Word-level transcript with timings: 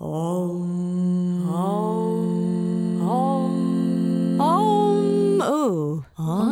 Om, 0.00 0.89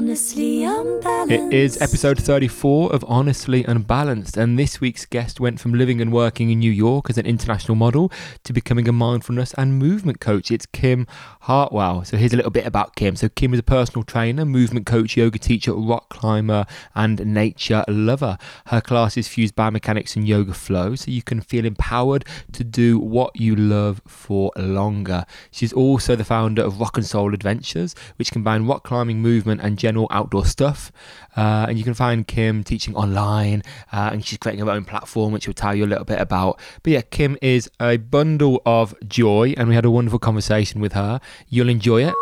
honestly 0.08 0.64
unbalanced. 0.64 1.30
It 1.30 1.52
is 1.52 1.82
episode 1.82 2.18
34 2.18 2.94
of 2.94 3.04
Honestly 3.06 3.62
Unbalanced, 3.64 4.38
and 4.38 4.58
this 4.58 4.80
week's 4.80 5.04
guest 5.04 5.38
went 5.38 5.60
from 5.60 5.74
living 5.74 6.00
and 6.00 6.10
working 6.10 6.48
in 6.48 6.60
New 6.60 6.72
York 6.72 7.10
as 7.10 7.18
an 7.18 7.26
international 7.26 7.74
model 7.74 8.10
to 8.44 8.54
becoming 8.54 8.88
a 8.88 8.92
mindfulness 8.92 9.52
and 9.58 9.78
movement 9.78 10.18
coach. 10.18 10.50
It's 10.50 10.64
Kim 10.64 11.06
Hartwell. 11.40 12.04
So, 12.04 12.16
here's 12.16 12.32
a 12.32 12.36
little 12.36 12.50
bit 12.50 12.64
about 12.64 12.96
Kim. 12.96 13.16
So, 13.16 13.28
Kim 13.28 13.52
is 13.52 13.60
a 13.60 13.62
personal 13.62 14.02
trainer, 14.02 14.46
movement 14.46 14.86
coach, 14.86 15.14
yoga 15.14 15.38
teacher, 15.38 15.74
rock 15.74 16.08
climber, 16.08 16.64
and 16.94 17.26
nature 17.26 17.84
lover. 17.86 18.38
Her 18.68 18.80
classes 18.80 19.28
fuse 19.28 19.52
biomechanics 19.52 20.16
and 20.16 20.26
yoga 20.26 20.54
flow 20.54 20.94
so 20.94 21.10
you 21.10 21.22
can 21.22 21.42
feel 21.42 21.66
empowered 21.66 22.24
to 22.52 22.64
do 22.64 22.98
what 22.98 23.38
you 23.38 23.54
love 23.54 24.00
for 24.06 24.52
longer. 24.56 25.26
She's 25.50 25.74
also 25.74 26.16
the 26.16 26.24
founder 26.24 26.62
of 26.62 26.80
Rock 26.80 26.96
and 26.96 27.04
Soul 27.04 27.34
Adventures, 27.34 27.94
which 28.16 28.32
combine 28.32 28.64
rock 28.64 28.84
climbing, 28.84 29.20
movement, 29.20 29.60
and 29.60 29.78
general 29.78 29.97
outdoor 30.10 30.46
stuff. 30.46 30.92
Uh, 31.36 31.66
and 31.68 31.78
you 31.78 31.84
can 31.84 31.94
find 31.94 32.26
Kim 32.26 32.62
teaching 32.62 32.94
online, 32.94 33.62
uh, 33.92 34.10
and 34.12 34.24
she's 34.24 34.38
creating 34.38 34.64
her 34.64 34.70
own 34.70 34.84
platform, 34.84 35.32
which 35.32 35.46
we'll 35.46 35.54
tell 35.54 35.74
you 35.74 35.84
a 35.84 35.86
little 35.86 36.04
bit 36.04 36.20
about. 36.20 36.60
But 36.82 36.92
yeah, 36.92 37.00
Kim 37.02 37.36
is 37.42 37.70
a 37.80 37.96
bundle 37.96 38.60
of 38.66 38.94
joy, 39.08 39.54
and 39.56 39.68
we 39.68 39.74
had 39.74 39.84
a 39.84 39.90
wonderful 39.90 40.18
conversation 40.18 40.80
with 40.80 40.92
her. 40.92 41.20
You'll 41.48 41.68
enjoy 41.68 42.04
it. 42.04 42.14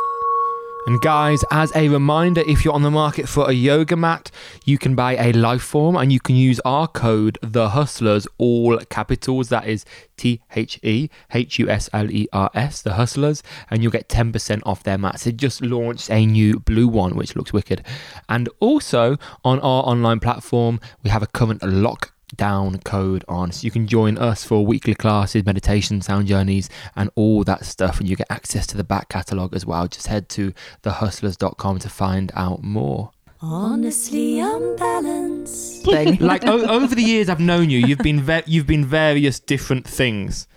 And 0.86 1.00
guys, 1.00 1.44
as 1.50 1.74
a 1.74 1.88
reminder, 1.88 2.42
if 2.46 2.64
you're 2.64 2.72
on 2.72 2.82
the 2.82 2.92
market 2.92 3.28
for 3.28 3.50
a 3.50 3.52
yoga 3.52 3.96
mat, 3.96 4.30
you 4.64 4.78
can 4.78 4.94
buy 4.94 5.16
a 5.16 5.32
Liforme 5.32 6.00
and 6.00 6.12
you 6.12 6.20
can 6.20 6.36
use 6.36 6.60
our 6.64 6.86
code 6.86 7.40
The 7.42 7.70
Hustlers, 7.70 8.28
all 8.38 8.78
capitals. 8.88 9.48
That 9.48 9.66
is 9.66 9.84
T 10.16 10.40
H 10.54 10.78
E 10.84 11.10
H 11.34 11.58
U 11.58 11.68
S 11.68 11.90
L 11.92 12.08
E 12.08 12.28
R 12.32 12.52
S, 12.54 12.82
The 12.82 12.94
Hustlers, 12.94 13.42
and 13.68 13.82
you'll 13.82 13.90
get 13.90 14.08
10% 14.08 14.62
off 14.64 14.84
their 14.84 14.96
mats. 14.96 15.24
They 15.24 15.32
just 15.32 15.60
launched 15.60 16.08
a 16.08 16.24
new 16.24 16.60
blue 16.60 16.86
one, 16.86 17.16
which 17.16 17.34
looks 17.34 17.52
wicked. 17.52 17.84
And 18.28 18.48
also 18.60 19.16
on 19.44 19.58
our 19.58 19.82
online 19.82 20.20
platform, 20.20 20.78
we 21.02 21.10
have 21.10 21.22
a 21.22 21.26
current 21.26 21.64
lock 21.64 22.12
down 22.34 22.78
code 22.80 23.24
on. 23.28 23.52
So 23.52 23.64
you 23.64 23.70
can 23.70 23.86
join 23.86 24.18
us 24.18 24.42
for 24.44 24.66
weekly 24.66 24.94
classes 24.94 25.44
meditation 25.46 26.00
sound 26.02 26.26
journeys 26.26 26.68
and 26.96 27.08
all 27.14 27.44
that 27.44 27.64
stuff. 27.64 28.00
And 28.00 28.08
you 28.08 28.16
get 28.16 28.26
access 28.30 28.66
to 28.68 28.76
the 28.76 28.84
back 28.84 29.08
catalogue 29.08 29.54
as 29.54 29.64
well. 29.64 29.86
Just 29.86 30.08
head 30.08 30.28
to 30.30 30.52
thehustlers.com 30.82 31.78
to 31.80 31.88
find 31.88 32.32
out 32.34 32.62
more. 32.62 33.10
Honestly 33.40 34.40
unbalanced. 34.40 35.86
like 36.20 36.44
o- 36.46 36.66
over 36.66 36.94
the 36.94 37.02
years 37.02 37.28
i've 37.28 37.38
known 37.38 37.70
you 37.70 37.78
you've 37.78 37.98
been 37.98 38.20
ve- 38.20 38.42
you've 38.46 38.66
been 38.66 38.84
various 38.84 39.38
different 39.38 39.86
things. 39.86 40.48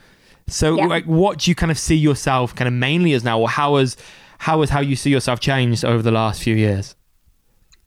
So 0.48 0.78
Yeah. 0.78 0.86
like 0.88 1.06
what 1.06 1.40
do 1.40 1.52
you 1.52 1.56
kind 1.56 1.72
of 1.72 1.78
see 1.78 1.96
yourself 1.96 2.56
kind 2.56 2.68
of 2.68 2.74
mainly 2.74 3.14
as 3.14 3.24
now? 3.24 3.40
Or 3.40 3.50
how 3.50 3.76
has 3.76 3.96
how 4.40 4.62
has 4.62 4.70
how 4.70 4.80
you 4.80 4.96
see 4.96 5.12
yourself 5.12 5.40
changed 5.40 5.84
over 5.86 6.02
the 6.02 6.12
last 6.12 6.42
few 6.42 6.56
years 6.56 6.96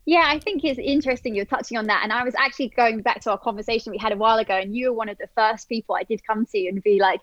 Yeah, 0.04 0.24
I 0.26 0.40
think 0.40 0.64
it's 0.64 0.80
interesting 0.80 1.34
you're 1.34 1.44
touching 1.44 1.78
on 1.78 1.86
that. 1.86 2.00
And 2.02 2.12
I 2.12 2.24
was 2.24 2.34
actually 2.34 2.68
going 2.68 3.02
back 3.02 3.20
to 3.22 3.30
our 3.30 3.38
conversation 3.38 3.92
we 3.92 3.98
had 3.98 4.12
a 4.12 4.16
while 4.16 4.38
ago, 4.38 4.54
and 4.54 4.74
you 4.74 4.90
were 4.90 4.96
one 4.96 5.08
of 5.08 5.18
the 5.18 5.28
first 5.36 5.68
people 5.68 5.94
I 5.94 6.02
did 6.02 6.26
come 6.26 6.44
to 6.46 6.68
and 6.68 6.82
be 6.82 6.98
like, 7.00 7.20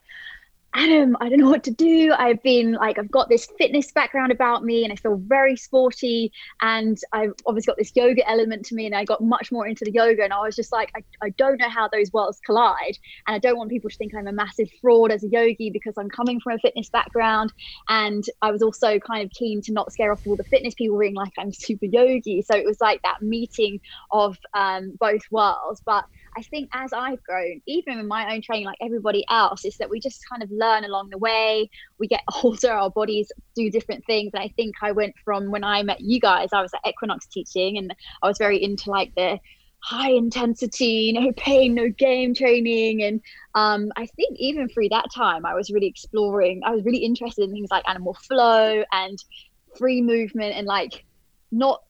Adam, 0.75 1.17
I 1.19 1.29
don't 1.29 1.39
know 1.39 1.49
what 1.49 1.63
to 1.63 1.71
do. 1.71 2.13
I've 2.15 2.41
been 2.43 2.73
like, 2.73 2.99
I've 2.99 3.09
got 3.09 3.27
this 3.27 3.47
fitness 3.57 3.91
background 3.91 4.31
about 4.31 4.63
me 4.63 4.83
and 4.83 4.93
I 4.93 4.95
feel 4.95 5.15
very 5.15 5.55
sporty. 5.55 6.31
And 6.61 6.97
I've 7.11 7.33
obviously 7.47 7.71
got 7.71 7.77
this 7.77 7.91
yoga 7.95 8.27
element 8.29 8.65
to 8.67 8.75
me. 8.75 8.85
And 8.85 8.93
I 8.93 9.03
got 9.03 9.23
much 9.23 9.51
more 9.51 9.65
into 9.67 9.83
the 9.83 9.91
yoga. 9.91 10.23
And 10.23 10.31
I 10.31 10.41
was 10.41 10.55
just 10.55 10.71
like, 10.71 10.91
I, 10.95 11.01
I 11.23 11.29
don't 11.31 11.57
know 11.57 11.69
how 11.69 11.87
those 11.87 12.13
worlds 12.13 12.39
collide. 12.45 12.97
And 13.25 13.35
I 13.35 13.39
don't 13.39 13.57
want 13.57 13.71
people 13.71 13.89
to 13.89 13.95
think 13.95 14.13
I'm 14.13 14.27
a 14.27 14.31
massive 14.31 14.69
fraud 14.79 15.11
as 15.11 15.23
a 15.23 15.27
yogi 15.27 15.71
because 15.71 15.95
I'm 15.97 16.09
coming 16.09 16.39
from 16.39 16.53
a 16.53 16.59
fitness 16.59 16.89
background. 16.89 17.51
And 17.87 18.23
I 18.43 18.51
was 18.51 18.61
also 18.61 18.99
kind 18.99 19.25
of 19.25 19.31
keen 19.31 19.61
to 19.63 19.73
not 19.73 19.91
scare 19.91 20.11
off 20.11 20.25
all 20.27 20.35
the 20.35 20.43
fitness 20.43 20.75
people 20.75 20.99
being 20.99 21.15
like, 21.15 21.33
I'm 21.39 21.51
super 21.51 21.85
yogi. 21.85 22.43
So 22.43 22.55
it 22.55 22.65
was 22.65 22.79
like 22.79 23.02
that 23.02 23.23
meeting 23.23 23.79
of 24.11 24.37
um, 24.53 24.93
both 24.99 25.21
worlds. 25.31 25.81
But 25.83 26.05
I 26.37 26.41
think 26.43 26.69
as 26.73 26.93
I've 26.93 27.21
grown, 27.23 27.61
even 27.65 27.99
in 27.99 28.07
my 28.07 28.33
own 28.33 28.41
training, 28.41 28.65
like 28.65 28.77
everybody 28.81 29.25
else, 29.29 29.65
is 29.65 29.77
that 29.77 29.89
we 29.89 29.99
just 29.99 30.21
kind 30.29 30.43
of 30.43 30.49
learn 30.51 30.85
along 30.85 31.09
the 31.09 31.17
way. 31.17 31.69
We 31.97 32.07
get 32.07 32.21
older, 32.43 32.71
our 32.71 32.89
bodies 32.89 33.31
do 33.55 33.69
different 33.69 34.05
things. 34.05 34.31
And 34.33 34.43
I 34.43 34.49
think 34.55 34.75
I 34.81 34.91
went 34.91 35.15
from 35.23 35.51
when 35.51 35.63
I 35.63 35.83
met 35.83 36.01
you 36.01 36.19
guys, 36.19 36.49
I 36.53 36.61
was 36.61 36.73
at 36.73 36.87
Equinox 36.87 37.27
teaching 37.27 37.77
and 37.77 37.93
I 38.21 38.27
was 38.27 38.37
very 38.37 38.61
into 38.61 38.89
like 38.89 39.13
the 39.15 39.39
high 39.81 40.11
intensity, 40.11 41.11
no 41.13 41.31
pain, 41.33 41.73
no 41.73 41.89
game 41.89 42.33
training. 42.33 43.03
And 43.03 43.21
um, 43.55 43.91
I 43.95 44.05
think 44.05 44.37
even 44.37 44.69
through 44.69 44.89
that 44.89 45.11
time, 45.13 45.45
I 45.45 45.55
was 45.55 45.69
really 45.69 45.87
exploring, 45.87 46.61
I 46.65 46.71
was 46.71 46.83
really 46.83 46.99
interested 46.99 47.43
in 47.43 47.51
things 47.51 47.71
like 47.71 47.87
animal 47.87 48.13
flow 48.13 48.83
and 48.91 49.23
free 49.77 50.01
movement 50.01 50.55
and 50.55 50.67
like 50.67 51.05
not 51.51 51.81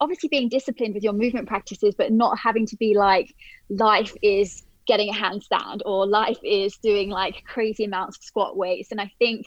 obviously 0.00 0.28
being 0.28 0.48
disciplined 0.48 0.94
with 0.94 1.02
your 1.02 1.12
movement 1.12 1.48
practices, 1.48 1.94
but 1.96 2.12
not 2.12 2.38
having 2.38 2.66
to 2.66 2.76
be 2.76 2.94
like 2.94 3.34
life 3.68 4.14
is 4.22 4.62
getting 4.86 5.08
a 5.08 5.12
handstand 5.12 5.80
or 5.86 6.06
life 6.06 6.38
is 6.44 6.76
doing 6.82 7.08
like 7.08 7.42
crazy 7.46 7.84
amounts 7.84 8.18
of 8.18 8.24
squat 8.24 8.56
weights. 8.56 8.90
And 8.90 9.00
I 9.00 9.10
think 9.18 9.46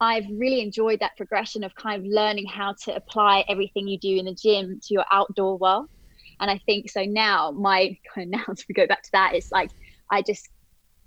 I've 0.00 0.24
really 0.32 0.62
enjoyed 0.62 1.00
that 1.00 1.16
progression 1.16 1.62
of 1.62 1.74
kind 1.74 2.00
of 2.00 2.10
learning 2.10 2.46
how 2.46 2.74
to 2.84 2.94
apply 2.94 3.44
everything 3.48 3.86
you 3.86 3.98
do 3.98 4.16
in 4.16 4.24
the 4.24 4.34
gym 4.34 4.80
to 4.82 4.94
your 4.94 5.04
outdoor 5.12 5.58
world. 5.58 5.86
And 6.40 6.50
I 6.50 6.58
think 6.64 6.90
so 6.90 7.04
now, 7.04 7.50
my 7.50 7.98
now 8.16 8.44
to 8.44 8.72
go 8.72 8.86
back 8.86 9.02
to 9.02 9.10
that 9.12 9.34
is 9.34 9.48
like 9.52 9.70
I 10.10 10.22
just 10.22 10.48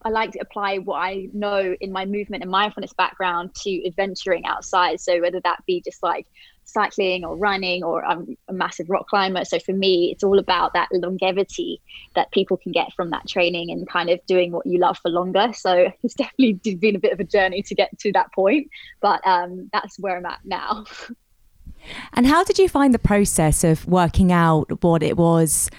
I 0.05 0.09
like 0.09 0.31
to 0.31 0.39
apply 0.39 0.79
what 0.79 0.97
I 0.97 1.27
know 1.33 1.75
in 1.79 1.91
my 1.91 2.05
movement 2.05 2.43
and 2.43 2.51
mindfulness 2.51 2.93
background 2.93 3.55
to 3.63 3.87
adventuring 3.87 4.45
outside. 4.45 4.99
So 4.99 5.21
whether 5.21 5.39
that 5.43 5.59
be 5.65 5.81
just 5.83 6.03
like 6.03 6.27
cycling 6.65 7.23
or 7.25 7.35
running 7.35 7.83
or 7.83 8.03
I'm 8.03 8.37
a 8.47 8.53
massive 8.53 8.89
rock 8.89 9.07
climber. 9.07 9.45
So 9.45 9.59
for 9.59 9.73
me, 9.73 10.11
it's 10.11 10.23
all 10.23 10.39
about 10.39 10.73
that 10.73 10.89
longevity 10.91 11.81
that 12.15 12.31
people 12.31 12.57
can 12.57 12.71
get 12.71 12.93
from 12.93 13.09
that 13.11 13.27
training 13.27 13.71
and 13.71 13.87
kind 13.87 14.09
of 14.09 14.19
doing 14.25 14.51
what 14.51 14.65
you 14.65 14.79
love 14.79 14.97
for 14.97 15.09
longer. 15.09 15.51
So 15.53 15.91
it's 16.03 16.15
definitely 16.15 16.53
been 16.75 16.95
a 16.95 16.99
bit 16.99 17.13
of 17.13 17.19
a 17.19 17.23
journey 17.25 17.61
to 17.63 17.75
get 17.75 17.97
to 17.99 18.11
that 18.13 18.31
point, 18.33 18.69
but 19.01 19.25
um, 19.25 19.69
that's 19.73 19.99
where 19.99 20.17
I'm 20.17 20.25
at 20.25 20.39
now. 20.43 20.85
And 22.13 22.25
how 22.25 22.45
did 22.45 22.57
you 22.59 22.69
find 22.69 22.93
the 22.93 22.99
process 22.99 23.63
of 23.65 23.85
working 23.85 24.31
out 24.31 24.83
what 24.83 25.03
it 25.03 25.17
was 25.17 25.69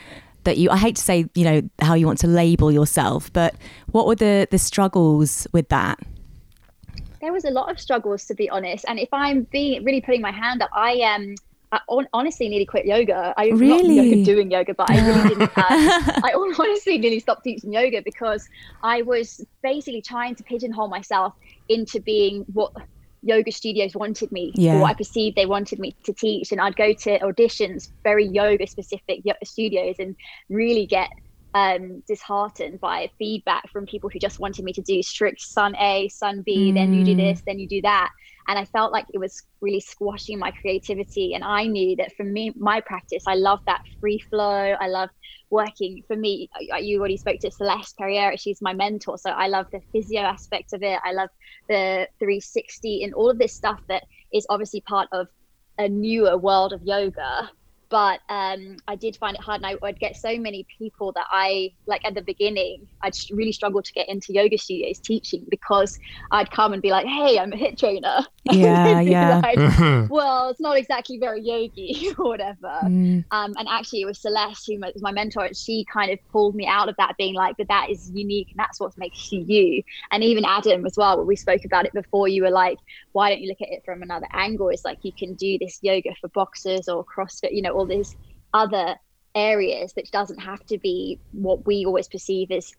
that 0.44 0.58
you 0.58 0.70
I 0.70 0.76
hate 0.76 0.96
to 0.96 1.02
say, 1.02 1.26
you 1.34 1.44
know, 1.44 1.62
how 1.80 1.94
you 1.94 2.06
want 2.06 2.18
to 2.20 2.26
label 2.26 2.70
yourself, 2.70 3.32
but 3.32 3.54
what 3.90 4.06
were 4.06 4.14
the 4.14 4.46
the 4.50 4.58
struggles 4.58 5.46
with 5.52 5.68
that? 5.70 5.98
There 7.24 7.32
was 7.32 7.44
a 7.46 7.50
lot 7.50 7.70
of 7.70 7.80
struggles 7.80 8.26
to 8.26 8.34
be 8.34 8.50
honest 8.50 8.84
and 8.86 8.98
if 8.98 9.08
i'm 9.12 9.44
being 9.50 9.82
really 9.82 10.00
putting 10.02 10.20
my 10.20 10.30
hand 10.30 10.60
up 10.62 10.70
i 10.74 11.00
um 11.00 11.34
I 11.72 11.80
hon- 11.88 12.06
honestly 12.12 12.48
nearly 12.50 12.66
quit 12.66 12.84
yoga 12.84 13.32
i 13.38 13.46
not 13.48 13.58
Really? 13.58 13.96
yoga 13.96 14.24
doing 14.24 14.50
yoga 14.50 14.74
but 14.74 14.90
i 14.90 14.96
really 15.08 15.28
didn't 15.30 15.50
uh, 15.56 16.20
i 16.28 16.32
honestly 16.36 16.98
nearly 16.98 17.18
stopped 17.18 17.42
teaching 17.44 17.72
yoga 17.72 18.02
because 18.04 18.46
i 18.82 19.00
was 19.02 19.44
basically 19.62 20.02
trying 20.02 20.34
to 20.36 20.44
pigeonhole 20.44 20.88
myself 20.88 21.32
into 21.70 21.98
being 22.00 22.44
what 22.52 22.72
yoga 23.22 23.50
studios 23.50 23.94
wanted 23.96 24.30
me 24.30 24.52
Yeah. 24.54 24.74
or 24.74 24.80
what 24.82 24.90
i 24.90 24.94
perceived 24.94 25.34
they 25.34 25.46
wanted 25.46 25.78
me 25.78 25.96
to 26.04 26.12
teach 26.12 26.52
and 26.52 26.60
i'd 26.60 26.76
go 26.76 26.92
to 26.92 27.18
auditions 27.20 27.88
very 28.04 28.26
yoga 28.26 28.66
specific 28.66 29.22
studios 29.44 29.96
and 29.98 30.14
really 30.50 30.84
get 30.86 31.08
um, 31.54 32.02
disheartened 32.08 32.80
by 32.80 33.08
feedback 33.18 33.70
from 33.70 33.86
people 33.86 34.10
who 34.12 34.18
just 34.18 34.40
wanted 34.40 34.64
me 34.64 34.72
to 34.72 34.82
do 34.82 35.02
strict 35.02 35.40
sun 35.40 35.76
A, 35.76 36.08
sun 36.08 36.42
B, 36.44 36.72
then 36.72 36.92
you 36.92 37.04
do 37.04 37.14
Mm. 37.14 37.16
this, 37.16 37.42
then 37.46 37.58
you 37.60 37.68
do 37.68 37.80
that. 37.82 38.10
And 38.48 38.58
I 38.58 38.64
felt 38.66 38.92
like 38.92 39.06
it 39.14 39.18
was 39.18 39.42
really 39.62 39.80
squashing 39.80 40.38
my 40.38 40.50
creativity. 40.50 41.32
And 41.32 41.44
I 41.44 41.66
knew 41.66 41.96
that 41.96 42.12
for 42.16 42.24
me, 42.24 42.52
my 42.56 42.80
practice, 42.80 43.22
I 43.26 43.36
love 43.36 43.60
that 43.66 43.80
free 44.00 44.18
flow. 44.18 44.74
I 44.78 44.88
love 44.88 45.10
working. 45.50 46.02
For 46.08 46.16
me, 46.16 46.50
you 46.80 46.98
already 46.98 47.16
spoke 47.16 47.38
to 47.40 47.50
Celeste 47.50 47.96
Pereira. 47.96 48.36
She's 48.36 48.60
my 48.60 48.74
mentor. 48.74 49.16
So 49.16 49.30
I 49.30 49.46
love 49.46 49.66
the 49.72 49.80
physio 49.92 50.20
aspect 50.22 50.72
of 50.72 50.82
it. 50.82 50.98
I 51.04 51.12
love 51.12 51.30
the 51.68 52.08
360 52.18 53.04
and 53.04 53.14
all 53.14 53.30
of 53.30 53.38
this 53.38 53.54
stuff 53.54 53.80
that 53.88 54.02
is 54.32 54.46
obviously 54.50 54.80
part 54.82 55.08
of 55.12 55.28
a 55.78 55.88
newer 55.88 56.36
world 56.36 56.72
of 56.72 56.82
yoga 56.84 57.50
but 57.88 58.20
um, 58.28 58.76
I 58.88 58.96
did 58.96 59.16
find 59.16 59.36
it 59.36 59.42
hard, 59.42 59.60
and 59.60 59.66
I 59.66 59.76
would 59.82 59.98
get 59.98 60.16
so 60.16 60.36
many 60.38 60.66
people 60.78 61.12
that 61.12 61.26
I 61.30 61.72
like 61.86 62.04
at 62.04 62.14
the 62.14 62.22
beginning. 62.22 62.86
I 63.02 63.10
just 63.10 63.30
really 63.30 63.52
struggled 63.52 63.84
to 63.84 63.92
get 63.92 64.08
into 64.08 64.32
yoga 64.32 64.58
studios 64.58 64.98
teaching 64.98 65.44
because 65.48 65.98
I'd 66.30 66.50
come 66.50 66.72
and 66.72 66.82
be 66.82 66.90
like, 66.90 67.06
"Hey, 67.06 67.38
I'm 67.38 67.52
a 67.52 67.56
HIIT 67.56 67.78
trainer." 67.78 68.20
Yeah, 68.52 69.00
yeah. 69.00 69.40
like, 69.42 69.56
well, 70.10 70.50
it's 70.50 70.60
not 70.60 70.76
exactly 70.76 71.16
very 71.18 71.40
yogi 71.40 72.10
or 72.18 72.26
whatever. 72.26 72.78
Mm. 72.84 73.24
Um, 73.30 73.54
and 73.56 73.66
actually, 73.66 74.02
it 74.02 74.04
was 74.04 74.20
Celeste 74.20 74.66
who 74.66 74.78
was 74.80 75.00
my 75.00 75.12
mentor, 75.12 75.46
and 75.46 75.56
she 75.56 75.86
kind 75.90 76.12
of 76.12 76.18
pulled 76.30 76.54
me 76.54 76.66
out 76.66 76.90
of 76.90 76.94
that, 76.98 77.16
being 77.16 77.34
like, 77.34 77.56
"But 77.56 77.68
that 77.68 77.88
is 77.88 78.10
unique, 78.12 78.48
and 78.50 78.58
that's 78.58 78.78
what 78.78 78.92
makes 78.98 79.32
you 79.32 79.40
you." 79.46 79.82
And 80.10 80.22
even 80.22 80.44
Adam 80.44 80.84
as 80.84 80.94
well, 80.94 81.16
when 81.16 81.26
we 81.26 81.36
spoke 81.36 81.64
about 81.64 81.86
it 81.86 81.94
before, 81.94 82.28
you 82.28 82.42
were 82.42 82.50
like, 82.50 82.78
"Why 83.12 83.30
don't 83.30 83.40
you 83.40 83.48
look 83.48 83.62
at 83.62 83.70
it 83.70 83.82
from 83.82 84.02
another 84.02 84.28
angle?" 84.34 84.68
It's 84.68 84.84
like 84.84 84.98
you 85.02 85.12
can 85.12 85.34
do 85.34 85.56
this 85.58 85.78
yoga 85.80 86.10
for 86.20 86.28
boxers 86.28 86.86
or 86.86 87.04
CrossFit, 87.04 87.52
you 87.52 87.62
know, 87.62 87.73
all 87.74 87.86
these 87.86 88.16
other 88.52 88.96
areas 89.34 89.92
that 89.94 90.10
doesn't 90.10 90.38
have 90.38 90.64
to 90.66 90.78
be 90.78 91.18
what 91.32 91.66
we 91.66 91.84
always 91.84 92.08
perceive 92.08 92.50
as 92.50 92.72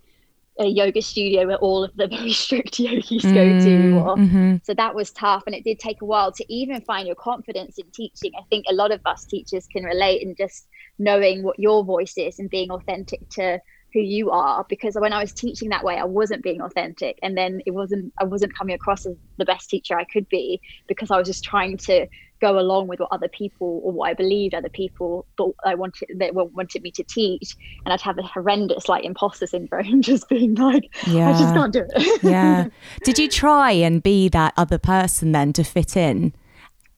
a 0.59 0.65
yoga 0.65 1.01
studio 1.01 1.47
where 1.47 1.57
all 1.57 1.83
of 1.83 1.92
the 1.95 2.07
very 2.15 2.31
strict 2.31 2.80
yogis 2.80 3.24
go 3.24 3.59
to. 3.59 3.97
Or, 3.97 4.15
mhm. 4.15 4.65
so 4.65 4.74
that 4.74 4.95
was 4.95 5.12
tough. 5.12 5.44
And 5.45 5.56
it 5.56 5.63
did 5.63 5.80
take 5.80 6.01
a 6.01 6.06
while 6.06 6.31
to 6.31 6.53
even 6.53 6.81
find 6.81 7.07
your 7.07 7.15
confidence 7.15 7.77
in 7.77 7.86
teaching. 7.92 8.31
I 8.38 8.44
think 8.50 8.65
a 8.69 8.74
lot 8.74 8.92
of 8.92 9.01
us 9.06 9.25
teachers 9.25 9.68
can 9.68 9.83
relate 9.83 10.21
in 10.21 10.36
just 10.36 10.68
knowing 10.98 11.44
what 11.44 11.59
your 11.59 11.83
voice 11.83 12.18
is 12.18 12.39
and 12.39 12.50
being 12.50 12.71
authentic 12.71 13.27
to 13.31 13.59
who 13.95 14.01
you 14.01 14.30
are 14.30 14.65
because 14.68 14.95
when 14.95 15.13
i 15.13 15.21
was 15.21 15.31
teaching 15.31 15.69
that 15.69 15.81
way 15.86 15.97
i 15.97 16.03
wasn't 16.03 16.44
being 16.44 16.62
authentic 16.62 17.18
and 17.24 17.38
then 17.38 17.62
it 17.65 17.71
wasn't 17.71 18.12
i 18.19 18.25
wasn't 18.25 18.53
coming 18.57 18.75
across 18.75 19.06
as 19.06 19.15
the 19.38 19.45
best 19.45 19.69
teacher 19.69 19.97
i 19.97 20.03
could 20.03 20.27
be 20.27 20.59
because 20.88 21.09
i 21.12 21.18
was 21.18 21.25
just 21.25 21.45
trying 21.45 21.77
to 21.77 22.06
go 22.42 22.59
along 22.59 22.88
with 22.88 23.00
what 23.00 23.07
other 23.13 23.30
people 23.30 23.80
or 23.86 23.94
what 23.94 24.09
i 24.09 24.13
believed 24.13 24.53
other 24.53 24.68
people 24.68 25.25
thought 25.38 25.56
i 25.63 25.74
wanted 25.74 26.09
they 26.15 26.30
wanted 26.31 26.81
me 26.83 26.92
to 26.92 27.03
teach 27.03 27.56
and 27.86 27.94
i'd 27.94 28.01
have 28.01 28.18
a 28.18 28.21
horrendous 28.24 28.89
like 28.89 29.06
imposter 29.06 29.47
syndrome 29.47 30.01
just 30.01 30.27
being 30.27 30.53
like 30.56 30.94
yeah. 31.07 31.30
i 31.30 31.31
just 31.31 31.53
can't 31.53 31.71
do 31.71 31.86
it 31.88 32.19
yeah. 32.24 32.68
Did 33.06 33.18
you 33.18 33.30
try 33.30 33.71
and 33.71 34.03
be 34.03 34.27
that 34.27 34.53
other 34.57 34.77
person 34.77 35.31
then 35.31 35.53
to 35.53 35.63
fit 35.63 35.95
in? 35.95 36.33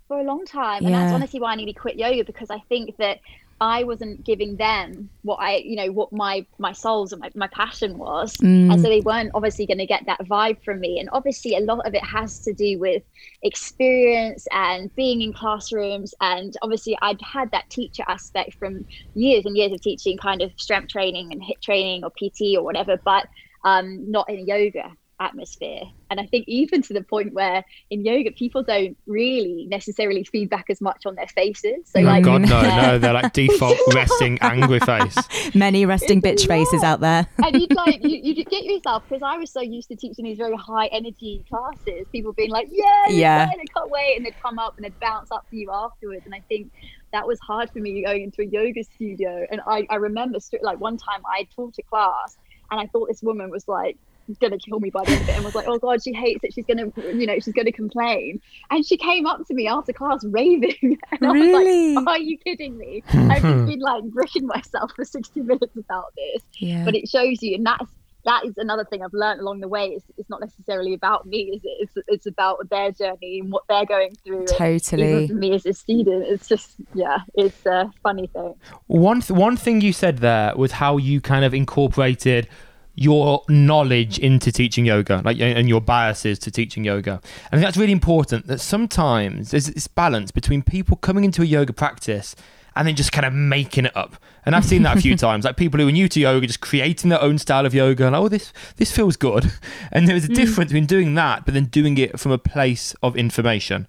for 0.07 0.19
a 0.19 0.23
long 0.23 0.45
time 0.45 0.83
and 0.85 0.95
that's 0.95 1.09
Yeah. 1.09 1.15
honestly 1.15 1.39
why 1.39 1.51
i 1.51 1.55
nearly 1.55 1.73
quit 1.73 1.97
yoga 1.97 2.23
because 2.23 2.49
i 2.49 2.59
think 2.69 2.95
that 2.97 3.19
i 3.59 3.83
wasn't 3.83 4.23
giving 4.23 4.55
them 4.57 5.09
what 5.23 5.37
i 5.37 5.55
you 5.57 5.75
know 5.75 5.91
what 5.91 6.11
my 6.13 6.45
my 6.59 6.71
soul's 6.71 7.11
and 7.11 7.21
my, 7.21 7.29
my 7.35 7.47
passion 7.47 7.97
was. 7.97 8.37
Mm. 8.37 8.71
and 8.71 8.81
so 8.81 8.87
they 8.87 9.01
weren't 9.01 9.31
obviously 9.33 9.65
going 9.65 9.77
to 9.77 9.85
get 9.85 10.05
that 10.05 10.21
vibe 10.25 10.63
from 10.63 10.79
me. 10.79 10.99
And 10.99 11.09
obviously 11.11 11.55
a 11.55 11.59
lot 11.59 11.85
of 11.85 11.93
it 11.93 12.03
has 12.03 12.39
to 12.41 12.53
do 12.53 12.79
with 12.79 13.03
experience 13.41 14.47
and 14.51 14.93
being 14.95 15.21
in 15.21 15.33
classrooms. 15.33 16.13
And 16.21 16.53
obviously 16.61 16.97
i'd 17.01 17.21
had 17.21 17.51
that 17.51 17.69
teacher 17.69 18.03
aspect 18.07 18.55
from 18.59 18.85
years 19.13 19.45
and 19.45 19.57
years 19.57 19.71
of 19.71 19.81
teaching 19.81 20.17
kind 20.17 20.41
of 20.41 20.51
strength 20.57 20.89
training 20.89 21.31
and 21.31 21.41
HIIT 21.41 21.61
training 21.61 22.03
or 22.03 22.11
pt 22.11 22.57
or 22.57 22.63
whatever 22.63 22.99
but 23.03 23.27
um, 23.63 24.09
not 24.09 24.29
in 24.29 24.45
yoga 24.45 24.91
atmosphere 25.19 25.81
and 26.09 26.19
i 26.19 26.25
think 26.27 26.45
even 26.47 26.81
to 26.81 26.93
the 26.93 27.01
point 27.01 27.33
where 27.33 27.63
in 27.89 28.05
yoga 28.05 28.31
people 28.31 28.61
don't 28.61 28.95
really 29.07 29.65
necessarily 29.69 30.23
feedback 30.23 30.65
as 30.69 30.79
much 30.79 31.05
on 31.05 31.15
their 31.15 31.27
faces 31.27 31.77
so 31.85 31.99
oh 31.99 32.03
like 32.03 32.23
God, 32.23 32.41
no, 32.41 32.61
no! 32.81 32.97
They're 32.99 33.13
like 33.13 33.33
default 33.33 33.77
resting 33.93 34.37
angry 34.41 34.79
face. 34.79 35.17
Many 35.55 35.85
resting 35.85 36.21
bitch 36.21 36.45
a 36.45 36.47
faces 36.47 36.83
out 36.83 36.99
there. 36.99 37.27
and 37.43 37.59
you'd 37.59 37.73
like 37.75 38.03
you, 38.03 38.17
you 38.21 38.43
get 38.45 38.63
yourself 38.63 39.03
because 39.07 39.23
I 39.23 39.37
was 39.37 39.51
so 39.51 39.61
used 39.61 39.87
to 39.89 39.95
teaching 39.95 40.25
these 40.25 40.37
very 40.37 40.55
high 40.55 40.87
energy 40.87 41.45
classes. 41.49 42.07
People 42.11 42.33
being 42.33 42.49
like, 42.49 42.67
"Yeah, 42.71 42.83
Yeah. 43.09 43.15
yeah," 43.17 43.49
I 43.51 43.65
can't 43.75 43.89
wait, 43.89 44.17
and 44.17 44.25
they'd 44.25 44.39
come 44.41 44.59
up 44.59 44.73
and 44.77 44.85
they'd 44.85 44.99
bounce 44.99 45.31
up 45.31 45.45
to 45.49 45.55
you 45.55 45.71
afterwards. 45.71 46.25
And 46.25 46.35
I 46.35 46.41
think 46.49 46.71
that 47.13 47.25
was 47.27 47.39
hard 47.39 47.69
for 47.71 47.79
me 47.79 48.03
going 48.03 48.23
into 48.23 48.41
a 48.41 48.45
yoga 48.45 48.83
studio. 48.83 49.45
And 49.49 49.61
I, 49.65 49.87
I 49.89 49.95
remember 49.95 50.39
like 50.61 50.79
one 50.79 50.97
time 50.97 51.21
I 51.25 51.47
taught 51.55 51.75
a 51.79 51.83
class, 51.83 52.37
and 52.71 52.79
I 52.79 52.87
thought 52.87 53.07
this 53.07 53.21
woman 53.23 53.49
was 53.49 53.67
like 53.67 53.97
gonna 54.37 54.57
kill 54.57 54.79
me 54.81 54.89
by 54.89 55.03
the 55.05 55.11
end 55.11 55.21
of 55.21 55.29
it 55.29 55.35
and 55.35 55.45
was 55.45 55.55
like 55.55 55.67
oh 55.67 55.77
god 55.77 56.03
she 56.03 56.11
hates 56.11 56.43
it 56.43 56.53
she's 56.53 56.65
gonna 56.65 56.91
you 57.13 57.25
know 57.25 57.35
she's 57.39 57.53
gonna 57.53 57.71
complain 57.71 58.41
and 58.71 58.85
she 58.85 58.97
came 58.97 59.25
up 59.25 59.45
to 59.47 59.53
me 59.53 59.67
after 59.67 59.93
class 59.93 60.25
raving 60.25 60.75
and 61.11 61.25
i 61.25 61.31
Really? 61.31 61.95
was 61.95 62.03
like 62.03 62.07
are 62.07 62.19
you 62.19 62.37
kidding 62.39 62.77
me 62.77 63.03
i've 63.13 63.41
just 63.41 63.65
been 63.67 63.79
like 63.79 64.03
bricking 64.05 64.45
myself 64.47 64.91
for 64.95 65.05
60 65.05 65.39
minutes 65.41 65.77
about 65.77 66.13
this 66.17 66.41
Yeah. 66.59 66.83
but 66.83 66.95
it 66.95 67.07
shows 67.07 67.41
you 67.41 67.55
and 67.55 67.65
that's 67.65 67.85
that 68.25 68.43
is 68.43 68.55
another 68.57 68.83
thing 68.83 69.01
I've 69.01 69.13
learned 69.13 69.39
along 69.39 69.61
the 69.61 69.69
way. 69.69 69.85
It's, 69.91 70.03
it's 70.17 70.29
not 70.29 70.41
necessarily 70.41 70.93
about 70.93 71.25
me, 71.25 71.43
is 71.43 71.61
it? 71.63 71.77
It's, 71.95 72.07
it's 72.09 72.25
about 72.25 72.69
their 72.69 72.91
journey 72.91 73.39
and 73.39 73.49
what 73.53 73.63
they're 73.69 73.85
going 73.85 74.15
through. 74.25 74.39
And 74.39 74.49
Even 74.49 74.57
Totally. 74.79 75.27
for 75.29 75.33
me 75.33 75.53
as 75.53 75.65
a 75.65 75.71
student, 75.71 76.25
it's 76.27 76.45
just 76.45 76.75
yeah, 76.93 77.19
it's 77.35 77.65
a 77.65 77.89
funny 78.03 78.27
thing. 78.27 78.53
One 78.87 79.21
th- 79.21 79.31
one 79.31 79.55
thing 79.55 79.79
you 79.79 79.93
said 79.93 80.17
there 80.17 80.53
was 80.57 80.73
how 80.73 80.97
you 80.97 81.21
kind 81.21 81.45
of 81.45 81.53
incorporated 81.53 82.49
your 82.99 83.43
knowledge 83.47 84.17
into 84.17 84.51
teaching 84.51 84.83
yoga, 84.83 85.21
like 85.23 85.39
and 85.39 85.69
your 85.69 85.79
biases 85.79 86.39
to 86.39 86.49
teaching 86.49 86.83
yoga. 86.83 87.11
And 87.11 87.21
I 87.51 87.57
think 87.57 87.61
that's 87.61 87.77
really 87.77 87.91
important. 87.91 88.47
That 88.47 88.59
sometimes 88.59 89.51
there's 89.51 89.67
this 89.67 89.87
balance 89.87 90.31
between 90.31 90.63
people 90.63 90.97
coming 90.97 91.23
into 91.23 91.43
a 91.43 91.45
yoga 91.45 91.73
practice 91.73 92.35
and 92.75 92.87
then 92.87 92.95
just 92.95 93.11
kind 93.11 93.25
of 93.25 93.33
making 93.33 93.85
it 93.85 93.95
up. 93.95 94.17
And 94.47 94.55
I've 94.55 94.65
seen 94.65 94.81
that 94.81 94.97
a 94.97 95.01
few 95.01 95.15
times, 95.27 95.45
like 95.45 95.57
people 95.57 95.79
who 95.79 95.87
are 95.87 95.91
new 95.91 96.09
to 96.09 96.19
yoga 96.19 96.47
just 96.47 96.59
creating 96.59 97.11
their 97.11 97.21
own 97.21 97.37
style 97.37 97.67
of 97.67 97.75
yoga, 97.75 98.07
and 98.07 98.15
oh, 98.15 98.27
this 98.29 98.51
this 98.77 98.91
feels 98.91 99.15
good. 99.15 99.51
And 99.91 100.07
there's 100.07 100.25
a 100.25 100.29
mm. 100.29 100.35
difference 100.35 100.71
between 100.71 100.87
doing 100.87 101.13
that, 101.15 101.45
but 101.45 101.53
then 101.53 101.65
doing 101.65 101.97
it 101.99 102.19
from 102.19 102.31
a 102.31 102.37
place 102.39 102.95
of 103.03 103.15
information. 103.15 103.87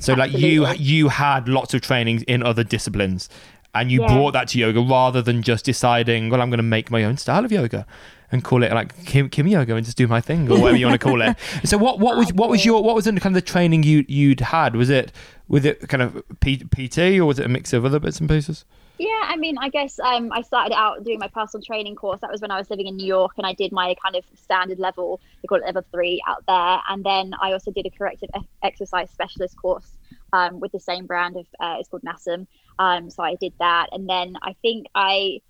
So 0.00 0.14
like 0.14 0.32
you 0.32 0.66
you 0.72 1.08
had 1.08 1.48
lots 1.48 1.72
of 1.72 1.82
trainings 1.82 2.24
in 2.24 2.42
other 2.42 2.64
disciplines 2.64 3.28
and 3.74 3.90
you 3.90 4.00
Yeah. 4.02 4.08
brought 4.08 4.32
that 4.32 4.48
to 4.48 4.58
yoga 4.58 4.80
rather 4.80 5.20
than 5.20 5.42
just 5.42 5.64
deciding, 5.64 6.30
well, 6.30 6.40
I'm 6.40 6.50
going 6.50 6.58
to 6.58 6.62
make 6.62 6.90
my 6.90 7.04
own 7.04 7.16
style 7.16 7.44
of 7.44 7.52
yoga 7.52 7.86
and 8.32 8.42
call 8.42 8.62
it 8.62 8.72
like 8.72 9.04
Kim, 9.04 9.28
Kim 9.28 9.46
yoga 9.46 9.74
and 9.74 9.84
just 9.84 9.96
do 9.96 10.06
my 10.06 10.20
thing 10.20 10.50
or 10.50 10.58
whatever 10.58 10.76
you 10.76 10.86
want 10.86 11.00
to 11.00 11.04
call 11.06 11.20
it. 11.22 11.36
So 11.64 11.78
what 11.78 11.98
what 11.98 12.16
was 12.16 12.32
what 12.32 12.48
was 12.48 12.64
your 12.64 12.82
what 12.82 12.94
was 12.94 13.04
the 13.04 13.12
kind 13.12 13.36
of 13.36 13.42
the 13.44 13.50
training 13.50 13.82
you 13.82 14.04
you'd 14.08 14.40
had? 14.40 14.76
Was 14.76 14.90
it 14.90 15.12
was 15.48 15.64
it 15.64 15.88
kind 15.88 16.02
of 16.02 16.22
P, 16.40 16.58
PT 16.58 17.18
or 17.18 17.26
was 17.26 17.38
it 17.38 17.46
a 17.46 17.48
mix 17.48 17.72
of 17.72 17.84
other 17.84 17.98
bits 17.98 18.20
and 18.20 18.28
pieces? 18.28 18.64
Yeah, 18.98 19.22
I 19.24 19.36
mean, 19.36 19.58
I 19.58 19.70
guess 19.70 19.98
um, 19.98 20.30
I 20.32 20.42
started 20.42 20.72
out 20.74 21.02
doing 21.02 21.18
my 21.18 21.26
personal 21.26 21.62
training 21.64 21.96
course. 21.96 22.20
That 22.20 22.30
was 22.30 22.40
when 22.40 22.52
I 22.52 22.58
was 22.58 22.70
living 22.70 22.86
in 22.86 22.96
New 22.96 23.06
York, 23.06 23.32
and 23.36 23.46
I 23.46 23.52
did 23.52 23.72
my 23.72 23.96
kind 24.00 24.14
of 24.14 24.24
standard 24.40 24.78
level, 24.78 25.20
they 25.42 25.48
call 25.48 25.58
it 25.58 25.64
level 25.64 25.82
three 25.90 26.22
out 26.28 26.44
there. 26.46 26.80
And 26.88 27.04
then 27.04 27.34
I 27.42 27.52
also 27.52 27.72
did 27.72 27.86
a 27.86 27.90
corrective 27.90 28.30
exercise 28.62 29.10
specialist 29.10 29.56
course 29.60 29.90
um, 30.32 30.60
with 30.60 30.70
the 30.70 30.78
same 30.78 31.06
brand 31.06 31.36
of, 31.36 31.46
uh, 31.58 31.76
it's 31.80 31.88
called 31.88 32.02
NASM. 32.02 32.46
Um, 32.78 33.10
so 33.10 33.24
I 33.24 33.34
did 33.34 33.52
that. 33.58 33.88
And 33.90 34.08
then 34.08 34.36
I 34.42 34.54
think 34.62 34.86
I, 34.94 35.40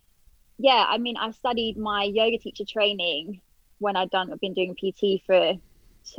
yeah, 0.59 0.87
I 0.89 0.99
mean, 0.99 1.17
I 1.17 1.31
studied 1.33 1.77
my 1.77 2.05
yoga 2.05 2.39
teacher 2.39 2.65
training 2.65 3.41
when 3.79 3.97
I'd 3.97 4.11
done, 4.11 4.33
I've 4.33 4.41
been 4.41 4.55
doing 4.55 4.75
PT 4.75 5.25
for 5.27 5.55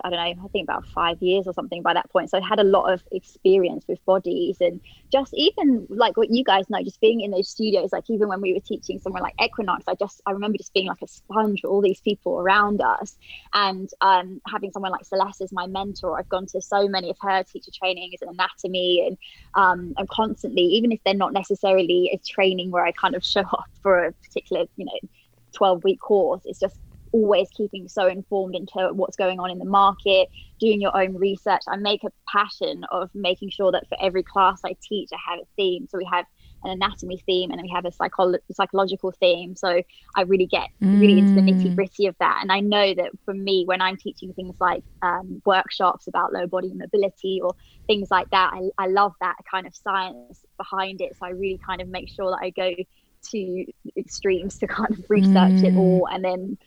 I 0.03 0.09
don't 0.09 0.19
know, 0.37 0.45
I 0.45 0.47
think 0.49 0.67
about 0.67 0.85
five 0.85 1.21
years 1.21 1.47
or 1.47 1.53
something 1.53 1.81
by 1.81 1.93
that 1.93 2.09
point. 2.11 2.29
So 2.29 2.37
I 2.37 2.41
had 2.47 2.59
a 2.59 2.63
lot 2.63 2.91
of 2.91 3.03
experience 3.11 3.85
with 3.87 4.03
bodies 4.05 4.57
and 4.59 4.81
just 5.11 5.33
even 5.33 5.87
like 5.89 6.17
what 6.17 6.31
you 6.31 6.43
guys 6.43 6.69
know, 6.69 6.81
just 6.83 7.01
being 7.01 7.21
in 7.21 7.31
those 7.31 7.49
studios, 7.49 7.91
like 7.91 8.05
even 8.09 8.27
when 8.27 8.41
we 8.41 8.53
were 8.53 8.59
teaching 8.59 8.99
somewhere 8.99 9.21
like 9.21 9.35
Equinox, 9.41 9.85
I 9.87 9.95
just 9.95 10.21
I 10.25 10.31
remember 10.31 10.57
just 10.57 10.73
being 10.73 10.87
like 10.87 11.01
a 11.03 11.07
sponge 11.07 11.61
for 11.61 11.69
all 11.69 11.81
these 11.81 12.01
people 12.01 12.39
around 12.39 12.81
us. 12.81 13.17
And 13.53 13.89
um, 14.01 14.41
having 14.47 14.71
someone 14.71 14.91
like 14.91 15.05
Celeste 15.05 15.41
as 15.41 15.51
my 15.51 15.67
mentor, 15.67 16.17
I've 16.17 16.29
gone 16.29 16.47
to 16.47 16.61
so 16.61 16.87
many 16.87 17.09
of 17.09 17.17
her 17.21 17.43
teacher 17.43 17.71
trainings 17.73 18.21
and 18.21 18.31
anatomy 18.31 19.05
and 19.07 19.17
um, 19.53 19.93
I'm 19.97 20.07
constantly, 20.07 20.63
even 20.63 20.91
if 20.91 20.99
they're 21.05 21.13
not 21.13 21.33
necessarily 21.33 22.09
a 22.13 22.17
training 22.27 22.71
where 22.71 22.85
I 22.85 22.91
kind 22.91 23.15
of 23.15 23.23
show 23.23 23.41
up 23.51 23.65
for 23.81 24.05
a 24.05 24.13
particular, 24.13 24.65
you 24.75 24.85
know, 24.85 25.09
12 25.53 25.83
week 25.83 25.99
course, 25.99 26.41
it's 26.45 26.59
just 26.59 26.77
always 27.15 27.49
keeping 27.55 27.87
so 27.87 28.07
informed 28.07 28.55
into 28.55 28.89
what's 28.93 29.15
going 29.17 29.39
on 29.39 29.51
in 29.51 29.59
the 29.59 29.65
market, 29.65 30.27
doing 30.59 30.81
your 30.81 30.95
own 30.97 31.15
research. 31.15 31.61
I 31.67 31.77
make 31.77 32.03
a 32.03 32.09
passion 32.31 32.83
of 32.91 33.09
making 33.13 33.51
sure 33.51 33.71
that 33.71 33.87
for 33.89 33.97
every 34.01 34.23
class 34.23 34.61
I 34.65 34.75
teach, 34.87 35.09
I 35.13 35.17
have 35.31 35.39
a 35.39 35.47
theme. 35.57 35.87
So 35.89 35.97
we 35.97 36.07
have 36.11 36.25
an 36.63 36.71
anatomy 36.71 37.21
theme 37.25 37.51
and 37.51 37.59
then 37.59 37.65
we 37.65 37.73
have 37.75 37.85
a 37.85 37.91
psycholo- 37.91 38.39
psychological 38.51 39.11
theme. 39.19 39.55
So 39.55 39.81
I 40.15 40.21
really 40.23 40.47
get 40.47 40.67
really 40.91 41.19
into 41.19 41.33
the 41.35 41.41
Mm. 41.41 41.47
nitty 41.49 41.75
gritty 41.75 42.07
of 42.07 42.15
that. 42.19 42.39
And 42.41 42.51
I 42.51 42.59
know 42.59 42.93
that 42.93 43.11
for 43.25 43.33
me, 43.33 43.63
when 43.65 43.81
I'm 43.81 43.97
teaching 43.97 44.33
things 44.33 44.55
like 44.59 44.83
um, 45.01 45.41
workshops 45.45 46.07
about 46.07 46.33
low 46.33 46.47
body 46.47 46.71
mobility 46.73 47.39
or 47.43 47.53
things 47.87 48.07
like 48.11 48.27
that, 48.31 48.51
I, 48.53 48.69
I 48.83 48.87
love 48.87 49.13
that 49.21 49.35
kind 49.49 49.67
of 49.67 49.75
science 49.75 50.43
behind 50.57 51.01
it. 51.01 51.15
So 51.17 51.25
I 51.27 51.29
really 51.29 51.59
kind 51.65 51.81
of 51.81 51.87
make 51.87 52.09
sure 52.09 52.31
that 52.31 52.39
I 52.43 52.49
go 52.51 52.73
to 53.31 53.65
extremes 53.97 54.57
to 54.59 54.67
kind 54.67 54.91
of 54.91 55.03
research 55.09 55.59
it 55.63 55.73
Mm. 55.73 55.75
all 55.75 56.07
and 56.11 56.23
then 56.23 56.57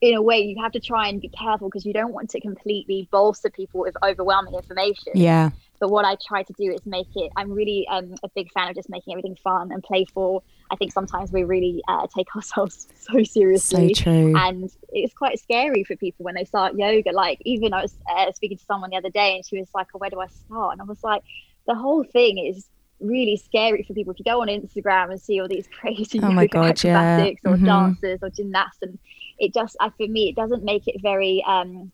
in 0.00 0.14
a 0.14 0.20
way 0.22 0.38
you 0.40 0.60
have 0.62 0.72
to 0.72 0.80
try 0.80 1.08
and 1.08 1.20
be 1.20 1.28
careful 1.28 1.68
because 1.68 1.86
you 1.86 1.92
don't 1.92 2.12
want 2.12 2.28
to 2.30 2.40
completely 2.40 3.08
bolster 3.10 3.50
people 3.50 3.80
with 3.80 3.96
overwhelming 4.04 4.54
information 4.54 5.12
Yeah. 5.14 5.50
but 5.80 5.88
what 5.90 6.04
i 6.04 6.16
try 6.26 6.42
to 6.42 6.52
do 6.58 6.70
is 6.70 6.80
make 6.84 7.08
it 7.14 7.30
i'm 7.36 7.50
really 7.50 7.86
um, 7.88 8.14
a 8.22 8.28
big 8.34 8.50
fan 8.52 8.68
of 8.68 8.74
just 8.74 8.90
making 8.90 9.14
everything 9.14 9.36
fun 9.42 9.72
and 9.72 9.82
playful 9.82 10.44
i 10.70 10.76
think 10.76 10.92
sometimes 10.92 11.32
we 11.32 11.44
really 11.44 11.82
uh, 11.88 12.06
take 12.14 12.26
ourselves 12.36 12.86
so 13.00 13.22
seriously 13.22 13.94
So 13.94 14.02
true. 14.02 14.32
and 14.36 14.70
it's 14.90 15.14
quite 15.14 15.38
scary 15.40 15.82
for 15.84 15.96
people 15.96 16.24
when 16.24 16.34
they 16.34 16.44
start 16.44 16.74
yoga 16.76 17.12
like 17.12 17.38
even 17.46 17.72
i 17.72 17.80
was 17.82 17.94
uh, 18.14 18.30
speaking 18.32 18.58
to 18.58 18.64
someone 18.64 18.90
the 18.90 18.96
other 18.96 19.10
day 19.10 19.36
and 19.36 19.46
she 19.46 19.58
was 19.58 19.68
like 19.74 19.86
oh, 19.94 19.98
where 19.98 20.10
do 20.10 20.20
i 20.20 20.26
start 20.26 20.72
and 20.72 20.82
i 20.82 20.84
was 20.84 21.02
like 21.02 21.22
the 21.66 21.74
whole 21.74 22.04
thing 22.04 22.36
is 22.38 22.68
really 23.00 23.36
scary 23.36 23.82
for 23.82 23.92
people 23.92 24.12
if 24.12 24.18
you 24.18 24.24
go 24.24 24.40
on 24.40 24.48
instagram 24.48 25.10
and 25.10 25.20
see 25.20 25.38
all 25.40 25.48
these 25.48 25.68
crazy 25.80 26.18
Oh 26.22 26.30
my 26.32 26.46
God, 26.46 26.82
yeah. 26.84 27.00
acrobatics 27.02 27.42
or 27.44 27.56
Mhm. 27.56 27.66
dancers 27.66 28.18
or 28.22 28.30
gymnasts 28.30 28.78
and 28.82 28.98
it 29.38 29.54
just 29.54 29.76
uh, 29.80 29.90
for 29.96 30.06
me 30.06 30.28
it 30.28 30.36
doesn't 30.36 30.64
make 30.64 30.84
it 30.86 31.00
very 31.02 31.42
um 31.46 31.92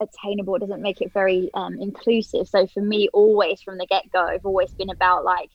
attainable. 0.00 0.54
It 0.54 0.60
doesn't 0.60 0.82
make 0.82 1.00
it 1.00 1.12
very 1.12 1.50
um, 1.54 1.76
inclusive. 1.80 2.48
So 2.48 2.66
for 2.68 2.80
me 2.80 3.08
always 3.12 3.62
from 3.62 3.78
the 3.78 3.86
get-go 3.86 4.20
i've 4.20 4.44
always 4.44 4.72
been 4.78 4.90
about 4.90 5.24
like 5.24 5.50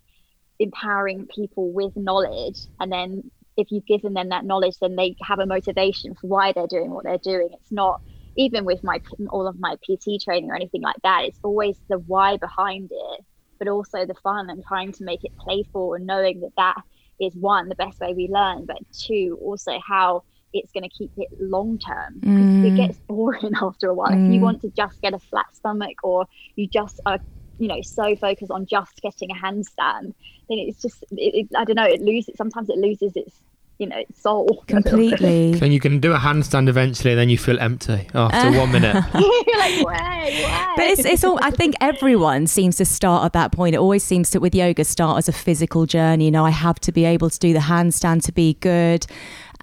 empowering 0.60 1.28
people 1.34 1.72
with 1.72 1.96
knowledge. 1.96 2.60
And 2.80 2.92
then 2.92 3.32
if 3.58 3.72
you've 3.72 3.86
given 3.86 4.14
them 4.14 4.30
that 4.30 4.46
knowledge 4.46 4.76
then 4.82 4.96
they 4.96 5.16
have 5.22 5.40
a 5.40 5.46
motivation 5.46 6.16
for 6.16 6.28
why 6.28 6.52
they're 6.52 6.68
doing 6.68 6.92
what 6.92 7.06
they're 7.06 7.18
doing. 7.18 7.50
It's 7.54 7.72
not 7.72 8.02
even 8.36 8.66
with 8.66 8.84
my 8.84 9.00
all 9.30 9.48
of 9.48 9.60
my 9.60 9.76
pt 9.88 10.22
training 10.24 10.50
or 10.50 10.56
anything 10.56 10.82
like 10.82 10.96
that 11.04 11.24
it's 11.26 11.40
always 11.44 11.78
the 11.90 11.98
why 12.00 12.38
behind 12.38 12.90
it 12.92 13.26
but 13.60 13.68
also 13.68 14.06
the 14.06 14.16
fun 14.16 14.50
and 14.50 14.64
trying 14.66 14.92
to 14.92 15.04
make 15.04 15.24
it 15.24 15.32
playful 15.40 15.94
and 15.94 16.06
knowing 16.06 16.42
that 16.42 16.52
that 16.58 16.82
is 17.20 17.36
one 17.36 17.70
the 17.70 17.76
best 17.76 18.00
way 18.00 18.14
we 18.14 18.28
learn 18.28 18.66
but 18.66 18.78
two 18.92 19.38
also 19.42 19.80
how 19.86 20.24
it's 20.54 20.72
going 20.72 20.84
to 20.84 20.90
keep 20.90 21.12
it 21.18 21.30
long 21.40 21.78
term 21.80 22.20
because 22.20 22.66
it 22.66 22.74
mm. 22.74 22.78
gets 22.78 22.98
boring 23.00 23.52
after 23.62 23.90
a 23.90 23.94
while. 23.94 24.12
If 24.12 24.18
you 24.18 24.40
mm. 24.40 24.42
want 24.42 24.62
to 24.62 24.70
just 24.70 25.02
get 25.02 25.14
a 25.14 25.20
flat 25.20 25.56
stomach 25.56 25.98
or 26.04 26.28
you 26.56 26.68
just 26.68 27.00
are, 27.06 27.20
you 27.60 27.68
know, 27.68 27.82
so 27.82 28.16
focused 28.16 28.52
on 28.52 28.66
just 28.66 29.02
getting 29.02 29.32
a 29.32 29.36
handstand, 29.36 30.14
then 30.50 30.58
it's 30.60 30.82
just, 30.82 31.04
it, 31.12 31.36
it, 31.36 31.48
I 31.58 31.66
don't 31.66 31.76
know, 31.76 31.86
it 31.86 32.02
loses, 32.02 32.36
sometimes 32.36 32.70
it 32.70 32.78
loses 32.78 33.16
its, 33.16 33.42
you 33.80 33.88
know, 33.88 33.98
its 33.98 34.22
soul. 34.22 34.44
a 34.44 34.44
little 34.44 34.64
bit. 34.68 34.84
Completely. 34.84 35.54
Then 35.60 35.72
you 35.72 35.80
can 35.80 36.00
do 36.00 36.14
a 36.14 36.18
handstand 36.18 36.70
eventually, 36.70 37.12
and 37.14 37.20
then 37.20 37.30
you 37.30 37.38
feel 37.38 37.60
empty 37.60 38.08
after 38.14 38.58
one 38.58 38.72
minute. 38.78 39.04
You're 39.14 39.58
like, 39.58 39.84
why, 39.84 40.44
why? 40.44 40.74
But 40.76 40.86
it's, 40.88 41.06
it's 41.06 41.24
all, 41.24 41.40
I 41.42 41.52
think 41.52 41.76
everyone 41.82 42.48
seems 42.48 42.78
to 42.78 42.86
start 42.86 43.26
at 43.26 43.34
that 43.34 43.52
point. 43.52 43.76
It 43.76 43.80
always 43.80 44.04
seems 44.04 44.30
to, 44.32 44.40
with 44.40 44.54
yoga, 44.54 44.86
start 44.86 45.18
as 45.18 45.28
a 45.28 45.34
physical 45.34 45.86
journey. 45.86 46.26
You 46.26 46.32
know, 46.32 46.46
I 46.46 46.52
have 46.52 46.80
to 46.82 46.92
be 46.92 47.06
able 47.06 47.30
to 47.30 47.40
do 47.40 47.54
the 47.54 47.60
handstand 47.60 48.24
to 48.26 48.32
be 48.32 48.54
good. 48.56 49.08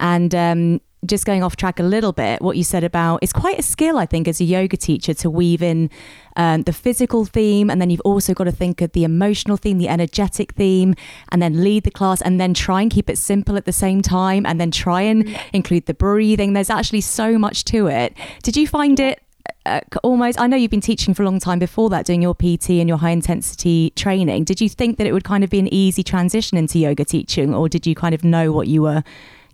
And 0.01 0.35
um, 0.35 0.81
just 1.05 1.25
going 1.25 1.41
off 1.43 1.55
track 1.55 1.79
a 1.79 1.83
little 1.83 2.11
bit, 2.11 2.41
what 2.41 2.57
you 2.57 2.63
said 2.63 2.83
about 2.83 3.19
it's 3.21 3.31
quite 3.33 3.57
a 3.57 3.63
skill, 3.63 3.97
I 3.97 4.05
think, 4.05 4.27
as 4.27 4.41
a 4.41 4.43
yoga 4.43 4.77
teacher 4.77 5.13
to 5.15 5.29
weave 5.29 5.61
in 5.61 5.89
um, 6.35 6.63
the 6.63 6.73
physical 6.73 7.25
theme. 7.25 7.69
And 7.69 7.79
then 7.79 7.89
you've 7.89 8.01
also 8.01 8.33
got 8.33 8.45
to 8.45 8.51
think 8.51 8.81
of 8.81 8.91
the 8.91 9.03
emotional 9.03 9.57
theme, 9.57 9.77
the 9.77 9.87
energetic 9.87 10.53
theme, 10.53 10.95
and 11.31 11.41
then 11.41 11.63
lead 11.63 11.83
the 11.85 11.91
class 11.91 12.21
and 12.21 12.39
then 12.39 12.53
try 12.53 12.81
and 12.81 12.91
keep 12.91 13.09
it 13.09 13.17
simple 13.17 13.55
at 13.55 13.65
the 13.65 13.73
same 13.73 14.01
time. 14.01 14.45
And 14.45 14.59
then 14.59 14.71
try 14.71 15.01
and 15.01 15.37
include 15.53 15.85
the 15.85 15.93
breathing. 15.93 16.53
There's 16.53 16.69
actually 16.69 17.01
so 17.01 17.37
much 17.37 17.63
to 17.65 17.87
it. 17.87 18.15
Did 18.43 18.57
you 18.57 18.67
find 18.67 18.99
it? 18.99 19.21
uh, 19.65 19.79
almost 20.03 20.39
i 20.39 20.47
know 20.47 20.55
you've 20.57 20.71
been 20.71 20.81
teaching 20.81 21.13
for 21.13 21.23
a 21.23 21.25
long 21.25 21.39
time 21.39 21.59
before 21.59 21.89
that 21.89 22.05
doing 22.05 22.21
your 22.21 22.33
pt 22.33 22.71
and 22.71 22.87
your 22.87 22.97
high 22.97 23.09
intensity 23.11 23.91
training 23.95 24.43
did 24.43 24.61
you 24.61 24.69
think 24.69 24.97
that 24.97 25.05
it 25.05 25.13
would 25.13 25.23
kind 25.23 25.43
of 25.43 25.49
be 25.49 25.59
an 25.59 25.71
easy 25.73 26.03
transition 26.03 26.57
into 26.57 26.79
yoga 26.79 27.05
teaching 27.05 27.53
or 27.53 27.69
did 27.69 27.85
you 27.85 27.95
kind 27.95 28.13
of 28.13 28.23
know 28.23 28.51
what 28.51 28.67
you 28.67 28.81
were 28.81 29.03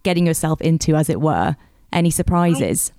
getting 0.08 0.26
yourself 0.26 0.62
into 0.62 0.96
as 0.96 1.10
it 1.10 1.20
were 1.20 1.54
any 1.92 2.10
surprises 2.10 2.94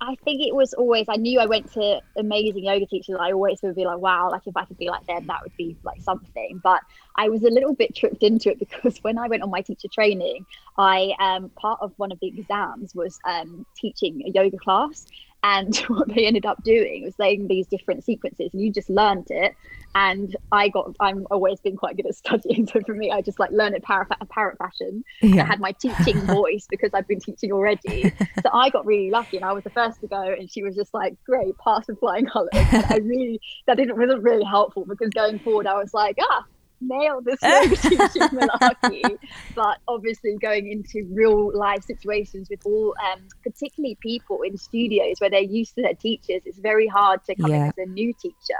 I 0.00 0.14
think 0.24 0.40
it 0.40 0.54
was 0.54 0.74
always 0.74 1.06
I 1.08 1.16
knew 1.16 1.40
I 1.40 1.46
went 1.46 1.72
to 1.72 2.00
amazing 2.16 2.64
yoga 2.64 2.86
teachers. 2.86 3.16
I 3.18 3.32
always 3.32 3.60
would 3.62 3.74
be 3.74 3.84
like, 3.84 3.98
wow, 3.98 4.30
like 4.30 4.42
if 4.46 4.56
I 4.56 4.64
could 4.64 4.78
be 4.78 4.88
like 4.88 5.04
them, 5.06 5.26
that 5.26 5.40
would 5.42 5.56
be 5.56 5.76
like 5.82 6.00
something. 6.00 6.60
But 6.62 6.80
I 7.16 7.28
was 7.28 7.42
a 7.42 7.50
little 7.50 7.74
bit 7.74 7.96
tripped 7.96 8.22
into 8.22 8.50
it 8.50 8.60
because 8.60 8.98
when 9.02 9.18
I 9.18 9.26
went 9.26 9.42
on 9.42 9.50
my 9.50 9.60
teacher 9.60 9.88
training, 9.92 10.46
I 10.76 11.14
um 11.18 11.50
part 11.56 11.80
of 11.82 11.92
one 11.96 12.12
of 12.12 12.20
the 12.20 12.28
exams 12.28 12.94
was 12.94 13.18
um 13.24 13.66
teaching 13.76 14.22
a 14.24 14.30
yoga 14.30 14.56
class. 14.58 15.04
And 15.42 15.76
what 15.88 16.08
they 16.08 16.26
ended 16.26 16.46
up 16.46 16.62
doing 16.62 17.04
was 17.04 17.14
saying 17.14 17.48
these 17.48 17.66
different 17.66 18.04
sequences, 18.04 18.50
and 18.52 18.62
you 18.62 18.72
just 18.72 18.90
learned 18.90 19.26
it. 19.30 19.54
And 19.94 20.36
I 20.52 20.68
got, 20.68 20.94
I'm 21.00 21.26
always 21.30 21.60
been 21.60 21.76
quite 21.76 21.96
good 21.96 22.06
at 22.06 22.14
studying. 22.24 22.66
So 22.66 22.80
for 22.82 22.94
me, 22.94 23.10
I 23.10 23.22
just 23.22 23.40
like 23.40 23.50
learn 23.50 23.74
it 23.74 23.82
parrot, 23.82 24.08
parrot 24.30 24.58
fashion. 24.58 25.02
Yeah. 25.22 25.42
I 25.42 25.46
had 25.46 25.60
my 25.60 25.72
teaching 25.72 26.20
voice 26.26 26.66
because 26.68 26.90
I've 26.92 27.08
been 27.08 27.20
teaching 27.20 27.52
already. 27.52 28.12
So 28.42 28.50
I 28.52 28.70
got 28.70 28.84
really 28.86 29.10
lucky 29.10 29.38
and 29.38 29.46
I 29.46 29.52
was 29.52 29.64
the 29.64 29.70
first 29.70 30.00
to 30.02 30.06
go. 30.06 30.22
And 30.22 30.50
she 30.50 30.62
was 30.62 30.76
just 30.76 30.92
like, 30.92 31.16
great, 31.24 31.56
pass 31.58 31.86
with 31.88 31.98
flying 32.00 32.26
colours. 32.26 32.50
And 32.52 32.84
I 32.90 32.96
really, 32.98 33.40
that 33.66 33.76
didn't, 33.76 33.96
wasn't 33.96 34.22
really 34.22 34.44
helpful 34.44 34.84
because 34.84 35.08
going 35.10 35.38
forward, 35.38 35.66
I 35.66 35.74
was 35.74 35.94
like, 35.94 36.16
ah, 36.20 36.44
nailed 36.80 37.24
this 37.24 37.40
teaching 37.88 38.28
malarkey. 38.32 39.16
But 39.54 39.78
obviously, 39.88 40.36
going 40.40 40.70
into 40.70 41.08
real 41.12 41.56
life 41.56 41.82
situations 41.84 42.48
with 42.50 42.60
all, 42.64 42.94
um, 43.12 43.20
particularly 43.42 43.98
people 44.00 44.42
in 44.42 44.56
studios 44.56 45.16
where 45.18 45.30
they're 45.30 45.40
used 45.40 45.74
to 45.76 45.82
their 45.82 45.94
teachers, 45.94 46.42
it's 46.44 46.58
very 46.58 46.86
hard 46.86 47.20
to 47.24 47.34
come 47.36 47.50
Yeah. 47.50 47.56
in 47.64 47.68
as 47.68 47.78
a 47.78 47.86
new 47.86 48.12
teacher. 48.14 48.54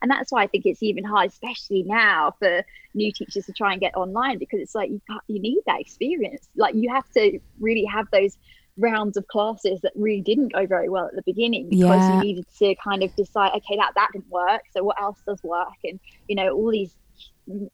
And 0.00 0.10
that's 0.10 0.30
why 0.30 0.42
I 0.42 0.46
think 0.46 0.64
it's 0.66 0.82
even 0.82 1.04
hard, 1.04 1.28
especially 1.28 1.82
now, 1.84 2.32
for 2.38 2.62
new 2.94 3.12
teachers 3.12 3.46
to 3.46 3.52
try 3.52 3.72
and 3.72 3.80
get 3.80 3.96
online 3.96 4.38
because 4.38 4.60
it's 4.60 4.74
like 4.74 4.90
you 4.90 5.00
you 5.26 5.40
need 5.40 5.60
that 5.66 5.80
experience. 5.80 6.48
Like 6.56 6.74
you 6.74 6.92
have 6.92 7.08
to 7.16 7.38
really 7.60 7.84
have 7.84 8.06
those 8.12 8.36
rounds 8.80 9.16
of 9.16 9.26
classes 9.26 9.80
that 9.82 9.92
really 9.96 10.20
didn't 10.22 10.52
go 10.52 10.64
very 10.64 10.88
well 10.88 11.06
at 11.06 11.14
the 11.16 11.22
beginning 11.26 11.68
because 11.68 12.08
Yeah. 12.08 12.14
you 12.14 12.20
needed 12.20 12.44
to 12.60 12.76
kind 12.76 13.02
of 13.02 13.12
decide, 13.16 13.50
okay, 13.56 13.76
that 13.76 13.92
that 13.96 14.08
didn't 14.12 14.28
work. 14.30 14.62
So 14.70 14.84
what 14.84 15.00
else 15.00 15.20
does 15.26 15.40
work? 15.42 15.66
And 15.82 15.98
you 16.28 16.36
know, 16.36 16.50
all 16.52 16.70
these 16.70 16.94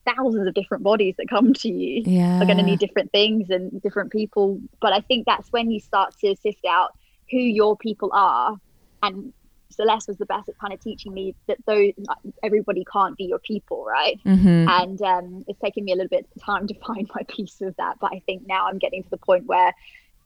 thousands 0.07 0.47
of 0.47 0.55
different 0.55 0.83
bodies 0.85 1.15
that 1.19 1.29
come 1.29 1.53
to 1.53 1.69
you 1.69 2.03
yeah 2.07 2.41
are 2.41 2.45
going 2.45 2.59
to 2.59 2.63
need 2.63 2.79
different 2.79 3.11
things 3.13 3.51
and 3.51 3.81
different 3.83 4.13
people. 4.13 4.61
But 4.81 4.93
I 4.93 5.01
think 5.01 5.27
that's 5.27 5.51
when 5.53 5.71
you 5.71 5.81
start 5.81 6.15
to 6.21 6.37
sift 6.37 6.65
out 6.69 6.97
who 7.31 7.39
your 7.39 7.77
people 7.77 8.11
are. 8.13 8.57
And 9.03 9.33
Celeste 9.71 10.09
was 10.09 10.19
the 10.19 10.27
best 10.27 10.49
at 10.49 10.59
kind 10.59 10.73
of 10.73 10.81
teaching 10.81 11.13
me 11.13 11.35
that 11.47 11.59
though 11.67 11.91
everybody 12.43 12.85
can't 12.91 13.17
be 13.17 13.25
your 13.25 13.41
people, 13.41 13.85
right? 13.85 14.21
Mhm. 14.25 14.69
And 14.69 15.03
um, 15.03 15.45
it's 15.49 15.61
taken 15.61 15.85
me 15.85 15.93
a 15.93 15.97
little 15.97 16.09
bit 16.09 16.27
of 16.37 16.43
time 16.43 16.67
to 16.69 16.75
find 16.87 17.11
my 17.15 17.23
piece 17.29 17.61
of 17.61 17.75
that. 17.77 17.99
But 18.01 18.13
I 18.13 18.21
think 18.21 18.47
now 18.47 18.67
I'm 18.67 18.79
getting 18.79 19.03
to 19.03 19.11
the 19.11 19.19
point 19.19 19.47
where 19.47 19.73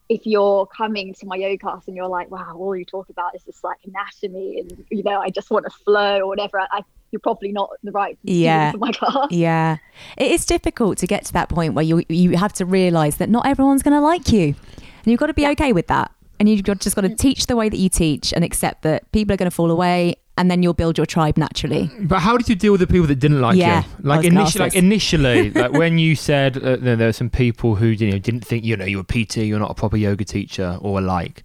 if 0.08 0.26
you're 0.26 0.66
coming 0.66 1.12
to 1.14 1.26
my 1.26 1.36
yoga 1.36 1.58
class 1.58 1.86
and 1.86 1.94
you're 1.94 2.08
like, 2.08 2.30
wow, 2.30 2.56
all 2.56 2.74
you 2.74 2.84
talk 2.84 3.10
about 3.10 3.34
is 3.34 3.42
this 3.44 3.62
like 3.62 3.78
anatomy 3.84 4.60
and, 4.60 4.84
you 4.90 5.02
know, 5.02 5.20
I 5.20 5.28
just 5.28 5.50
want 5.50 5.66
to 5.66 5.70
flow 5.70 6.20
or 6.20 6.26
whatever, 6.26 6.60
I, 6.60 6.82
you're 7.10 7.20
probably 7.20 7.52
not 7.52 7.70
the 7.82 7.92
right 7.92 8.18
Yeah. 8.22 8.72
for 8.72 8.78
my 8.78 8.92
class. 8.92 9.28
Yeah, 9.30 9.78
it 10.16 10.30
is 10.30 10.44
difficult 10.46 10.98
to 10.98 11.06
get 11.06 11.24
to 11.26 11.32
that 11.34 11.48
point 11.48 11.74
where 11.74 11.84
you 11.84 12.02
you 12.08 12.36
have 12.36 12.52
to 12.54 12.66
realise 12.66 13.16
that 13.16 13.28
not 13.28 13.46
everyone's 13.46 13.82
going 13.82 13.94
to 13.94 14.00
like 14.00 14.30
you, 14.32 14.54
and 14.76 15.06
you've 15.06 15.20
got 15.20 15.26
to 15.26 15.34
be 15.34 15.46
okay 15.48 15.72
with 15.72 15.86
that. 15.88 16.10
And 16.40 16.48
you've 16.48 16.62
got, 16.62 16.78
just 16.78 16.94
got 16.94 17.02
to 17.02 17.08
teach 17.12 17.46
the 17.48 17.56
way 17.56 17.68
that 17.68 17.78
you 17.78 17.88
teach 17.88 18.32
and 18.32 18.44
accept 18.44 18.82
that 18.82 19.10
people 19.10 19.34
are 19.34 19.36
going 19.36 19.50
to 19.50 19.54
fall 19.54 19.72
away, 19.72 20.14
and 20.36 20.48
then 20.48 20.62
you'll 20.62 20.72
build 20.72 20.96
your 20.96 21.04
tribe 21.04 21.36
naturally. 21.36 21.90
But 21.98 22.20
how 22.20 22.36
did 22.36 22.48
you 22.48 22.54
deal 22.54 22.70
with 22.70 22.80
the 22.80 22.86
people 22.86 23.08
that 23.08 23.16
didn't 23.16 23.40
like 23.40 23.56
Yeah, 23.56 23.82
you? 23.82 24.04
Like 24.04 24.18
was 24.18 24.26
initially, 24.28 24.64
like 24.64 24.74
initially, 24.84 25.50
like 25.50 25.72
when 25.72 25.98
you 25.98 26.14
said 26.14 26.56
uh, 26.58 26.76
there 26.76 26.94
there 26.94 27.08
were 27.08 27.12
some 27.12 27.28
people 27.28 27.74
who 27.74 27.86
you 27.86 28.08
know 28.12 28.18
didn't 28.20 28.44
think 28.44 28.64
you 28.64 28.76
know 28.76 28.84
you 28.84 28.98
were 28.98 29.02
PT, 29.02 29.38
you're 29.38 29.58
not 29.58 29.72
a 29.72 29.74
proper 29.74 29.96
yoga 29.96 30.24
teacher, 30.24 30.78
or 30.80 31.00
like, 31.00 31.42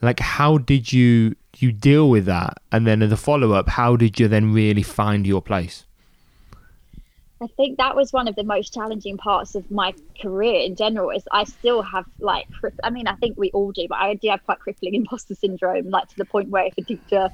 like 0.00 0.20
how 0.20 0.56
did 0.56 0.90
you 0.90 1.36
you 1.62 1.72
deal 1.72 2.08
with 2.08 2.26
that? 2.26 2.58
And 2.72 2.86
then 2.86 3.02
in 3.02 3.10
the 3.10 3.16
follow 3.16 3.52
up, 3.52 3.68
how 3.68 3.96
did 3.96 4.18
you 4.20 4.28
then 4.28 4.52
really 4.52 4.82
find 4.82 5.26
your 5.26 5.42
place? 5.42 5.84
I 7.42 7.46
think 7.56 7.78
that 7.78 7.96
was 7.96 8.12
one 8.12 8.28
of 8.28 8.36
the 8.36 8.44
most 8.44 8.74
challenging 8.74 9.16
parts 9.16 9.54
of 9.54 9.70
my 9.70 9.94
career 10.20 10.60
in 10.60 10.76
general. 10.76 11.10
Is 11.10 11.26
I 11.32 11.44
still 11.44 11.80
have 11.80 12.04
like, 12.18 12.46
I 12.84 12.90
mean, 12.90 13.06
I 13.06 13.14
think 13.14 13.38
we 13.38 13.50
all 13.52 13.72
do, 13.72 13.86
but 13.88 13.96
I 13.96 14.14
do 14.14 14.28
have 14.28 14.44
quite 14.44 14.58
crippling 14.58 14.94
imposter 14.94 15.34
syndrome, 15.34 15.88
like 15.88 16.08
to 16.08 16.16
the 16.16 16.26
point 16.26 16.50
where 16.50 16.66
if 16.66 16.74
a 16.76 16.82
teacher, 16.82 17.30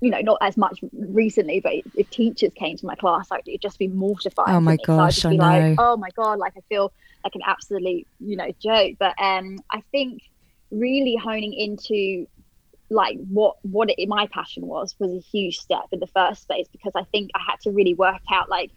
you 0.00 0.10
know, 0.10 0.20
not 0.20 0.38
as 0.40 0.56
much 0.56 0.80
recently, 0.92 1.60
but 1.60 1.74
if 1.94 2.08
teachers 2.08 2.52
came 2.54 2.78
to 2.78 2.86
my 2.86 2.94
class, 2.94 3.30
like 3.30 3.46
it'd 3.46 3.60
just 3.60 3.78
be 3.78 3.88
mortified. 3.88 4.48
Oh 4.48 4.60
my 4.60 4.72
me. 4.72 4.78
So 4.86 4.94
I'd 4.94 4.96
gosh, 4.96 5.14
just 5.16 5.26
I 5.26 5.30
be 5.30 5.36
know. 5.36 5.44
like, 5.44 5.74
oh 5.78 5.96
my 5.98 6.08
god, 6.16 6.38
like 6.38 6.54
I 6.56 6.60
feel 6.70 6.90
like 7.22 7.34
an 7.34 7.42
absolute, 7.44 8.06
you 8.18 8.36
know, 8.36 8.50
joke. 8.62 8.96
But 8.98 9.14
um, 9.20 9.58
I 9.70 9.82
think 9.92 10.22
really 10.70 11.16
honing 11.16 11.52
into 11.52 12.26
like 12.90 13.16
what 13.28 13.56
what 13.62 13.88
it, 13.96 14.08
my 14.08 14.26
passion 14.26 14.66
was 14.66 14.94
was 14.98 15.12
a 15.12 15.20
huge 15.20 15.58
step 15.58 15.86
in 15.92 16.00
the 16.00 16.06
first 16.08 16.46
place 16.46 16.66
because 16.70 16.92
I 16.94 17.04
think 17.04 17.30
I 17.34 17.40
had 17.48 17.60
to 17.60 17.70
really 17.70 17.94
work 17.94 18.20
out 18.32 18.48
like 18.48 18.70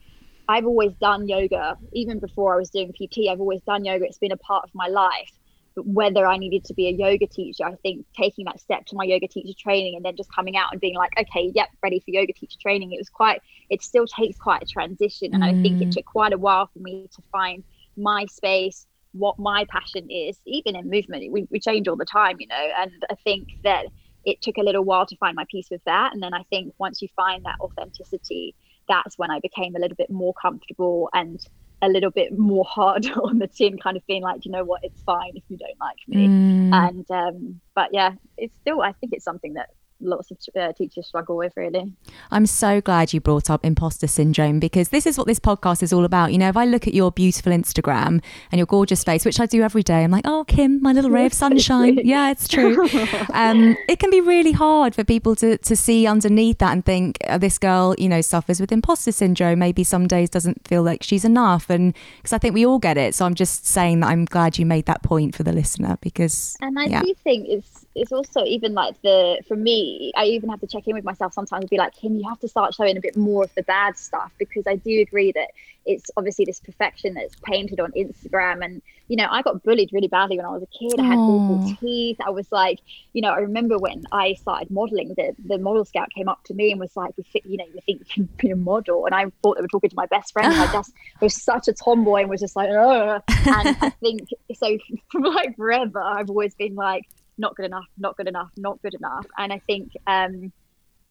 I've 0.48 0.66
always 0.66 0.94
done 0.94 1.28
yoga. 1.28 1.78
Even 1.94 2.20
before 2.20 2.54
I 2.54 2.58
was 2.58 2.70
doing 2.70 2.94
PT 2.94 3.30
I've 3.30 3.40
always 3.40 3.62
done 3.62 3.84
yoga. 3.84 4.06
It's 4.06 4.20
been 4.20 4.32
a 4.32 4.38
part 4.38 4.64
of 4.64 4.70
my 4.74 4.88
life. 4.88 5.32
But 5.76 5.88
whether 5.88 6.28
I 6.28 6.38
needed 6.38 6.66
to 6.66 6.76
be 6.76 6.88
a 6.88 6.92
yoga 6.92 7.26
teacher 7.26 7.66
I 7.66 7.76
think 7.76 8.06
taking 8.16 8.46
that 8.46 8.60
step 8.60 8.86
to 8.88 8.96
my 8.96 9.04
yoga 9.04 9.28
teacher 9.28 9.58
training 9.58 9.96
and 9.96 10.06
then 10.06 10.16
just 10.16 10.32
coming 10.32 10.56
out 10.56 10.72
and 10.72 10.80
being 10.80 10.96
like 10.96 11.12
okay 11.20 11.52
yep 11.56 11.70
ready 11.82 12.00
for 12.00 12.12
yoga 12.12 12.34
teacher 12.34 12.60
training. 12.62 12.92
It 12.92 13.00
was 13.00 13.10
quite 13.10 13.42
it 13.72 13.82
still 13.82 14.06
takes 14.06 14.38
quite 14.38 14.62
a 14.62 14.68
transition. 14.68 15.34
And 15.34 15.44
I 15.44 15.54
think 15.64 15.82
it 15.82 15.90
mm. 15.90 15.92
took 15.92 16.06
quite 16.06 16.34
a 16.34 16.38
while 16.38 16.68
for 16.68 16.80
me 16.80 17.10
to 17.16 17.22
find 17.32 17.64
my 17.98 18.26
space 18.28 18.86
what 19.14 19.38
my 19.38 19.64
passion 19.66 20.10
is 20.10 20.40
even 20.46 20.76
in 20.76 20.90
movement. 20.90 21.32
We, 21.32 21.48
we 21.50 21.60
change 21.60 21.88
all 21.88 21.96
the 21.96 22.06
time 22.06 22.38
you 22.40 22.48
know? 22.48 22.68
And 22.78 22.92
I 23.10 23.16
think 23.24 23.50
that 23.64 23.86
it 24.26 24.42
took 24.42 24.58
a 24.58 24.62
little 24.62 24.84
while 24.84 25.06
to 25.06 25.16
find 25.18 25.36
my 25.36 25.46
peace 25.50 25.68
with 25.70 25.82
that. 25.86 26.14
And 26.14 26.22
then 26.22 26.34
I 26.34 26.44
think 26.50 26.74
once 26.78 27.02
you 27.02 27.08
find 27.16 27.44
that 27.46 27.56
authenticity, 27.60 28.56
that's 28.88 29.18
when 29.18 29.32
I 29.32 29.40
became 29.40 29.76
a 29.76 29.80
little 29.80 29.96
bit 29.96 30.10
more 30.10 30.34
comfortable 30.42 31.10
and 31.14 31.40
a 31.82 31.90
little 31.90 32.12
bit 32.12 32.38
more 32.38 32.66
hard 32.66 33.06
on 33.24 33.40
the 33.40 33.48
tin, 33.48 33.78
kind 33.78 33.98
of 33.98 34.06
being 34.08 34.24
like, 34.24 34.46
you 34.46 34.52
know 34.52 34.64
what, 34.64 34.82
it's 34.84 35.02
fine 35.04 35.32
if 35.36 35.44
you 35.50 35.58
don't 35.58 35.80
like 35.80 35.98
me. 36.08 36.28
Mm. 36.28 36.74
And 36.74 37.12
um, 37.12 37.62
but 37.76 37.90
yeah, 37.92 38.14
it's 38.38 38.56
still 38.56 38.82
I 38.82 38.94
think 38.94 39.14
it's 39.14 39.26
something 39.26 39.54
that 39.54 39.70
lots 40.04 40.32
of 40.32 40.38
uh, 40.60 40.74
teachers 40.74 41.08
struggle 41.08 41.36
with 41.36 41.54
really. 41.56 41.92
I'm 42.32 42.46
so 42.46 42.82
glad 42.82 43.14
you 43.14 43.22
brought 43.22 43.50
up 43.50 43.66
imposter 43.66 44.08
syndrome 44.08 44.60
because 44.60 44.90
this 44.90 45.06
is 45.06 45.18
what 45.18 45.28
this 45.28 45.40
podcast 45.40 45.82
is 45.84 45.94
all 45.94 46.06
about. 46.06 46.32
You 46.32 46.38
know, 46.38 46.50
if 46.50 46.58
I 46.58 46.66
look 46.66 46.88
at 46.88 46.94
your 46.94 47.12
beautiful 47.12 47.52
Instagram 47.52 48.22
and 48.52 48.60
your 48.60 48.66
gorgeous 48.66 49.04
face, 49.04 49.26
which 49.26 49.40
I 49.40 49.46
do 49.46 49.62
every 49.62 49.84
day, 49.84 50.04
I'm 50.04 50.12
like, 50.12 50.26
oh, 50.28 50.44
Kim, 50.46 50.82
my 50.82 50.94
little 50.94 51.12
ray 51.12 51.26
of 51.26 51.34
sunshine. 51.34 52.00
Yeah, 52.04 52.32
it's 52.32 52.48
true. 52.48 52.88
Um, 53.34 53.76
it 53.88 54.00
can 54.00 54.10
be 54.10 54.22
really 54.22 54.52
hard 54.52 54.94
for 54.94 55.04
people 55.04 55.36
to, 55.38 55.58
to 55.58 55.76
see 55.76 56.06
underneath 56.06 56.60
that 56.60 56.72
and 56.72 56.86
think 56.86 57.18
oh, 57.30 57.38
this 57.38 57.58
girl, 57.58 57.96
you 57.98 58.08
know, 58.10 58.22
suffers 58.22 58.60
with 58.60 58.72
imposter 58.72 59.12
syndrome. 59.12 59.60
Maybe 59.60 59.84
some 59.84 60.08
days 60.08 60.30
doesn't 60.30 60.68
feel 60.68 60.84
like 60.84 61.04
she's 61.04 61.26
enough. 61.26 61.70
And 61.70 61.96
because 62.18 62.34
I 62.34 62.38
think 62.38 62.54
we 62.54 62.66
all 62.66 62.80
get 62.80 62.98
it. 62.98 63.16
So 63.16 63.26
I'm 63.26 63.36
just 63.36 63.66
saying 63.66 64.02
that 64.02 64.08
I'm 64.08 64.26
glad 64.26 64.58
you 64.58 64.66
made 64.66 64.86
that 64.86 65.04
point 65.04 65.36
for 65.36 65.44
the 65.44 65.54
listener 65.54 65.98
because, 66.02 66.56
And 66.62 66.78
I 66.78 66.86
yeah. 66.86 67.02
do 67.02 67.14
think 67.24 67.48
it's 67.48 67.83
it's 67.96 68.12
also 68.12 68.44
even 68.44 68.74
like 68.74 69.00
the 69.02 69.42
for 69.48 69.56
me 69.56 70.12
i 70.16 70.26
even 70.26 70.50
have 70.50 70.60
to 70.60 70.68
check 70.68 70.88
in 70.88 70.96
with 70.96 71.04
myself 71.04 71.34
sometimes 71.34 71.62
and 71.62 71.70
be 71.70 71.78
like 71.78 71.94
kim 71.96 72.16
you 72.18 72.28
have 72.28 72.40
to 72.40 72.48
start 72.48 72.74
showing 72.74 72.98
a 72.98 73.02
bit 73.02 73.16
more 73.16 73.44
of 73.44 73.54
the 73.56 73.64
bad 73.64 73.98
stuff? 73.98 74.32
Because 74.38 74.66
i 74.68 74.76
do 74.76 75.02
agree 75.02 75.32
that 75.32 75.50
it's 75.86 76.10
obviously 76.16 76.46
this 76.46 76.62
perfection 76.62 77.14
that's 77.14 77.36
painted 77.44 77.80
on 77.80 77.92
instagram. 77.92 78.64
And 78.64 78.82
you 79.08 79.18
know 79.18 79.28
i 79.30 79.42
got 79.42 79.64
bullied 79.64 79.92
really 79.92 80.08
badly 80.08 80.38
when 80.38 80.46
i 80.46 80.50
was 80.50 80.64
a 80.64 80.68
kid. 80.68 81.00
I 81.00 81.04
had 81.04 81.18
awful 81.18 81.76
teeth. 81.80 82.18
I 82.26 82.30
was 82.30 82.52
like 82.52 82.80
you 83.14 83.22
know 83.22 83.30
i 83.32 83.38
remember 83.38 83.78
when 83.78 84.04
i 84.12 84.34
started 84.34 84.72
modeling 84.72 85.10
the 85.10 85.36
the 85.46 85.58
model 85.58 85.86
scout 85.86 86.10
came 86.16 86.28
up 86.28 86.44
to 86.46 86.54
me 86.54 86.72
and 86.72 86.80
was 86.80 86.96
like 86.96 87.14
we 87.18 87.24
think 87.24 87.46
you 87.46 87.58
know 87.58 87.66
you 87.66 87.82
think 87.86 88.00
you 88.00 88.06
can 88.06 88.30
be 88.38 88.50
a 88.52 88.56
model. 88.56 89.06
And 89.06 89.14
i 89.14 89.26
thought 89.42 89.56
they 89.56 89.62
were 89.62 89.68
talking 89.68 89.90
to 89.90 89.96
my 89.96 90.08
best 90.08 90.34
friend. 90.34 90.52
And 90.52 90.62
i 90.62 90.72
just 90.74 90.94
was 91.22 91.42
such 91.42 91.68
a 91.68 91.74
tomboy 91.74 92.22
and 92.22 92.30
was 92.30 92.42
just 92.42 92.56
like 92.56 92.70
Ugh. 92.70 93.22
and 93.30 93.78
i 93.82 93.90
think 94.02 94.30
so 94.56 94.78
from 95.12 95.24
like 95.24 95.56
forever 95.56 96.02
i've 96.02 96.30
always 96.30 96.56
been 96.56 96.76
like 96.76 97.06
not 97.38 97.56
good 97.56 97.66
enough, 97.66 97.86
not 97.98 98.16
good 98.18 98.28
enough, 98.28 98.50
not 98.58 98.82
good 98.82 98.94
enough. 98.94 99.26
And 99.38 99.52
I 99.54 99.60
think, 99.60 99.92
um, 100.08 100.52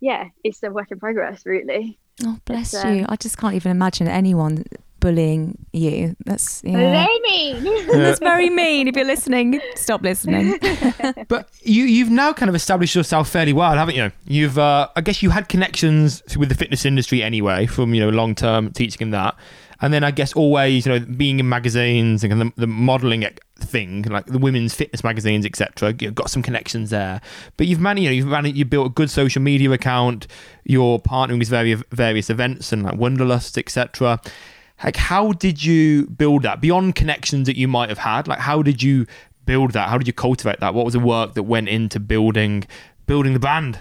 yeah, 0.01 0.29
it's 0.45 0.63
a 0.63 0.71
work 0.71 0.91
in 0.91 0.99
progress, 0.99 1.45
really. 1.47 1.99
Oh, 2.25 2.39
bless 2.45 2.75
It's, 2.75 2.85
you. 2.85 3.01
um, 3.01 3.07
I 3.09 3.17
just 3.17 3.39
can't 3.39 3.55
even 3.55 3.71
imagine 3.71 4.07
anyone 4.09 4.65
bullying 5.01 5.59
you. 5.73 6.15
That's 6.25 6.63
yeah. 6.65 6.77
Very 6.77 7.21
mean. 7.21 7.87
That's 7.89 8.21
very 8.21 8.51
mean. 8.51 8.87
If 8.87 8.95
you're 8.95 9.05
listening, 9.05 9.61
stop 9.75 10.03
listening. 10.03 10.59
But 11.29 11.49
you, 11.63 11.85
you've 11.85 12.11
now 12.11 12.33
kind 12.33 12.49
of 12.49 12.55
established 12.55 12.95
yourself 12.95 13.29
fairly 13.29 13.53
well, 13.53 13.73
haven't 13.73 13.97
you? 13.97 14.13
You've, 14.25 14.59
uh, 14.59 14.89
I 14.95 15.01
guess, 15.01 15.23
you 15.23 15.31
had 15.31 15.49
connections 15.49 16.23
with 16.37 16.49
the 16.49 16.55
fitness 16.55 16.85
industry 16.85 17.23
anyway, 17.23 17.67
from 17.67 17.95
you 17.95 18.01
know 18.01 18.11
long 18.11 18.35
term 18.35 18.71
teaching 18.73 19.03
in 19.07 19.11
that, 19.11 19.35
and 19.81 19.93
then 19.93 20.05
I 20.05 20.11
guess 20.13 20.33
always 20.35 20.87
you 20.87 20.93
know 20.93 21.01
being 21.01 21.41
in 21.41 21.49
magazines 21.49 22.23
and 22.23 22.41
the, 22.41 22.53
the 22.57 22.67
modelling 22.67 23.25
thing, 23.63 24.03
like 24.03 24.27
the 24.27 24.39
women's 24.39 24.75
fitness 24.75 25.03
magazines, 25.03 25.47
etc. 25.47 25.95
You've 25.99 26.15
got 26.15 26.31
some 26.31 26.43
connections 26.43 26.91
there, 26.91 27.21
but 27.57 27.67
you've 27.67 27.81
managed, 27.81 28.03
you 28.03 28.09
know, 28.09 28.15
you've 28.15 28.27
managed, 28.27 28.57
you 28.57 28.65
built 28.65 28.87
a 28.87 28.91
good 28.91 29.11
social 29.11 29.43
media 29.43 29.71
account. 29.71 30.27
You're 30.65 30.99
partnering 30.99 31.39
with 31.39 31.49
various 31.49 31.83
various 31.91 32.31
events 32.31 32.73
and 32.73 32.83
like 32.83 32.95
Wanderlust, 32.95 33.59
etc. 33.59 34.21
Like, 34.83 34.97
how 34.97 35.33
did 35.33 35.65
you 35.65 36.07
build 36.07 36.43
that 36.43 36.61
beyond 36.61 36.95
connections 36.95 37.47
that 37.47 37.57
you 37.57 37.69
might 37.69 37.89
have 37.89 37.99
had? 37.99 38.27
Like, 38.27 38.41
how 38.41 38.63
did 38.63 38.83
you 38.83 39.07
build 39.47 39.73
that? 39.73 39.89
How 39.89 39.99
did 39.99 40.07
you 40.07 40.13
cultivate 40.13 40.61
that? 40.61 40.75
What 40.75 40.85
was 40.85 40.95
the 40.95 41.01
work 41.01 41.35
that 41.35 41.45
went 41.45 41.69
into 41.69 42.01
building 42.01 42.65
building 43.07 43.33
the 43.33 43.41
brand? 43.41 43.79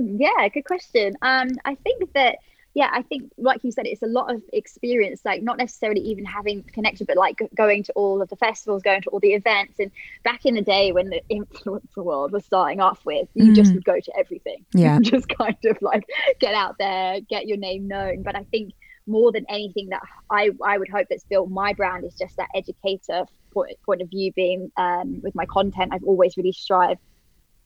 yeah, 0.00 0.48
good 0.48 0.64
question. 0.64 1.14
Um, 1.22 1.48
I 1.64 1.74
think 1.76 2.12
that 2.14 2.38
yeah, 2.74 2.90
I 2.92 3.02
think 3.02 3.32
like 3.38 3.64
you 3.64 3.72
said, 3.72 3.86
it's 3.86 4.02
a 4.02 4.06
lot 4.06 4.32
of 4.32 4.42
experience. 4.52 5.22
Like 5.24 5.42
not 5.42 5.58
necessarily 5.58 6.00
even 6.02 6.24
having 6.24 6.64
connection, 6.72 7.06
but 7.06 7.16
like 7.16 7.38
going 7.56 7.82
to 7.84 7.92
all 7.94 8.22
of 8.22 8.28
the 8.28 8.36
festivals, 8.36 8.82
going 8.82 9.02
to 9.02 9.10
all 9.10 9.20
the 9.20 9.32
events. 9.34 9.80
And 9.80 9.90
back 10.22 10.44
in 10.46 10.54
the 10.54 10.62
day 10.62 10.92
when 10.92 11.10
the 11.10 11.20
influencer 11.32 12.04
world 12.04 12.32
was 12.32 12.44
starting 12.44 12.80
off 12.80 13.00
with, 13.04 13.28
you 13.34 13.52
just 13.52 13.72
Mm. 13.72 13.74
would 13.74 13.84
go 13.84 13.98
to 13.98 14.12
everything. 14.16 14.64
Yeah. 14.74 14.98
just 15.00 15.28
kind 15.28 15.56
of 15.64 15.78
like 15.82 16.04
get 16.40 16.54
out 16.54 16.76
there, 16.78 17.20
get 17.28 17.46
your 17.46 17.56
name 17.58 17.88
known. 17.88 18.22
But 18.22 18.36
I 18.36 18.44
think 18.50 18.72
more 19.06 19.32
than 19.32 19.46
anything 19.48 19.88
that 19.90 20.02
I, 20.30 20.50
I 20.64 20.78
would 20.78 20.88
hope 20.90 21.06
that's 21.10 21.24
built 21.30 21.50
my 21.50 21.72
brand 21.72 22.04
is 22.04 22.14
just 22.14 22.36
that 22.36 22.48
educator 22.54 23.24
point, 23.54 23.76
point 23.84 24.02
of 24.02 24.10
view 24.10 24.32
being 24.36 24.70
um, 24.76 25.20
with 25.22 25.34
my 25.34 25.46
content. 25.46 25.92
I've 25.92 26.04
always 26.04 26.36
really 26.36 26.52
strived 26.52 27.00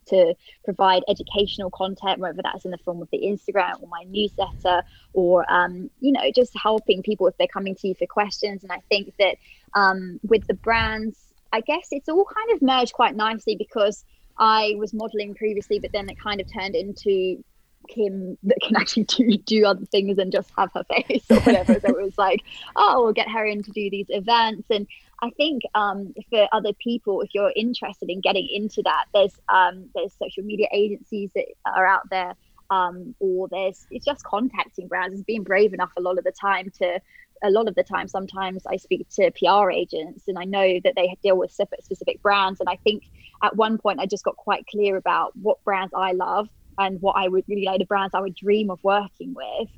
to 0.06 0.34
provide 0.64 1.02
educational 1.08 1.70
content, 1.70 2.18
whether 2.18 2.40
that's 2.42 2.64
in 2.64 2.70
the 2.70 2.78
form 2.78 3.02
of 3.02 3.08
the 3.10 3.18
Instagram 3.18 3.82
or 3.82 3.88
my 3.88 4.04
newsletter, 4.08 4.82
or 5.12 5.50
um, 5.52 5.90
you 6.00 6.12
know, 6.12 6.30
just 6.34 6.52
helping 6.56 7.02
people 7.02 7.26
if 7.26 7.36
they're 7.36 7.46
coming 7.46 7.74
to 7.76 7.88
you 7.88 7.94
for 7.94 8.06
questions. 8.06 8.62
And 8.62 8.72
I 8.72 8.80
think 8.88 9.14
that 9.18 9.36
um, 9.74 10.20
with 10.22 10.46
the 10.46 10.54
brands, 10.54 11.18
I 11.52 11.60
guess 11.60 11.88
it's 11.90 12.08
all 12.08 12.24
kind 12.24 12.56
of 12.56 12.62
merged 12.62 12.92
quite 12.92 13.14
nicely 13.14 13.56
because 13.56 14.04
I 14.38 14.74
was 14.78 14.94
modeling 14.94 15.34
previously, 15.34 15.78
but 15.78 15.92
then 15.92 16.08
it 16.08 16.18
kind 16.18 16.40
of 16.40 16.52
turned 16.52 16.74
into 16.74 17.42
Kim 17.88 18.38
that 18.44 18.58
can 18.62 18.76
actually 18.76 19.04
do 19.04 19.36
do 19.38 19.64
other 19.66 19.84
things 19.86 20.18
and 20.18 20.32
just 20.32 20.50
have 20.56 20.70
her 20.74 20.84
face 20.84 21.24
or 21.30 21.40
whatever. 21.40 21.74
so 21.80 21.88
it 21.88 22.02
was 22.02 22.16
like, 22.18 22.42
oh, 22.76 23.02
we'll 23.02 23.12
get 23.12 23.30
her 23.30 23.44
in 23.44 23.62
to 23.62 23.70
do 23.70 23.90
these 23.90 24.06
events. 24.08 24.66
And 24.70 24.86
I 25.22 25.30
think 25.30 25.62
um, 25.76 26.12
for 26.30 26.48
other 26.52 26.72
people, 26.72 27.20
if 27.20 27.30
you're 27.32 27.52
interested 27.54 28.10
in 28.10 28.20
getting 28.20 28.48
into 28.52 28.82
that, 28.82 29.04
there's 29.14 29.38
um, 29.48 29.88
there's 29.94 30.12
social 30.20 30.42
media 30.42 30.66
agencies 30.72 31.30
that 31.36 31.44
are 31.64 31.86
out 31.86 32.10
there, 32.10 32.34
um, 32.70 33.14
or 33.20 33.48
there's 33.48 33.86
it's 33.92 34.04
just 34.04 34.24
contacting 34.24 34.88
brands. 34.88 35.14
It's 35.14 35.22
being 35.22 35.44
brave 35.44 35.72
enough 35.72 35.92
a 35.96 36.02
lot 36.02 36.18
of 36.18 36.24
the 36.24 36.32
time 36.32 36.70
to. 36.78 37.00
A 37.44 37.50
lot 37.50 37.66
of 37.66 37.74
the 37.74 37.82
time, 37.82 38.06
sometimes 38.06 38.62
I 38.68 38.76
speak 38.76 39.08
to 39.16 39.32
PR 39.32 39.68
agents, 39.68 40.28
and 40.28 40.38
I 40.38 40.44
know 40.44 40.78
that 40.84 40.92
they 40.94 41.16
deal 41.24 41.36
with 41.36 41.50
specific 41.50 42.22
brands. 42.22 42.60
And 42.60 42.68
I 42.68 42.76
think 42.84 43.02
at 43.42 43.56
one 43.56 43.78
point, 43.78 43.98
I 43.98 44.06
just 44.06 44.22
got 44.22 44.36
quite 44.36 44.64
clear 44.68 44.96
about 44.96 45.36
what 45.36 45.58
brands 45.64 45.92
I 45.92 46.12
love 46.12 46.48
and 46.78 47.02
what 47.02 47.16
I 47.16 47.26
would 47.26 47.42
really 47.48 47.64
like 47.64 47.80
the 47.80 47.84
brands 47.84 48.14
I 48.14 48.20
would 48.20 48.36
dream 48.36 48.70
of 48.70 48.78
working 48.84 49.34
with. 49.34 49.68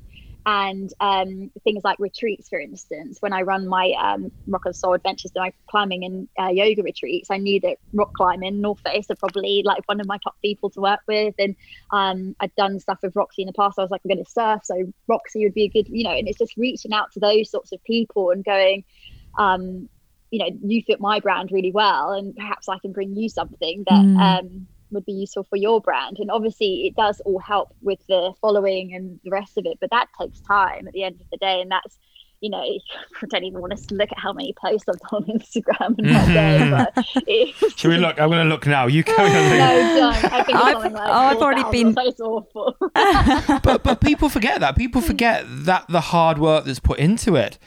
And 0.47 0.91
um, 0.99 1.51
things 1.63 1.83
like 1.83 1.97
retreats, 1.97 2.49
for 2.49 2.59
instance, 2.59 3.17
when 3.19 3.33
I 3.33 3.41
run 3.41 3.67
my 3.67 3.93
um, 3.99 4.31
Rock 4.45 4.67
of 4.67 4.75
Soul 4.75 4.93
Adventures, 4.93 5.31
my 5.35 5.51
climbing 5.69 6.05
and 6.05 6.27
uh, 6.39 6.51
yoga 6.51 6.83
retreats, 6.83 7.31
I 7.31 7.37
knew 7.37 7.59
that 7.61 7.77
rock 7.93 8.13
climbing, 8.13 8.61
North 8.61 8.79
Face 8.81 9.09
are 9.09 9.15
probably 9.15 9.63
like 9.65 9.81
one 9.87 9.99
of 9.99 10.07
my 10.07 10.19
top 10.23 10.35
people 10.43 10.69
to 10.71 10.81
work 10.81 10.99
with. 11.07 11.33
And 11.39 11.55
um, 11.91 12.35
I'd 12.39 12.53
done 12.55 12.79
stuff 12.79 12.99
with 13.01 13.15
Roxy 13.15 13.41
in 13.41 13.47
the 13.47 13.53
past. 13.53 13.79
I 13.79 13.81
was 13.81 13.89
like, 13.89 14.01
we're 14.05 14.13
going 14.13 14.23
to 14.23 14.31
surf, 14.31 14.61
so 14.63 14.93
Roxy 15.07 15.43
would 15.45 15.55
be 15.55 15.63
a 15.63 15.69
good, 15.69 15.87
you 15.89 16.03
know. 16.03 16.15
And 16.15 16.27
it's 16.27 16.37
just 16.37 16.57
reaching 16.57 16.93
out 16.93 17.11
to 17.13 17.19
those 17.19 17.49
sorts 17.49 17.71
of 17.71 17.83
people 17.83 18.29
and 18.29 18.45
going, 18.45 18.83
um, 19.39 19.89
you 20.29 20.39
know, 20.39 20.49
you 20.63 20.83
fit 20.85 20.99
my 20.99 21.19
brand 21.19 21.49
really 21.51 21.71
well, 21.71 22.11
and 22.11 22.35
perhaps 22.35 22.69
I 22.69 22.77
can 22.79 22.91
bring 22.91 23.15
you 23.15 23.29
something 23.29 23.83
that 23.87 24.05
Mm. 24.05 24.67
Would 24.95 25.05
be 25.05 25.13
useful 25.13 25.43
for 25.43 25.55
your 25.57 25.79
brand. 25.79 26.17
And 26.19 26.31
obviously, 26.31 26.87
it 26.87 26.95
does 26.95 27.21
all 27.21 27.39
help 27.39 27.73
with 27.81 27.99
the 28.07 28.33
following 28.41 28.93
and 28.95 29.19
the 29.23 29.29
rest 29.29 29.57
of 29.57 29.65
it, 29.67 29.77
but 29.79 29.91
that 29.91 30.07
takes 30.19 30.39
time 30.41 30.87
at 30.87 30.93
the 30.93 31.03
end 31.03 31.21
of 31.21 31.29
the 31.31 31.37
day. 31.37 31.61
And 31.61 31.69
that's, 31.71 31.99
you 32.41 32.49
know, 32.49 32.57
I 33.21 33.25
don't 33.29 33.43
even 33.43 33.61
want 33.61 33.77
to 33.77 33.95
look 33.95 34.09
at 34.11 34.17
how 34.19 34.33
many 34.33 34.53
posts 34.59 34.87
I've 34.89 34.99
done 35.09 35.23
on 35.29 35.39
Instagram 35.39 35.99
in 35.99 36.11
my 36.11 36.25
day. 36.33 36.59
Mm-hmm. 36.61 37.61
But 37.61 37.71
Should 37.77 37.89
we 37.89 37.97
look? 37.97 38.19
I'm 38.19 38.29
going 38.29 38.43
to 38.43 38.49
look 38.49 38.65
now. 38.65 38.87
You 38.87 39.03
carry 39.03 39.29
no, 39.29 39.37
on. 39.37 39.95
don't. 39.97 40.33
I 40.33 40.43
think 40.43 40.49
it's 40.49 40.57
I've- 40.65 40.93
like 40.93 40.93
oh, 40.93 41.11
I've 41.11 41.37
already 41.37 41.63
been- 41.71 41.93
so 41.93 42.01
It's 42.07 42.19
awful. 42.21 42.75
but 43.63 43.83
but 43.83 44.01
people 44.01 44.29
forget 44.29 44.59
that. 44.61 44.75
People 44.75 45.01
forget 45.01 45.45
that 45.47 45.85
the 45.89 46.01
hard 46.01 46.37
work 46.39 46.65
that's 46.65 46.79
put 46.79 46.99
into 46.99 47.35
it. 47.35 47.57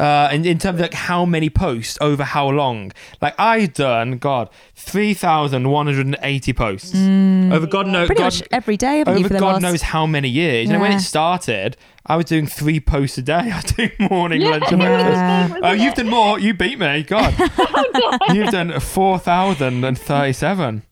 Uh, 0.00 0.30
in, 0.32 0.46
in 0.46 0.58
terms 0.58 0.76
of 0.76 0.80
like 0.80 0.94
how 0.94 1.26
many 1.26 1.50
posts 1.50 1.98
over 2.00 2.24
how 2.24 2.48
long. 2.48 2.90
Like 3.20 3.34
I've 3.38 3.74
done, 3.74 4.16
God, 4.16 4.48
three 4.74 5.12
thousand 5.12 5.68
one 5.68 5.86
hundred 5.86 6.06
and 6.06 6.16
eighty 6.22 6.54
posts 6.54 6.94
over 6.94 7.66
God 7.66 7.86
knows, 7.86 8.06
Pretty 8.06 8.20
God, 8.20 8.32
much 8.32 8.42
every 8.50 8.78
day, 8.78 9.04
over 9.06 9.28
God 9.28 9.40
last... 9.40 9.62
knows 9.62 9.82
how 9.82 10.06
many 10.06 10.28
years. 10.28 10.68
You 10.68 10.72
know, 10.72 10.80
when 10.80 10.92
it 10.92 11.00
started, 11.00 11.76
I 12.06 12.16
was 12.16 12.24
doing 12.24 12.46
three 12.46 12.80
posts 12.80 13.18
a 13.18 13.22
day. 13.22 13.34
I 13.52 13.56
was 13.56 13.64
doing 13.64 13.92
morning, 13.98 14.40
Yeah, 14.40 14.52
lunch, 14.52 14.72
and 14.72 14.78
breakfast. 14.80 15.16
Yeah. 15.16 15.58
Oh, 15.62 15.72
you've 15.72 15.94
done 15.94 16.08
more. 16.08 16.38
You 16.38 16.54
beat 16.54 16.78
me. 16.78 17.02
God, 17.02 17.34
you've 18.34 18.50
done 18.50 18.80
four 18.80 19.18
thousand 19.18 19.84
and 19.84 19.98
thirty-seven. 19.98 20.82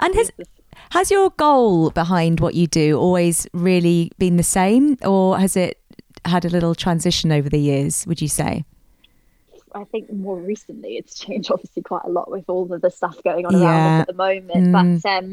And 0.00 0.14
has, 0.14 0.32
has 0.90 1.10
your 1.10 1.30
goal 1.30 1.90
behind 1.90 2.40
what 2.40 2.54
you 2.54 2.66
do 2.66 2.98
always 2.98 3.46
really 3.52 4.10
been 4.18 4.36
the 4.36 4.42
same, 4.42 4.96
or 5.04 5.38
has 5.38 5.56
it 5.56 5.79
had 6.24 6.44
a 6.44 6.48
little 6.48 6.74
transition 6.74 7.32
over 7.32 7.48
the 7.48 7.58
years, 7.58 8.06
would 8.06 8.20
you 8.20 8.28
say? 8.28 8.64
I 9.74 9.84
think 9.84 10.12
more 10.12 10.36
recently 10.36 10.96
it's 10.96 11.18
changed 11.18 11.50
obviously 11.50 11.82
quite 11.82 12.04
a 12.04 12.08
lot 12.08 12.30
with 12.30 12.44
all 12.48 12.72
of 12.72 12.80
the 12.80 12.90
stuff 12.90 13.22
going 13.22 13.46
on 13.46 13.54
around 13.54 13.92
us 13.92 14.00
at 14.02 14.06
the 14.08 14.14
moment. 14.14 14.50
Mm. 14.50 15.02
But 15.02 15.08
um, 15.08 15.32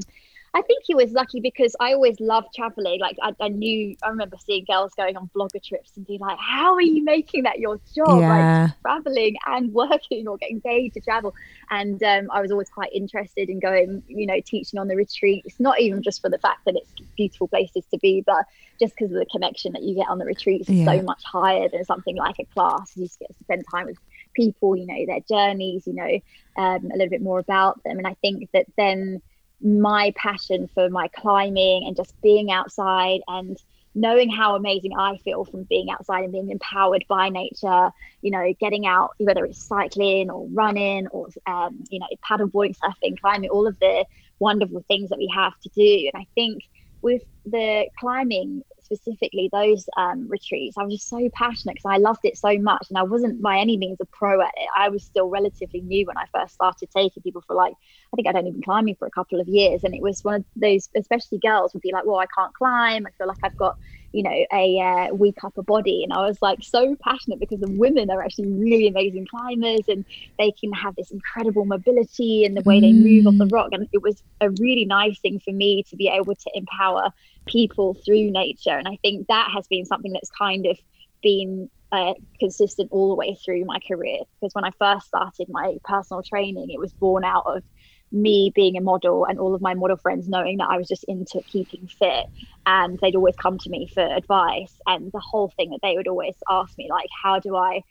I 0.57 0.61
think 0.63 0.83
he 0.87 0.95
was 0.95 1.11
lucky 1.11 1.39
because 1.39 1.75
I 1.79 1.93
always 1.93 2.19
loved 2.19 2.47
traveling. 2.55 2.99
Like 2.99 3.15
I, 3.21 3.31
I 3.39 3.49
knew, 3.49 3.95
I 4.01 4.09
remember 4.09 4.37
seeing 4.43 4.65
girls 4.67 4.91
going 4.97 5.15
on 5.15 5.29
blogger 5.37 5.63
trips 5.63 5.91
and 5.95 6.05
being 6.07 6.19
like, 6.19 6.39
"How 6.39 6.73
are 6.73 6.81
you 6.81 7.03
making 7.03 7.43
that 7.43 7.59
your 7.59 7.79
job? 7.95 8.21
Yeah. 8.21 8.29
Like 8.29 8.71
traveling 8.81 9.35
and 9.45 9.71
working 9.83 10.27
or 10.27 10.37
getting 10.37 10.59
paid 10.61 10.93
to 10.95 11.01
travel?" 11.01 11.35
And 11.69 12.01
um, 12.01 12.29
I 12.31 12.41
was 12.41 12.51
always 12.51 12.69
quite 12.69 12.89
interested 12.91 13.49
in 13.49 13.59
going, 13.59 14.01
you 14.07 14.25
know, 14.25 14.39
teaching 14.43 14.79
on 14.79 14.87
the 14.87 14.95
retreats. 14.95 15.59
Not 15.59 15.79
even 15.79 16.01
just 16.01 16.21
for 16.21 16.29
the 16.29 16.39
fact 16.39 16.61
that 16.65 16.75
it's 16.75 16.91
beautiful 17.15 17.47
places 17.47 17.85
to 17.93 17.99
be, 17.99 18.23
but 18.25 18.45
just 18.79 18.95
because 18.97 19.11
of 19.13 19.19
the 19.19 19.27
connection 19.27 19.73
that 19.73 19.83
you 19.83 19.93
get 19.95 20.09
on 20.09 20.17
the 20.17 20.25
retreats 20.25 20.69
is 20.69 20.77
Yeah. 20.79 20.85
so 20.85 21.01
much 21.03 21.21
higher 21.23 21.69
than 21.69 21.85
something 21.85 22.15
like 22.15 22.39
a 22.39 22.45
class. 22.45 22.93
You 22.95 23.05
just 23.05 23.19
get 23.19 23.29
to 23.29 23.43
spend 23.43 23.63
time 23.69 23.85
with 23.85 23.97
people, 24.35 24.75
you 24.75 24.87
know, 24.87 25.05
their 25.05 25.21
journeys, 25.29 25.85
you 25.85 25.93
know, 25.93 26.19
um, 26.57 26.89
a 26.91 26.97
little 26.97 27.09
bit 27.09 27.21
more 27.21 27.37
about 27.37 27.83
them. 27.83 27.99
And 27.99 28.07
I 28.07 28.15
think 28.21 28.49
that 28.53 28.65
then 28.75 29.21
my 29.61 30.13
passion 30.15 30.69
for 30.73 30.89
my 30.89 31.07
climbing 31.09 31.85
and 31.85 31.95
just 31.95 32.19
being 32.21 32.51
outside 32.51 33.21
and 33.27 33.57
knowing 33.95 34.29
how 34.29 34.55
amazing 34.55 34.91
I 34.95 35.17
feel 35.17 35.43
from 35.43 35.63
being 35.63 35.89
outside 35.89 36.23
and 36.23 36.31
being 36.31 36.51
empowered 36.51 37.03
by 37.09 37.29
nature, 37.29 37.89
you 38.21 38.29
know, 38.29 38.53
getting 38.59 38.85
out, 38.85 39.11
whether 39.17 39.43
it's 39.43 39.63
cycling 39.63 40.29
or 40.29 40.47
running 40.53 41.07
or, 41.07 41.29
um, 41.47 41.83
you 41.89 41.99
know, 41.99 42.07
paddleboarding, 42.23 42.77
surfing, 42.77 43.19
climbing, 43.19 43.49
all 43.49 43.65
of 43.65 43.79
the 43.79 44.05
wonderful 44.39 44.85
things 44.87 45.09
that 45.09 45.17
we 45.17 45.31
have 45.33 45.59
to 45.61 45.69
do. 45.69 46.09
And 46.13 46.21
I 46.21 46.27
think 46.35 46.63
with 47.01 47.23
the 47.45 47.87
climbing 47.99 48.63
specifically 48.88 49.50
those 49.52 49.88
um, 49.97 50.28
retreats, 50.28 50.78
I 50.78 50.84
was 50.84 50.95
just 50.95 51.10
so 51.10 51.30
passionate 51.34 51.76
because 51.76 51.91
I 51.93 51.97
loved 51.97 52.21
it 52.23 52.38
so 52.38 52.58
much, 52.58 52.88
and 52.89 52.97
I 52.97 53.04
wasn't 53.04 53.41
by 53.41 53.60
any 53.60 53.78
means 53.78 53.97
a 54.02 54.06
pro 54.06 54.41
at 54.41 54.54
it. 54.58 54.69
I 54.76 54.89
was 54.89 55.04
still 55.04 55.30
relatively 55.30 55.82
new 55.82 56.06
when 56.06 56.17
I 56.17 56.26
first 56.34 56.56
started 56.56 56.89
taking 56.89 57.23
people 57.23 57.43
for 57.45 57.56
like 57.56 57.73
I 57.73 58.15
think 58.15 58.28
I'd 58.28 58.36
only 58.36 58.52
been 58.52 58.62
climbing 58.62 58.95
for 58.95 59.08
a 59.08 59.12
couple 59.12 59.39
of 59.39 59.47
years, 59.47 59.84
and 59.84 59.93
it 59.93 60.02
was 60.02 60.23
one 60.23 60.36
of 60.36 60.45
those, 60.56 60.89
especially 60.95 61.39
girls 61.39 61.73
would 61.73 61.84
be 61.84 61.91
like, 61.91 62.06
"Well, 62.06 62.19
I 62.19 62.28
can't 62.28 62.54
climb. 62.54 63.06
I 63.06 63.12
feel 63.17 63.28
like 63.28 63.43
I've 63.43 63.58
got." 63.58 63.78
You 64.17 64.23
know 64.27 64.39
a 64.63 64.65
uh, 64.89 65.13
weak 65.23 65.38
upper 65.47 65.63
body. 65.63 65.97
And 66.03 66.12
i 66.13 66.21
was 66.27 66.38
like 66.41 66.60
so 66.63 66.95
passionate 67.08 67.39
because 67.39 67.60
the 67.62 67.69
women 67.84 68.10
are 68.13 68.21
actually 68.23 68.49
really 68.65 68.88
amazing 68.88 69.27
climbers 69.34 69.86
and 69.88 70.06
they 70.39 70.51
can 70.60 70.71
have 70.73 70.95
this 70.95 71.12
incredible 71.12 71.65
mobility 71.65 72.45
and 72.45 72.58
the 72.58 72.63
way 72.69 72.80
they 72.82 72.93
move 72.93 73.27
off 73.27 73.38
the 73.38 73.45
Mm. 73.45 73.53
rock. 73.58 73.69
And 73.73 73.88
it 73.97 74.01
was 74.01 74.17
a 74.41 74.49
really 74.49 74.86
nice 74.86 75.19
thing 75.19 75.39
for 75.45 75.53
me 75.53 75.84
to 75.89 75.95
be 75.95 76.08
able 76.19 76.36
to 76.36 76.49
empower 76.56 77.12
people 77.47 77.95
through 78.06 78.32
nature. 78.32 78.77
And 78.80 78.88
i 78.88 78.97
think 79.03 79.27
that 79.27 79.47
has 79.56 79.65
been 79.67 79.86
something 79.86 80.13
that's 80.13 80.32
kind 80.45 80.65
of 80.65 80.77
been 81.21 81.69
uh, 81.91 82.13
consistent 82.39 82.89
all 82.91 83.10
the 83.10 83.15
way 83.15 83.38
through 83.45 83.63
my 83.65 83.80
career. 83.88 84.19
Because 84.41 84.53
when 84.53 84.65
i 84.65 84.71
first 84.80 85.08
started 85.08 85.47
my 85.49 85.67
personal 85.84 86.23
training 86.23 86.67
it 86.69 86.80
was 86.80 86.93
born 87.06 87.23
out 87.23 87.45
of 87.47 87.63
me 88.11 88.51
being 88.55 88.77
a 88.77 88.81
model 88.81 89.25
and 89.25 89.37
all 89.39 89.53
of 89.53 89.61
my 89.61 89.73
model 89.73 89.97
friends 89.97 90.29
knowing 90.29 90.57
that 90.57 90.69
I 90.69 90.77
was 90.77 90.87
just 90.87 91.03
into 91.05 91.41
keeping 91.51 91.87
fit 91.87 92.25
and 92.65 92.97
they'd 93.01 93.15
always 93.15 93.35
come 93.35 93.57
to 93.59 93.69
me 93.69 93.89
for 93.93 94.01
advice 94.01 94.73
and 94.85 95.11
the 95.11 95.19
whole 95.19 95.49
thing 95.57 95.71
that 95.71 95.79
they 95.83 95.95
would 95.95 96.07
always 96.07 96.35
ask 96.49 96.77
me 96.77 96.87
like 96.89 97.09
how 97.23 97.39
do 97.39 97.55
I 97.55 97.81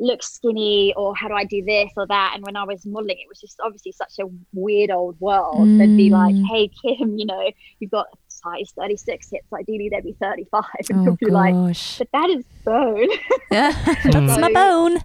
look 0.00 0.22
skinny? 0.22 0.94
Or 0.96 1.12
how 1.16 1.26
do 1.26 1.34
I 1.34 1.42
do 1.42 1.64
this 1.64 1.90
or 1.96 2.06
that? 2.06 2.32
And 2.34 2.44
when 2.44 2.54
I 2.56 2.62
was 2.64 2.86
modeling 2.86 3.18
it 3.18 3.28
was 3.28 3.40
just 3.40 3.58
obviously 3.62 3.90
such 3.92 4.18
a 4.20 4.30
weird 4.52 4.90
old 4.90 5.20
world. 5.20 5.68
They'd 5.76 5.96
be 5.96 6.08
like 6.10 6.36
Mm. 6.36 6.46
hey 6.50 6.68
Kim 6.68 7.18
you 7.18 7.26
know 7.26 7.50
you've 7.80 7.90
got 7.90 8.06
size 8.28 8.72
36 8.78 9.28
hips 9.32 9.52
ideally 9.52 9.88
they'd 9.88 10.04
be 10.04 10.14
35 10.20 10.62
and 10.90 11.00
Oh 11.00 11.04
you'll 11.04 11.16
be 11.16 11.26
like 11.26 11.54
but 11.98 12.08
that 12.12 12.30
is 12.30 12.44
bone. 12.64 13.08
That's 13.50 14.38
my 14.40 14.52
bone. 14.52 14.98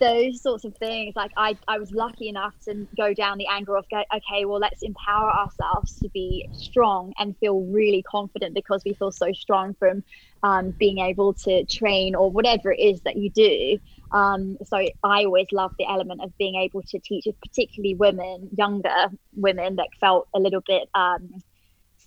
Those 0.00 0.42
sorts 0.42 0.64
of 0.64 0.74
things 0.78 1.14
like 1.16 1.30
I, 1.36 1.56
I 1.68 1.78
was 1.78 1.90
lucky 1.92 2.28
enough 2.28 2.54
to 2.66 2.86
go 2.96 3.14
down 3.14 3.38
the 3.38 3.46
angle 3.46 3.76
of 3.76 3.84
go, 3.90 4.02
okay 4.14 4.44
well 4.44 4.58
let's 4.58 4.82
empower 4.82 5.30
ourselves 5.30 5.98
to 6.02 6.08
be 6.10 6.46
strong 6.52 7.12
and 7.18 7.36
feel 7.38 7.60
really 7.60 8.02
confident 8.02 8.54
because 8.54 8.82
we 8.84 8.94
feel 8.94 9.12
so 9.12 9.32
strong 9.32 9.74
from 9.78 10.02
um, 10.42 10.74
being 10.78 10.98
able 10.98 11.34
to 11.34 11.64
train 11.66 12.14
or 12.14 12.30
whatever 12.30 12.72
it 12.72 12.80
is 12.80 13.00
that 13.02 13.16
you 13.16 13.30
do. 13.30 13.78
Um, 14.12 14.56
so 14.64 14.76
i 15.02 15.24
always 15.24 15.46
love 15.50 15.72
the 15.78 15.86
element 15.88 16.20
of 16.22 16.36
being 16.38 16.54
able 16.54 16.82
to 16.82 16.98
teach 17.00 17.24
particularly 17.42 17.94
women 17.94 18.48
younger 18.56 19.08
women 19.34 19.76
that 19.76 19.88
felt 19.98 20.28
a 20.34 20.38
little 20.38 20.62
bit 20.66 20.88
um, 20.94 21.30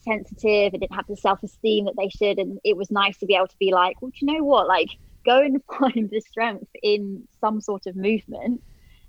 sensitive 0.04 0.74
and 0.74 0.82
didn't 0.82 0.96
have 0.96 1.06
the 1.10 1.18
self-esteem 1.18 1.86
that 1.86 1.96
they 1.98 2.10
should. 2.10 2.38
And 2.40 2.60
it 2.64 2.78
was 2.78 2.90
nice 2.92 3.18
to 3.18 3.26
be 3.26 3.36
able 3.36 3.48
to 3.48 3.58
be 3.60 3.72
like 3.72 4.02
well 4.02 4.12
do 4.12 4.26
you 4.26 4.34
know 4.34 4.44
what? 4.44 4.68
Like 4.68 4.90
go 5.28 5.42
and 5.42 5.62
find 5.80 6.10
the 6.10 6.22
strength 6.22 6.70
in 6.82 7.28
some 7.42 7.62
sort 7.62 7.86
of 7.86 7.96
movement 7.96 8.62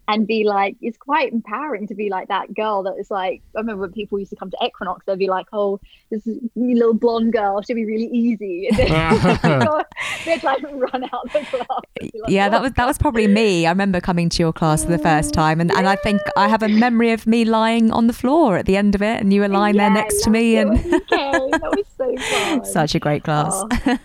and 0.09 0.27
be 0.27 0.45
like 0.45 0.77
it's 0.81 0.97
quite 0.99 1.33
empowering 1.33 1.87
to 1.87 1.95
be 1.95 2.09
like 2.09 2.29
that 2.29 2.53
girl 2.55 2.83
that 2.83 2.95
is 2.99 3.11
like 3.11 3.43
i 3.55 3.61
remember 3.61 3.83
when 3.83 3.93
people 3.93 4.19
used 4.19 4.31
to 4.31 4.37
come 4.37 4.51
to 4.51 4.57
equinox 4.65 5.05
they'd 5.07 5.19
be 5.19 5.29
like 5.29 5.47
oh 5.53 5.79
this 6.11 6.27
little 6.57 6.95
blonde 6.95 7.33
girl 7.33 7.63
should 7.63 7.77
be 7.77 7.85
really 7.85 8.07
easy 8.07 8.69
and 8.73 8.79
then 8.79 9.69
they'd 10.25 10.43
like 10.43 10.63
run 10.63 11.05
out 11.13 11.33
the 11.33 11.41
class 11.51 11.67
like, 12.01 12.13
yeah, 12.29 12.49
that 12.49 12.61
"Oh, 12.61 12.63
was 12.63 12.73
that 12.73 12.87
was 12.87 12.99
probably 12.99 13.27
me. 13.27 13.67
I 13.67 13.71
remember 13.71 14.01
coming 14.01 14.29
to 14.31 14.43
your 14.43 14.53
class 14.53 14.85
for 14.85 14.91
the 14.91 14.99
first 14.99 15.33
time, 15.33 15.61
and, 15.61 15.71
and 15.73 15.89
I 15.89 15.97
think 15.97 16.21
I 16.37 16.49
have 16.49 16.63
a 16.63 16.69
memory 16.69 17.13
of 17.13 17.27
me 17.27 17.45
lying 17.45 17.91
on 17.91 18.07
the 18.07 18.13
floor 18.13 18.57
at 18.57 18.67
the 18.67 18.77
end 18.77 18.95
of 18.95 19.03
it, 19.03 19.21
and 19.21 19.33
you 19.33 19.41
were 19.41 19.49
lying 19.49 19.77
there 19.77 19.91
next 19.91 20.23
to 20.25 20.31
me, 20.31 20.55
that's 20.55 20.85
and. 20.85 20.95
Okay, 20.95 21.33
that 21.33 21.75
was 21.77 21.87
so 21.97 22.17
fun 22.17 22.65
such 22.65 22.95
a 22.95 22.99
great 22.99 23.25
class. 23.25 23.53
Oh. 23.55 23.97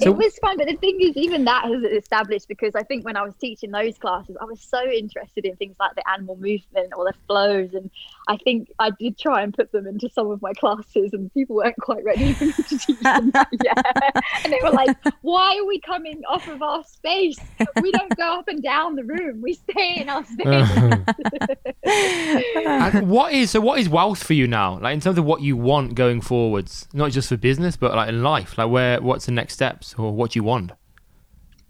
So- 0.00 0.10
it 0.10 0.16
was 0.16 0.36
fun, 0.38 0.56
but 0.56 0.66
the 0.66 0.76
thing 0.76 1.00
is, 1.00 1.16
even 1.16 1.44
that 1.44 1.64
has 1.64 1.82
established 1.84 2.48
because 2.48 2.74
I 2.74 2.82
think 2.82 3.04
when 3.04 3.16
I 3.16 3.22
was 3.22 3.34
teaching 3.40 3.70
those 3.70 3.98
classes, 3.98 4.36
I 4.40 4.44
was 4.44 4.60
so 4.60 4.82
interested 4.84 5.41
in 5.44 5.56
things 5.56 5.76
like 5.78 5.94
the 5.94 6.08
animal 6.10 6.36
movement 6.36 6.92
or 6.96 7.04
the 7.04 7.14
flows, 7.26 7.74
and 7.74 7.90
I 8.28 8.36
think 8.36 8.70
I 8.78 8.90
did 8.90 9.18
try 9.18 9.42
and 9.42 9.52
put 9.52 9.72
them 9.72 9.86
into 9.86 10.08
some 10.08 10.30
of 10.30 10.40
my 10.42 10.52
classes, 10.54 11.12
and 11.12 11.32
people 11.34 11.56
weren't 11.56 11.76
quite 11.80 12.04
ready 12.04 12.32
for 12.32 12.46
me 12.46 12.52
to 12.52 12.62
teach 12.62 12.86
them 13.00 13.32
yet. 13.62 14.14
And 14.44 14.52
they 14.52 14.60
were 14.62 14.70
like, 14.70 14.96
"Why 15.22 15.58
are 15.58 15.66
we 15.66 15.80
coming 15.80 16.22
off 16.28 16.48
of 16.48 16.62
our 16.62 16.84
space? 16.84 17.38
We 17.80 17.92
don't 17.92 18.16
go 18.16 18.38
up 18.38 18.48
and 18.48 18.62
down 18.62 18.96
the 18.96 19.04
room. 19.04 19.40
We 19.42 19.54
stay 19.54 19.96
in 20.00 20.08
our 20.08 20.24
space." 20.32 21.58
And 22.64 23.08
what 23.08 23.32
is 23.32 23.50
so? 23.50 23.60
What 23.60 23.78
is 23.78 23.88
wealth 23.88 24.22
for 24.22 24.34
you 24.34 24.46
now? 24.46 24.78
Like 24.78 24.94
in 24.94 25.00
terms 25.00 25.18
of 25.18 25.24
what 25.24 25.42
you 25.42 25.56
want 25.56 25.94
going 25.94 26.20
forwards, 26.20 26.88
not 26.92 27.10
just 27.10 27.28
for 27.28 27.36
business, 27.36 27.76
but 27.76 27.94
like 27.94 28.08
in 28.08 28.22
life. 28.22 28.56
Like 28.56 28.70
where? 28.70 29.00
What's 29.00 29.26
the 29.26 29.32
next 29.32 29.54
steps, 29.54 29.94
or 29.98 30.12
what 30.12 30.32
do 30.32 30.38
you 30.38 30.44
want? 30.44 30.72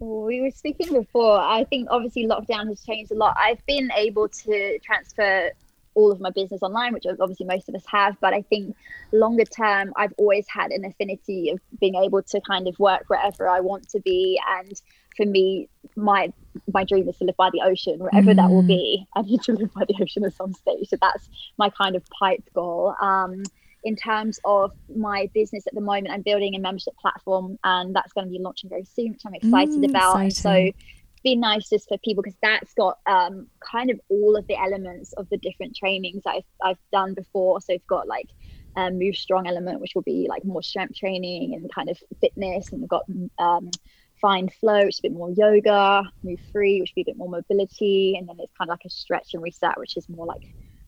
We 0.03 0.41
were 0.41 0.51
speaking 0.51 0.93
before. 0.93 1.39
I 1.39 1.63
think 1.63 1.87
obviously 1.89 2.25
lockdown 2.27 2.67
has 2.67 2.83
changed 2.83 3.11
a 3.11 3.15
lot. 3.15 3.35
I've 3.39 3.65
been 3.65 3.89
able 3.95 4.27
to 4.27 4.79
transfer 4.79 5.51
all 5.95 6.11
of 6.11 6.19
my 6.19 6.31
business 6.31 6.61
online, 6.61 6.93
which 6.93 7.05
obviously 7.05 7.45
most 7.45 7.69
of 7.69 7.75
us 7.75 7.83
have. 7.87 8.17
But 8.19 8.33
I 8.33 8.41
think 8.41 8.75
longer 9.11 9.45
term, 9.45 9.93
I've 9.95 10.13
always 10.17 10.45
had 10.49 10.71
an 10.71 10.85
affinity 10.85 11.49
of 11.51 11.59
being 11.79 11.95
able 11.95 12.23
to 12.23 12.41
kind 12.41 12.67
of 12.67 12.77
work 12.79 13.03
wherever 13.07 13.47
I 13.47 13.59
want 13.59 13.89
to 13.89 13.99
be. 13.99 14.39
And 14.57 14.73
for 15.15 15.25
me, 15.25 15.69
my 15.95 16.33
my 16.71 16.83
dream 16.83 17.07
is 17.09 17.17
to 17.17 17.25
live 17.25 17.37
by 17.37 17.49
the 17.51 17.61
ocean, 17.61 17.99
wherever 17.99 18.33
that 18.33 18.49
will 18.49 18.63
Mm. 18.63 18.67
be. 18.67 19.07
I 19.15 19.21
need 19.21 19.41
to 19.43 19.53
live 19.53 19.73
by 19.73 19.85
the 19.85 19.95
ocean 20.01 20.23
at 20.25 20.33
some 20.33 20.53
stage. 20.53 20.89
So 20.89 20.97
that's 21.01 21.29
my 21.57 21.69
kind 21.69 21.95
of 21.95 22.03
pipe 22.19 22.43
goal. 22.53 22.95
Um, 22.99 23.43
in 23.83 23.95
terms 23.95 24.39
of 24.45 24.71
my 24.95 25.29
business 25.33 25.67
at 25.67 25.73
the 25.73 25.81
moment, 25.81 26.09
I'm 26.11 26.21
building 26.21 26.55
a 26.55 26.59
membership 26.59 26.93
platform, 27.01 27.57
and 27.63 27.95
that's 27.95 28.13
going 28.13 28.27
to 28.27 28.31
be 28.31 28.39
launching 28.39 28.69
very 28.69 28.85
soon, 28.85 29.11
which 29.11 29.21
I'm 29.25 29.33
excited 29.33 29.83
Mm, 29.83 29.89
about. 29.89 30.19
And 30.19 30.33
so 30.33 30.71
be 31.23 31.35
nice 31.35 31.69
just 31.69 31.87
for 31.87 31.97
people 31.99 32.21
because 32.21 32.37
that's 32.41 32.73
got 32.73 32.97
um, 33.07 33.47
kind 33.59 33.89
of 33.89 33.99
all 34.09 34.35
of 34.35 34.45
the 34.47 34.57
elements 34.57 35.13
of 35.13 35.27
the 35.29 35.37
different 35.37 35.75
trainings 35.75 36.23
I've, 36.25 36.43
I've 36.61 36.77
done 36.91 37.13
before. 37.13 37.61
So 37.61 37.73
it's 37.73 37.85
got 37.85 38.07
like 38.07 38.27
a 38.75 38.91
move 38.91 39.15
strong 39.15 39.47
element, 39.47 39.79
which 39.79 39.93
will 39.95 40.01
be 40.01 40.27
like 40.29 40.43
more 40.43 40.61
strength 40.61 40.95
training 40.95 41.53
and 41.53 41.71
kind 41.73 41.89
of 41.89 41.97
fitness, 42.19 42.71
and 42.71 42.81
we've 42.81 42.89
got 42.89 43.03
um, 43.39 43.69
find 44.19 44.53
flow, 44.53 44.85
which 44.85 44.95
is 44.95 44.99
a 44.99 45.03
bit 45.03 45.13
more 45.13 45.31
yoga, 45.31 46.03
move 46.23 46.39
free, 46.51 46.79
which 46.81 46.91
would 46.91 47.05
be 47.05 47.09
a 47.09 47.13
bit 47.13 47.17
more 47.17 47.29
mobility, 47.29 48.15
and 48.17 48.27
then 48.27 48.37
it's 48.39 48.53
kind 48.57 48.69
of 48.69 48.73
like 48.73 48.85
a 48.85 48.89
stretch 48.89 49.33
and 49.33 49.43
reset, 49.43 49.77
which 49.77 49.97
is 49.97 50.07
more 50.09 50.25
like 50.25 50.43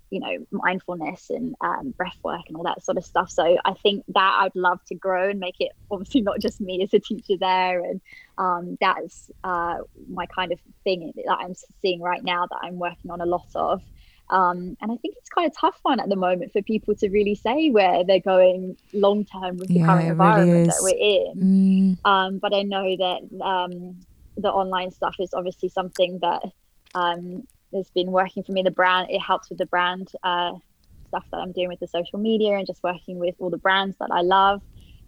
you 0.10 0.20
know 0.20 0.38
mindfulness 0.52 1.30
and 1.30 1.56
um, 1.62 1.94
breath 1.98 2.18
work 2.24 2.42
and 2.48 2.56
all 2.58 2.64
that 2.64 2.84
sort 2.84 2.98
of 2.98 3.06
stuff. 3.06 3.30
So 3.30 3.58
i 3.66 3.74
think 3.84 4.04
that 4.10 4.38
i'd 4.42 4.56
love 4.56 4.80
to 4.88 4.96
grow 4.96 5.30
and 5.30 5.40
make 5.40 5.56
it 5.60 5.72
obviously 5.92 6.22
not 6.22 6.40
just 6.40 6.62
me 6.62 6.82
as 6.84 6.94
a 6.94 7.00
teacher 7.00 7.36
there. 7.40 7.84
And 7.84 8.02
um, 8.38 8.78
that's 8.82 9.32
uh, 9.44 9.78
my 10.10 10.26
kind 10.28 10.52
of 10.52 10.60
thing 10.84 11.12
that 11.16 11.38
i'm 11.40 11.54
seeing 11.82 12.02
right 12.02 12.24
now 12.24 12.46
that 12.48 12.60
i'm 12.62 12.78
working 12.78 13.12
on 13.12 13.22
a 13.22 13.26
lot 13.26 13.48
of. 13.56 13.82
Um, 14.30 14.76
and 14.82 14.92
i 14.92 14.96
think 14.98 15.16
it's 15.18 15.30
quite 15.30 15.52
a 15.52 15.56
tough 15.60 15.80
one 15.84 16.00
at 16.00 16.10
the 16.10 16.16
moment 16.16 16.52
for 16.52 16.62
people 16.62 16.96
to 16.96 17.10
really 17.10 17.36
say 17.36 17.70
where 17.70 18.04
they're 18.04 18.20
going 18.20 18.76
long 18.94 19.26
term 19.26 19.58
with 19.58 19.70
the 19.70 19.76
Yeah, 19.76 19.86
current 19.86 20.08
it 20.08 20.12
really 20.12 20.12
environment 20.12 20.68
that 20.68 20.82
we're 20.82 20.98
in. 20.98 21.98
Mm, 22.04 22.10
um, 22.10 22.40
but 22.40 22.54
I 22.54 22.64
know 22.64 22.96
that 22.98 23.44
um, 23.44 23.98
the 24.38 24.50
online 24.50 24.92
stuff 24.92 25.16
is 25.20 25.34
obviously 25.34 25.70
something 25.70 26.20
that 26.22 26.44
um, 26.94 27.48
has 27.76 27.90
been 27.92 28.12
working 28.12 28.44
for 28.44 28.52
me. 28.52 28.64
The 28.64 28.72
brand 28.72 29.10
it 29.10 29.20
helps 29.20 29.50
with 29.50 29.58
the 29.60 29.66
brand 29.66 30.12
uh, 30.24 30.54
stuff 31.08 31.26
that 31.32 31.38
I'm 31.38 31.52
doing 31.52 31.68
with 31.70 31.80
the 31.80 31.88
social 31.88 32.20
media 32.20 32.58
and 32.58 32.68
just 32.68 32.84
working 32.84 33.20
with 33.20 33.36
all 33.40 33.50
the 33.50 33.58
brands 33.58 33.98
that 34.00 34.10
I 34.12 34.22
love. 34.22 34.62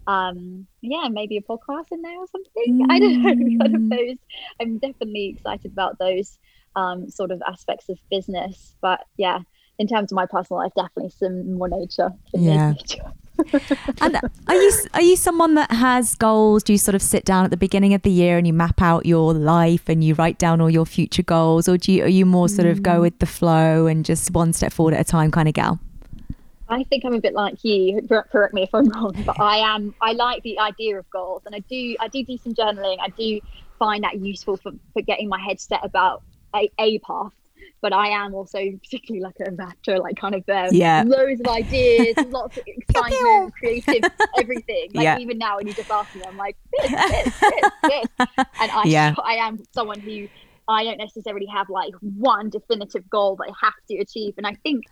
Um, 0.06 0.66
yeah, 0.80 1.08
maybe 1.10 1.36
a 1.36 1.42
podcast 1.42 1.86
in 1.92 2.02
there 2.02 2.18
or 2.18 2.26
something. 2.28 2.86
I 2.90 2.98
don't 2.98 3.22
know. 3.22 3.34
Kind 3.60 3.74
of 3.74 3.82
Mm. 3.82 3.90
those. 3.90 4.16
I'm 4.60 4.78
definitely 4.78 5.34
excited 5.36 5.72
about 5.72 5.98
those 5.98 6.38
um, 6.76 7.10
sort 7.10 7.30
of 7.30 7.42
aspects 7.46 7.88
of 7.88 7.98
business. 8.10 8.74
But 8.80 9.00
yeah, 9.16 9.40
in 9.78 9.86
terms 9.86 10.10
of 10.12 10.16
my 10.16 10.26
personal 10.26 10.62
life, 10.62 10.72
definitely 10.74 11.10
some 11.10 11.54
more 11.54 11.68
nature. 11.68 12.10
Yeah. 12.32 12.72
nature. 12.72 13.12
and 14.00 14.20
are 14.48 14.54
you 14.54 14.72
are 14.94 15.02
you 15.02 15.16
someone 15.16 15.54
that 15.54 15.70
has 15.70 16.14
goals? 16.14 16.62
Do 16.62 16.72
you 16.72 16.78
sort 16.78 16.94
of 16.94 17.02
sit 17.02 17.24
down 17.24 17.44
at 17.44 17.50
the 17.50 17.56
beginning 17.56 17.94
of 17.94 18.02
the 18.02 18.10
year 18.10 18.36
and 18.36 18.46
you 18.46 18.52
map 18.52 18.82
out 18.82 19.06
your 19.06 19.32
life 19.32 19.88
and 19.88 20.02
you 20.02 20.14
write 20.14 20.38
down 20.38 20.60
all 20.60 20.70
your 20.70 20.86
future 20.86 21.22
goals, 21.22 21.68
or 21.68 21.78
do 21.78 21.92
you 21.92 22.04
are 22.04 22.08
you 22.08 22.26
more 22.26 22.48
sort 22.48 22.66
of 22.66 22.78
Mm. 22.78 22.82
go 22.82 23.00
with 23.00 23.18
the 23.18 23.26
flow 23.26 23.86
and 23.86 24.04
just 24.04 24.30
one 24.32 24.52
step 24.52 24.72
forward 24.72 24.94
at 24.94 25.00
a 25.00 25.04
time 25.04 25.30
kind 25.30 25.48
of 25.48 25.54
gal? 25.54 25.78
I 26.68 26.84
think 26.84 27.04
I'm 27.04 27.14
a 27.14 27.20
bit 27.20 27.32
like 27.32 27.64
you. 27.64 28.00
Correct 28.30 28.52
me 28.52 28.62
if 28.62 28.74
I'm 28.74 28.88
wrong, 28.90 29.14
but 29.24 29.40
I 29.40 29.58
am. 29.58 29.94
I 30.02 30.12
like 30.12 30.42
the 30.42 30.58
idea 30.58 30.98
of 30.98 31.08
goals, 31.10 31.42
and 31.46 31.54
I 31.54 31.60
do. 31.60 31.96
I 32.00 32.08
do 32.08 32.24
do 32.24 32.36
some 32.36 32.54
journaling. 32.54 32.98
I 33.00 33.08
do 33.08 33.40
find 33.78 34.04
that 34.04 34.18
useful 34.20 34.56
for, 34.56 34.72
for 34.92 35.02
getting 35.02 35.28
my 35.28 35.38
head 35.40 35.60
set 35.60 35.84
about 35.84 36.22
a, 36.54 36.70
a 36.78 36.98
path. 36.98 37.32
But 37.80 37.92
I 37.92 38.08
am 38.08 38.34
also 38.34 38.58
particularly 38.82 39.22
like 39.22 39.36
a 39.46 39.50
vector, 39.52 39.98
like 39.98 40.16
kind 40.16 40.34
of 40.34 40.42
um, 40.48 40.74
Yeah. 40.74 41.04
loads 41.06 41.40
of 41.40 41.46
ideas, 41.46 42.16
lots 42.26 42.56
of 42.56 42.64
excitement, 42.66 43.52
creative, 43.58 44.10
everything. 44.38 44.88
Like 44.94 45.04
Yeah. 45.04 45.18
even 45.18 45.38
now, 45.38 45.56
when 45.56 45.68
you 45.68 45.74
just 45.74 45.90
ask 45.90 46.12
me, 46.14 46.22
I'm 46.28 46.36
like 46.36 46.56
this, 46.82 46.90
this, 46.90 47.34
this, 47.42 47.70
this, 47.86 48.26
and 48.60 48.70
I, 48.72 48.84
Yeah. 48.84 49.14
I 49.24 49.34
am 49.34 49.58
someone 49.74 50.00
who 50.00 50.26
I 50.66 50.84
don't 50.84 50.98
necessarily 50.98 51.46
have 51.46 51.68
like 51.70 51.94
one 52.00 52.50
definitive 52.50 53.08
goal 53.08 53.36
that 53.36 53.50
I 53.50 53.52
have 53.64 53.74
to 53.90 53.96
achieve, 53.98 54.34
and 54.36 54.46
I 54.46 54.54
think 54.62 54.84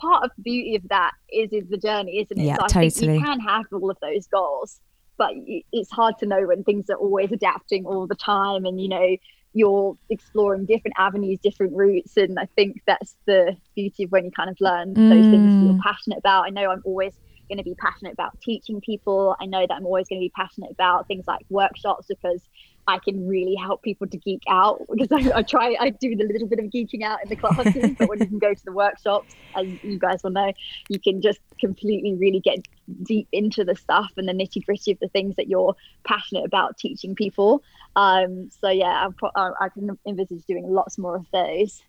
part 0.00 0.24
of 0.24 0.30
the 0.36 0.42
beauty 0.42 0.76
of 0.76 0.82
that 0.90 1.12
is 1.32 1.52
is 1.52 1.68
the 1.68 1.78
journey, 1.78 2.20
isn't 2.20 2.38
it? 2.38 2.44
Yeah, 2.44 2.56
so 2.56 2.62
I 2.64 2.68
think 2.68 2.94
totally. 2.94 3.16
you 3.18 3.24
can 3.24 3.40
have 3.40 3.64
all 3.72 3.90
of 3.90 3.96
those 4.02 4.26
goals, 4.26 4.80
but 5.16 5.32
it's 5.72 5.90
hard 5.90 6.18
to 6.18 6.26
know 6.26 6.46
when 6.46 6.62
things 6.64 6.90
are 6.90 6.96
always 6.96 7.32
adapting 7.32 7.84
all 7.86 8.06
the 8.06 8.14
time 8.14 8.64
and 8.64 8.80
you 8.80 8.88
know 8.88 9.16
you're 9.54 9.96
exploring 10.10 10.66
different 10.66 10.94
avenues 10.98 11.38
different 11.42 11.72
routes 11.74 12.16
and 12.16 12.38
i 12.38 12.46
think 12.56 12.76
that's 12.86 13.16
the 13.26 13.56
beauty 13.76 14.04
of 14.04 14.10
when 14.12 14.24
you 14.24 14.30
kind 14.32 14.50
of 14.50 14.56
learn 14.60 14.98
those 15.10 15.28
things 15.28 15.54
you're 15.60 15.74
Mm. 15.74 15.82
passionate 15.82 16.18
about 16.18 16.44
i 16.44 16.50
know 16.50 16.70
i'm 16.70 16.82
always 16.84 17.14
going 17.48 17.58
to 17.58 17.64
be 17.64 17.74
passionate 17.80 18.12
about 18.12 18.32
teaching 18.42 18.80
people 18.80 19.36
i 19.40 19.46
know 19.46 19.60
that 19.66 19.74
i'm 19.74 19.86
always 19.86 20.08
going 20.08 20.20
to 20.20 20.24
be 20.24 20.32
passionate 20.36 20.70
about 20.72 21.06
things 21.08 21.24
like 21.28 21.46
workshops 21.50 22.06
because 22.08 22.42
I 22.86 22.98
can 22.98 23.26
really 23.26 23.54
help 23.54 23.82
people 23.82 24.06
to 24.06 24.16
geek 24.18 24.42
out 24.48 24.82
because 24.90 25.10
I, 25.10 25.38
I 25.38 25.42
try 25.42 25.76
I 25.80 25.90
do 25.90 26.14
the 26.14 26.24
little 26.24 26.46
bit 26.46 26.58
of 26.58 26.66
geeking 26.66 27.02
out 27.02 27.18
in 27.22 27.30
the 27.30 27.36
classes, 27.36 27.94
but 27.98 28.08
when 28.08 28.20
you 28.20 28.26
can 28.26 28.38
go 28.38 28.52
to 28.52 28.64
the 28.64 28.72
workshops, 28.72 29.34
as 29.56 29.66
you 29.82 29.98
guys 29.98 30.22
will 30.22 30.30
know, 30.30 30.52
you 30.88 31.00
can 31.00 31.22
just 31.22 31.40
completely 31.58 32.14
really 32.14 32.40
get 32.40 32.58
deep 33.02 33.28
into 33.32 33.64
the 33.64 33.74
stuff 33.74 34.10
and 34.16 34.28
the 34.28 34.32
nitty 34.32 34.64
gritty 34.64 34.92
of 34.92 34.98
the 35.00 35.08
things 35.08 35.36
that 35.36 35.48
you're 35.48 35.74
passionate 36.04 36.44
about 36.44 36.76
teaching 36.76 37.14
people. 37.14 37.62
Um, 37.96 38.50
so 38.50 38.68
yeah, 38.68 39.08
pro- 39.16 39.30
I 39.34 39.50
I 39.60 39.68
can 39.70 39.98
envisage 40.06 40.44
doing 40.44 40.66
lots 40.68 40.98
more 40.98 41.16
of 41.16 41.26
those. 41.32 41.82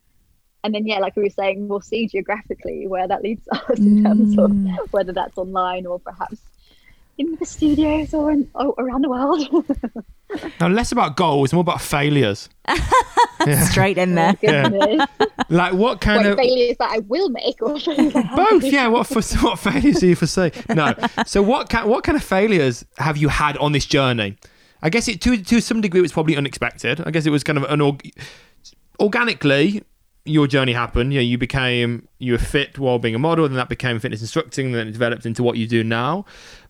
And 0.64 0.74
then 0.74 0.88
yeah, 0.88 0.98
like 1.00 1.16
we 1.16 1.24
were 1.24 1.30
saying, 1.30 1.68
we'll 1.68 1.82
see 1.82 2.08
geographically 2.08 2.88
where 2.88 3.08
that 3.08 3.22
leads 3.22 3.48
us 3.52 3.78
in 3.78 4.04
terms 4.04 4.38
of 4.40 4.52
whether 4.92 5.14
that's 5.14 5.38
online 5.38 5.86
or 5.86 6.00
perhaps 6.00 6.40
in 7.18 7.36
the 7.40 7.46
studios 7.46 8.14
or 8.14 8.32
in, 8.32 8.50
oh, 8.56 8.74
around 8.78 9.04
the 9.04 9.10
world. 9.10 9.66
Now, 10.60 10.68
less 10.68 10.92
about 10.92 11.16
goals, 11.16 11.54
more 11.54 11.62
about 11.62 11.80
failures. 11.80 12.50
Straight 13.70 13.98
in 13.98 14.16
there. 14.16 14.32
Oh, 14.32 14.38
goodness. 14.42 15.08
Like, 15.50 15.74
what 15.74 16.02
kind 16.02 16.24
Wait, 16.24 16.32
of 16.32 16.38
failures 16.38 16.78
that 16.80 16.90
I 16.92 17.00
will 17.00 17.30
make 17.30 17.62
or 17.62 17.80
failures 17.80 18.14
that 18.14 18.26
I 18.32 18.36
both? 18.36 18.64
Yeah. 18.64 18.88
What 18.88 19.06
for, 19.06 19.22
what 19.46 19.60
failures 19.60 20.00
do 20.00 20.08
you 20.08 20.16
foresee? 20.16 20.52
No. 20.70 20.96
So, 21.28 21.44
what 21.44 21.70
kind 21.70 21.88
what 21.88 22.04
kind 22.04 22.16
of 22.16 22.24
failures 22.24 22.84
have 22.98 23.16
you 23.16 23.30
had 23.30 23.56
on 23.58 23.72
this 23.72 23.86
journey? 23.86 24.36
I 24.82 24.90
guess 24.90 25.08
it 25.08 25.22
to 25.22 25.38
to 25.38 25.62
some 25.62 25.82
degree 25.82 26.00
it 26.00 26.02
was 26.02 26.12
probably 26.12 26.36
unexpected. 26.36 27.00
I 27.06 27.12
guess 27.12 27.28
it 27.28 27.30
was 27.30 27.44
kind 27.44 27.60
of 27.60 27.66
an 27.66 27.80
org- 27.80 28.12
organically 29.00 29.84
your 30.26 30.48
journey 30.48 30.74
happened. 30.74 31.14
You 31.14 31.20
know, 31.20 31.24
you 31.24 31.38
became 31.38 32.08
you 32.18 32.34
were 32.34 32.40
fit 32.40 32.78
while 32.80 33.00
being 33.00 33.16
a 33.16 33.20
model, 33.20 33.48
then 33.48 33.56
that 33.58 33.70
became 33.70 34.00
fitness 34.00 34.22
instructing, 34.22 34.72
then 34.72 34.88
it 34.88 34.92
developed 34.92 35.26
into 35.26 35.44
what 35.44 35.58
you 35.58 35.68
do 35.68 35.84
now. 35.84 36.26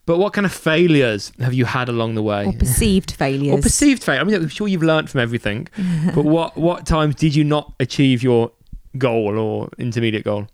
But 0.06 0.20
what 0.20 0.34
kind 0.34 0.46
of 0.46 0.54
failures 0.54 1.32
have 1.40 1.54
you 1.54 1.66
had 1.66 1.90
along 1.90 2.14
the 2.16 2.22
way? 2.22 2.46
Or 2.46 2.54
perceived 2.54 3.12
failures. 3.12 3.58
or 3.58 3.62
perceived 3.62 4.04
failure. 4.04 4.22
I 4.22 4.24
mean, 4.24 4.36
I'm 4.36 4.48
sure 4.50 4.68
you've 4.68 4.84
learned 4.84 5.10
from 5.10 5.22
everything, 5.22 5.68
but 6.14 6.26
what 6.36 6.56
what 6.58 6.86
times 6.86 7.16
did 7.16 7.34
you 7.36 7.44
not 7.44 7.74
achieve 7.80 8.22
your 8.22 8.52
goal 8.98 9.38
or 9.40 9.70
intermediate 9.78 10.24
goal? 10.24 10.48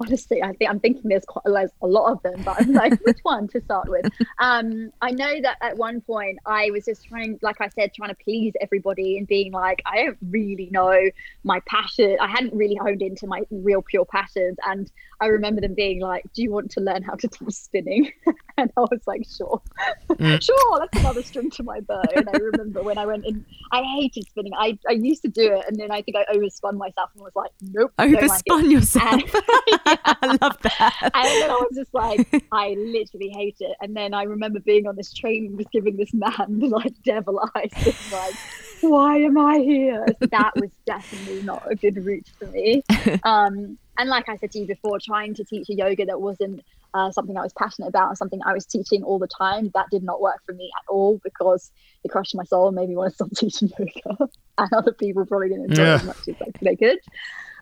Honestly 0.00 0.42
i 0.42 0.52
think 0.52 0.70
i'm 0.70 0.80
thinking 0.80 1.02
there's 1.04 1.24
quite 1.24 1.44
a, 1.46 1.68
a 1.82 1.86
lot 1.86 2.12
of 2.12 2.22
them 2.22 2.42
but 2.42 2.60
i'm 2.60 2.72
like 2.72 2.92
which 3.04 3.18
one 3.22 3.48
to 3.48 3.60
start 3.62 3.88
with? 3.88 4.06
Um 4.38 4.90
i 5.00 5.10
know 5.10 5.40
that 5.40 5.56
at 5.60 5.76
one 5.76 6.00
point 6.00 6.38
i 6.46 6.70
was 6.70 6.84
just 6.84 7.04
trying 7.04 7.38
like 7.42 7.60
i 7.60 7.68
said 7.68 7.92
trying 7.94 8.10
to 8.10 8.16
please 8.22 8.52
everybody 8.60 9.18
and 9.18 9.26
being 9.26 9.52
like 9.52 9.82
i 9.86 10.04
don't 10.04 10.18
really 10.30 10.68
know 10.70 10.98
my 11.44 11.60
passion 11.66 12.16
i 12.20 12.28
hadn't 12.28 12.54
really 12.54 12.76
honed 12.76 13.02
into 13.02 13.26
my 13.26 13.42
real 13.50 13.82
pure 13.82 14.04
passions 14.04 14.56
and 14.66 14.90
i 15.20 15.26
remember 15.26 15.60
them 15.60 15.74
being 15.74 16.00
like 16.00 16.24
do 16.34 16.42
you 16.42 16.50
want 16.50 16.70
to 16.70 16.80
learn 16.80 17.02
how 17.02 17.14
to 17.14 17.26
do 17.28 17.50
spinning? 17.50 18.10
And 18.58 18.70
i 18.76 18.80
was 18.80 19.00
like 19.06 19.26
sure. 19.26 19.62
Sure 20.40 20.78
that's 20.78 20.98
another 21.00 21.22
string 21.22 21.48
to 21.50 21.62
my 21.62 21.80
bow. 21.80 22.02
And 22.14 22.28
i 22.28 22.36
remember 22.36 22.82
when 22.82 22.98
i 22.98 23.06
went 23.06 23.24
in 23.24 23.44
i 23.72 23.82
hated 23.82 24.26
spinning. 24.28 24.52
I, 24.56 24.78
I 24.86 24.92
used 24.92 25.22
to 25.22 25.28
do 25.28 25.54
it 25.54 25.64
and 25.66 25.76
then 25.76 25.90
i 25.90 26.02
think 26.02 26.16
i 26.18 26.24
overspun 26.34 26.76
myself 26.76 27.10
and 27.14 27.22
was 27.22 27.32
like 27.34 27.50
nope 27.62 27.92
don't 27.98 28.28
like. 28.28 28.44
Overspun 28.44 28.70
yourself. 28.70 29.12
And- 29.12 29.61
I 29.86 30.38
love 30.40 30.58
that. 30.62 30.96
and 31.14 31.24
then 31.24 31.50
I 31.50 31.54
was 31.54 31.74
just 31.74 31.94
like, 31.94 32.44
I 32.52 32.74
literally 32.78 33.30
hate 33.30 33.56
it. 33.60 33.76
And 33.80 33.96
then 33.96 34.14
I 34.14 34.24
remember 34.24 34.60
being 34.60 34.86
on 34.86 34.96
this 34.96 35.12
train 35.12 35.46
and 35.46 35.58
just 35.58 35.70
giving 35.70 35.96
this 35.96 36.12
man 36.12 36.58
the 36.58 36.68
like 36.68 36.94
devil 37.04 37.40
eyes, 37.54 37.70
just 37.82 38.12
like, 38.12 38.34
why 38.80 39.18
am 39.18 39.38
I 39.38 39.58
here? 39.58 40.04
So 40.20 40.26
that 40.26 40.52
was 40.56 40.70
definitely 40.86 41.42
not 41.42 41.70
a 41.70 41.74
good 41.74 42.04
route 42.04 42.30
for 42.38 42.46
me. 42.46 42.82
Um, 43.24 43.78
and 43.98 44.08
like 44.08 44.28
I 44.28 44.36
said 44.36 44.52
to 44.52 44.58
you 44.60 44.66
before, 44.66 44.98
trying 44.98 45.34
to 45.34 45.44
teach 45.44 45.68
a 45.68 45.74
yoga 45.74 46.06
that 46.06 46.20
wasn't 46.20 46.64
uh, 46.94 47.10
something 47.10 47.36
I 47.36 47.42
was 47.42 47.52
passionate 47.52 47.88
about 47.88 48.08
and 48.08 48.18
something 48.18 48.40
I 48.44 48.52
was 48.52 48.66
teaching 48.66 49.02
all 49.02 49.18
the 49.18 49.28
time, 49.28 49.70
that 49.74 49.86
did 49.90 50.02
not 50.02 50.20
work 50.20 50.40
for 50.46 50.54
me 50.54 50.70
at 50.76 50.90
all 50.90 51.20
because 51.22 51.70
it 52.04 52.08
crushed 52.08 52.34
my 52.34 52.44
soul 52.44 52.68
and 52.68 52.76
made 52.76 52.88
me 52.88 52.96
want 52.96 53.10
to 53.10 53.14
stop 53.14 53.30
teaching 53.36 53.70
yoga. 53.78 54.28
and 54.58 54.72
other 54.72 54.92
people 54.92 55.26
probably 55.26 55.50
didn't 55.50 55.70
enjoy 55.70 55.82
it 55.82 55.88
as 55.88 56.04
much 56.04 56.28
as 56.28 56.40
like, 56.40 56.60
they 56.60 56.76
could. 56.76 56.98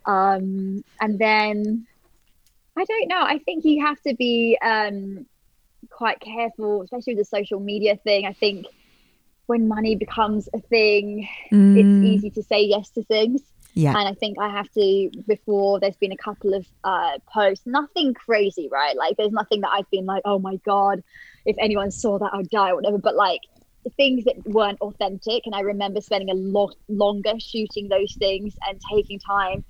Um, 0.07 0.85
and 1.01 1.19
then 1.19 1.87
I 2.77 2.85
don't 2.85 3.09
know. 3.09 3.21
I 3.21 3.39
think 3.39 3.65
you 3.65 3.85
have 3.85 4.01
to 4.03 4.15
be 4.15 4.59
um, 4.63 5.27
quite 5.91 6.21
careful, 6.21 6.83
especially 6.83 7.15
with 7.15 7.27
the 7.27 7.37
social 7.37 7.61
media 7.61 7.97
thing. 7.97 8.27
I 8.27 8.33
think 8.33 8.67
when 9.47 9.69
money 9.69 9.97
becomes 9.97 10.49
a 10.55 10.61
thing, 10.61 11.29
Mm, 11.53 11.77
it's 11.77 12.05
easy 12.05 12.31
to 12.31 12.43
say 12.43 12.63
yes 12.63 12.91
to 12.91 13.03
things. 13.05 13.43
yeah. 13.75 13.99
And 13.99 14.09
I 14.09 14.15
think 14.15 14.39
I 14.39 14.49
have 14.49 14.71
to, 14.73 15.11
before 15.27 15.81
there's 15.81 15.97
been 15.97 16.13
a 16.13 16.17
couple 16.17 16.55
of 16.55 16.67
uh, 16.85 17.19
posts, 17.33 17.67
nothing 17.67 18.15
crazy, 18.15 18.69
right? 18.71 18.97
Like 18.97 19.17
there's 19.17 19.33
nothing 19.33 19.63
that 19.63 19.71
I've 19.71 19.91
been 19.91 20.07
like, 20.07 20.23
oh 20.25 20.39
my 20.39 20.57
God, 20.65 21.03
if 21.45 21.57
anyone 21.59 21.91
saw 21.91 22.19
that, 22.19 22.31
I'd 22.33 22.51
die 22.51 22.71
or 22.71 22.77
whatever. 22.77 22.99
But 22.99 23.17
like 23.17 23.41
things 23.97 24.25
that 24.25 24.37
weren't 24.47 24.81
authentic. 24.81 25.43
And 25.47 25.55
I 25.55 25.61
remember 25.61 26.01
spending 26.01 26.31
a 26.31 26.35
lot 26.35 26.75
longer 26.89 27.33
shooting 27.41 27.89
those 27.89 28.15
things 28.15 28.55
and 28.69 28.81
taking 28.93 29.19
time. 29.19 29.65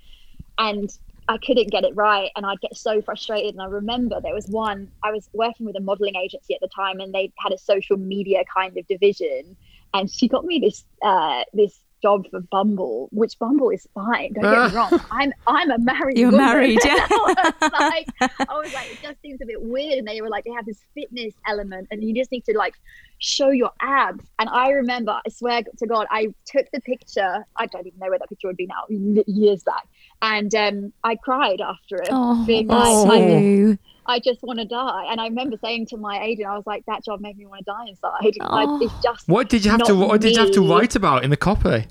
And 0.57 0.89
I 1.31 1.37
couldn't 1.37 1.71
get 1.71 1.85
it 1.85 1.95
right. 1.95 2.29
And 2.35 2.45
I'd 2.45 2.59
get 2.59 2.75
so 2.75 3.01
frustrated. 3.01 3.53
And 3.53 3.61
I 3.61 3.67
remember 3.67 4.19
there 4.19 4.33
was 4.33 4.47
one, 4.47 4.91
I 5.01 5.11
was 5.11 5.29
working 5.31 5.65
with 5.65 5.77
a 5.77 5.79
modeling 5.79 6.17
agency 6.17 6.53
at 6.53 6.59
the 6.59 6.67
time 6.67 6.99
and 6.99 7.13
they 7.13 7.31
had 7.39 7.53
a 7.53 7.57
social 7.57 7.95
media 7.95 8.43
kind 8.53 8.77
of 8.77 8.85
division. 8.87 9.55
And 9.93 10.11
she 10.11 10.27
got 10.27 10.43
me 10.43 10.59
this, 10.59 10.83
uh, 11.01 11.43
this 11.53 11.79
job 12.01 12.25
for 12.29 12.41
Bumble, 12.41 13.07
which 13.11 13.37
Bumble 13.39 13.69
is 13.69 13.87
fine. 13.93 14.33
Don't 14.33 14.43
get 14.43 14.71
me 14.71 14.75
wrong. 14.75 14.99
I'm 15.11 15.33
I'm 15.47 15.71
a 15.71 15.77
married. 15.77 16.17
You're 16.17 16.31
woman. 16.31 16.45
married, 16.45 16.79
yeah. 16.85 17.07
I 17.09 17.53
was 17.61 17.71
like, 17.71 18.07
I 18.49 18.57
was 18.57 18.73
like, 18.73 18.91
it 18.91 18.97
just 19.01 19.21
seems 19.21 19.39
a 19.41 19.45
bit 19.45 19.61
weird. 19.61 19.99
And 19.99 20.07
they 20.07 20.21
were 20.21 20.29
like, 20.29 20.43
they 20.45 20.51
have 20.51 20.65
this 20.65 20.81
fitness 20.93 21.33
element, 21.47 21.87
and 21.91 22.03
you 22.03 22.13
just 22.15 22.31
need 22.31 22.45
to 22.45 22.57
like 22.57 22.73
show 23.19 23.49
your 23.49 23.71
abs. 23.81 24.25
And 24.39 24.49
I 24.49 24.71
remember, 24.71 25.11
I 25.11 25.29
swear 25.29 25.61
to 25.77 25.87
God, 25.87 26.07
I 26.09 26.33
took 26.45 26.65
the 26.73 26.81
picture. 26.81 27.45
I 27.55 27.67
don't 27.67 27.85
even 27.85 27.99
know 27.99 28.09
where 28.09 28.19
that 28.19 28.29
picture 28.29 28.47
would 28.47 28.57
be 28.57 28.67
now, 28.67 29.23
years 29.27 29.63
back. 29.63 29.87
And 30.21 30.53
um, 30.55 30.93
I 31.03 31.15
cried 31.15 31.61
after 31.61 31.95
it, 32.01 32.09
Oh, 32.11 32.45
being 32.45 32.67
like, 32.67 32.87
I, 33.11 33.39
you. 33.39 33.77
I 34.05 34.19
just 34.19 34.41
want 34.43 34.59
to 34.59 34.65
die. 34.65 35.05
And 35.09 35.19
I 35.19 35.25
remember 35.27 35.57
saying 35.63 35.87
to 35.87 35.97
my 35.97 36.21
agent, 36.21 36.47
I 36.47 36.55
was 36.55 36.65
like, 36.67 36.85
that 36.85 37.03
job 37.03 37.21
made 37.21 37.37
me 37.37 37.45
want 37.47 37.59
to 37.59 37.71
die 37.71 37.85
inside. 37.87 38.37
I, 38.41 38.65
Oh. 38.67 38.79
it's 38.81 38.93
just 39.03 39.27
What 39.27 39.49
did 39.49 39.65
you 39.65 39.71
have 39.71 39.81
to 39.83 39.93
not 39.93 40.07
What 40.09 40.21
did 40.21 40.33
you 40.35 40.41
have 40.41 40.51
to 40.51 40.67
write 40.67 40.95
about 40.95 41.23
in 41.23 41.29
the 41.31 41.37
copy? 41.37 41.87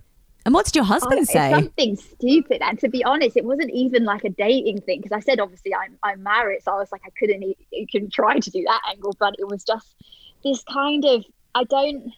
And 0.46 0.54
what 0.54 0.64
did 0.64 0.74
your 0.74 0.84
husband 0.84 1.20
it's 1.20 1.32
say? 1.32 1.50
something 1.50 1.96
stupid. 1.96 2.62
And 2.62 2.78
to 2.78 2.88
be 2.88 3.04
honest, 3.04 3.36
it 3.36 3.44
wasn't 3.44 3.70
even 3.72 4.04
like 4.04 4.24
a 4.24 4.30
dating 4.30 4.80
thing 4.82 5.00
because 5.02 5.12
I 5.12 5.20
said 5.20 5.38
obviously 5.38 5.74
I'm 5.74 5.98
I'm 6.02 6.22
married, 6.22 6.62
so 6.62 6.72
I 6.72 6.76
was 6.76 6.90
like 6.90 7.02
I 7.04 7.10
couldn't 7.18 7.42
e- 7.42 7.56
you 7.72 7.86
can 7.86 8.08
try 8.08 8.38
to 8.38 8.50
do 8.50 8.62
that 8.62 8.80
angle, 8.88 9.14
but 9.18 9.34
it 9.38 9.46
was 9.46 9.62
just 9.64 9.94
this 10.42 10.62
kind 10.64 11.04
of 11.04 11.24
I 11.54 11.64
don't. 11.64 12.10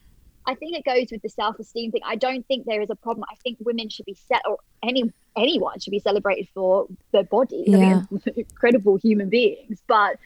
I 0.46 0.54
think 0.56 0.76
it 0.76 0.84
goes 0.84 1.06
with 1.12 1.22
the 1.22 1.28
self-esteem 1.28 1.92
thing. 1.92 2.00
I 2.04 2.16
don't 2.16 2.46
think 2.46 2.66
there 2.66 2.82
is 2.82 2.90
a 2.90 2.96
problem. 2.96 3.24
I 3.30 3.36
think 3.44 3.58
women 3.60 3.88
should 3.88 4.06
be 4.06 4.14
set, 4.14 4.42
or 4.48 4.58
any 4.82 5.04
anyone 5.36 5.78
should 5.80 5.92
be 5.92 5.98
celebrated 6.00 6.48
for 6.52 6.86
their 7.12 7.24
bodies. 7.24 7.68
I 7.74 7.78
Yeah. 7.78 8.02
think 8.08 8.24
they're 8.24 8.34
incredible 8.36 8.96
human 8.96 9.28
beings, 9.28 9.82
but 9.86 10.16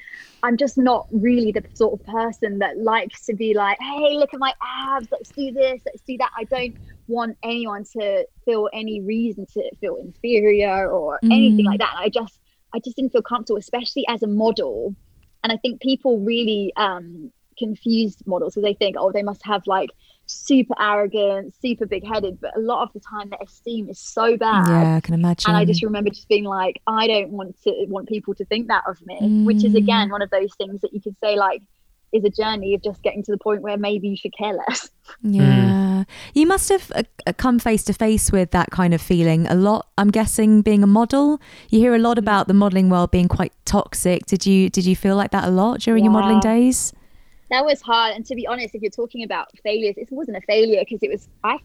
I'm 0.43 0.57
just 0.57 0.79
not 0.79 1.07
really 1.11 1.53
the 1.53 1.63
sort 1.75 1.99
of 2.01 2.07
person 2.07 2.59
that 2.61 2.79
likes 2.79 3.25
to 3.27 3.35
be 3.35 3.53
like, 3.55 3.79
"Hey, 3.81 4.17
look 4.17 4.33
at 4.33 4.41
my 4.41 4.53
abs. 4.63 5.09
Let's 5.11 5.31
do 5.33 5.53
this. 5.53 5.81
Let's 5.85 6.03
do 6.07 6.17
that." 6.19 6.31
I 6.37 6.45
don't 6.45 6.75
want 7.09 7.37
anyone 7.43 7.85
to 7.99 8.27
feel 8.45 8.69
any 8.73 9.01
reason 9.01 9.47
to 9.55 9.71
feel 9.81 9.97
inferior 9.97 10.91
or 10.91 11.19
anything 11.25 11.65
Mm. 11.67 11.69
like 11.71 11.79
that. 11.81 11.95
I 11.97 12.09
just, 12.09 12.41
I 12.75 12.81
just 12.81 12.97
didn't 12.97 13.13
feel 13.13 13.23
comfortable, 13.23 13.59
especially 13.59 14.05
as 14.09 14.23
a 14.23 14.27
model. 14.27 14.97
And 15.45 15.53
I 15.53 15.57
think 15.59 15.81
people 15.81 16.19
really 16.19 16.73
um, 16.77 17.31
confuse 17.59 18.17
models 18.27 18.55
because 18.55 18.65
they 18.65 18.75
think, 18.75 18.97
oh, 18.99 19.13
they 19.13 19.23
must 19.23 19.45
have 19.45 19.63
like 19.67 19.91
super 20.27 20.75
arrogant, 20.81 21.55
super 21.63 21.87
big 21.87 22.05
headed, 22.07 22.41
but 22.41 22.57
a 22.57 22.61
lot 22.61 22.83
of 22.83 22.93
the 22.93 23.01
time 23.01 23.31
their 23.31 23.39
esteem 23.43 23.89
is 23.89 23.99
so 23.99 24.37
bad. 24.37 24.69
yeah, 24.69 24.97
I 24.97 25.01
can 25.01 25.15
imagine. 25.15 25.49
And 25.51 25.57
I 25.57 25.65
just 25.65 25.83
remember 25.83 26.11
just 26.11 26.29
being 26.29 26.45
like, 26.45 26.81
I 26.87 27.07
don't 27.07 27.31
want 27.31 27.57
to 27.65 27.87
want 27.89 28.09
people 28.09 28.35
to 28.35 28.45
think 28.45 28.69
that 28.69 28.85
of 28.87 28.99
me, 29.07 29.45
which 29.45 29.65
is 29.65 29.73
Mm. 29.75 29.79
again 29.79 30.11
one 30.11 30.23
of 30.23 30.31
those 30.31 30.51
things 30.57 30.81
that 30.83 30.93
you 30.93 31.01
could 31.01 31.17
say 31.23 31.37
like 31.37 31.63
is 32.13 32.25
a 32.25 32.31
journey 32.31 32.73
of 32.75 32.83
just 32.83 33.03
getting 33.03 33.23
to 33.23 33.33
the 33.33 33.39
point 33.39 33.63
where 33.63 33.77
maybe 33.77 34.09
you 34.09 34.17
should 34.17 34.37
care 34.37 34.55
less. 34.55 34.91
Yeah. 35.23 36.05
You 36.35 36.47
must 36.47 36.69
have 36.69 36.91
uh, 36.95 37.03
uh, 37.27 37.33
come 37.33 37.59
face 37.61 37.85
to 37.85 37.93
face 37.93 38.33
with 38.33 38.51
that 38.51 38.71
kind 38.71 38.93
of 38.95 39.01
feeling 39.01 39.47
a 39.47 39.55
lot. 39.55 39.87
I'm 39.97 40.11
guessing 40.11 40.63
being 40.63 40.83
a 40.83 40.87
model, 40.87 41.41
you 41.71 41.79
hear 41.79 41.95
a 41.95 41.99
lot 41.99 42.19
about 42.19 42.49
the 42.49 42.55
modeling 42.55 42.91
world 42.91 43.11
being 43.13 43.29
quite 43.29 43.53
toxic. 43.65 44.27
Did 44.27 44.47
you 44.47 44.69
did 44.71 44.85
you 44.85 44.97
feel 44.97 45.15
like 45.17 45.31
that 45.31 45.45
a 45.45 45.51
lot 45.51 45.81
during 45.81 46.05
your 46.05 46.13
modeling 46.13 46.41
days? 46.41 46.93
That 47.51 47.65
was 47.65 47.81
hard. 47.81 48.15
And 48.15 48.27
to 48.27 48.35
be 48.35 48.47
honest, 48.47 48.75
if 48.75 48.83
you're 48.83 48.91
talking 48.91 49.23
about 49.23 49.49
failures, 49.63 49.95
it 49.97 50.09
wasn't 50.11 50.37
a 50.37 50.41
failure 50.41 50.81
because 50.81 51.03
it 51.03 51.11
was, 51.11 51.29
I, 51.45 51.59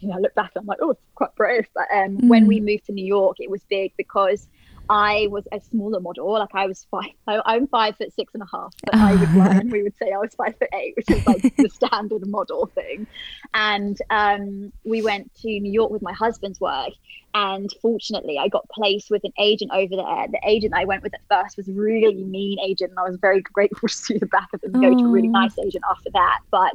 you 0.00 0.08
know, 0.08 0.16
I 0.16 0.18
look 0.18 0.34
back 0.34 0.52
I'm 0.56 0.66
like, 0.66 0.78
oh, 0.82 0.90
it's 0.90 1.00
quite 1.14 1.34
brave. 1.34 1.66
But 1.74 1.86
um, 1.94 2.28
when 2.28 2.46
we 2.46 2.60
moved 2.60 2.86
to 2.86 2.92
New 2.92 3.04
York, 3.04 3.36
it 3.40 3.50
was 3.50 3.62
big 3.70 3.92
because 3.96 4.48
I 4.88 5.28
was 5.30 5.44
a 5.50 5.60
smaller 5.60 6.00
model. 6.00 6.30
Like 6.32 6.54
I 6.54 6.66
was 6.66 6.86
five, 6.90 7.10
I, 7.26 7.40
I'm 7.44 7.66
five 7.68 7.96
foot 7.96 8.12
six 8.14 8.34
and 8.34 8.42
a 8.42 8.46
half, 8.50 8.74
but 8.84 8.94
I 8.94 9.14
would 9.14 9.32
learn, 9.32 9.70
we 9.70 9.82
would 9.82 9.96
say 9.96 10.12
I 10.12 10.18
was 10.18 10.34
five 10.34 10.56
foot 10.58 10.68
eight, 10.74 10.94
which 10.96 11.10
is 11.10 11.26
like 11.26 11.42
the 11.56 11.68
standard 11.68 12.26
model 12.26 12.66
thing. 12.74 13.06
And 13.54 13.96
um, 14.10 14.72
we 14.84 15.02
went 15.02 15.32
to 15.42 15.48
New 15.48 15.72
York 15.72 15.90
with 15.90 16.02
my 16.02 16.12
husband's 16.12 16.60
work. 16.60 16.92
And 17.36 17.68
fortunately, 17.82 18.38
I 18.38 18.46
got 18.46 18.68
placed 18.68 19.10
with 19.10 19.24
an 19.24 19.32
agent 19.40 19.72
over 19.74 19.96
there. 19.96 20.26
The 20.30 20.40
agent 20.46 20.72
I 20.76 20.84
went 20.84 21.02
with 21.02 21.14
at 21.14 21.20
first 21.28 21.56
was 21.56 21.66
really 21.68 22.22
mean 22.22 22.60
agent, 22.60 22.90
and 22.90 22.98
I 22.98 23.02
was 23.02 23.18
very 23.20 23.40
grateful 23.40 23.88
to 23.88 23.94
see 23.94 24.18
the 24.18 24.26
back 24.26 24.48
of 24.52 24.60
them 24.60 24.72
go 24.80 24.96
to 24.96 25.04
a 25.04 25.08
really 25.08 25.28
nice 25.28 25.58
agent 25.58 25.82
after 25.90 26.10
that. 26.12 26.40
But 26.52 26.74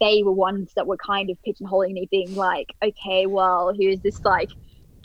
they 0.00 0.22
were 0.22 0.32
ones 0.32 0.72
that 0.76 0.86
were 0.86 0.96
kind 0.96 1.30
of 1.30 1.38
pigeonholing 1.46 1.92
me, 1.92 2.06
being 2.10 2.36
like, 2.36 2.72
okay, 2.84 3.26
well, 3.26 3.72
here's 3.76 4.00
this 4.00 4.24
like 4.24 4.50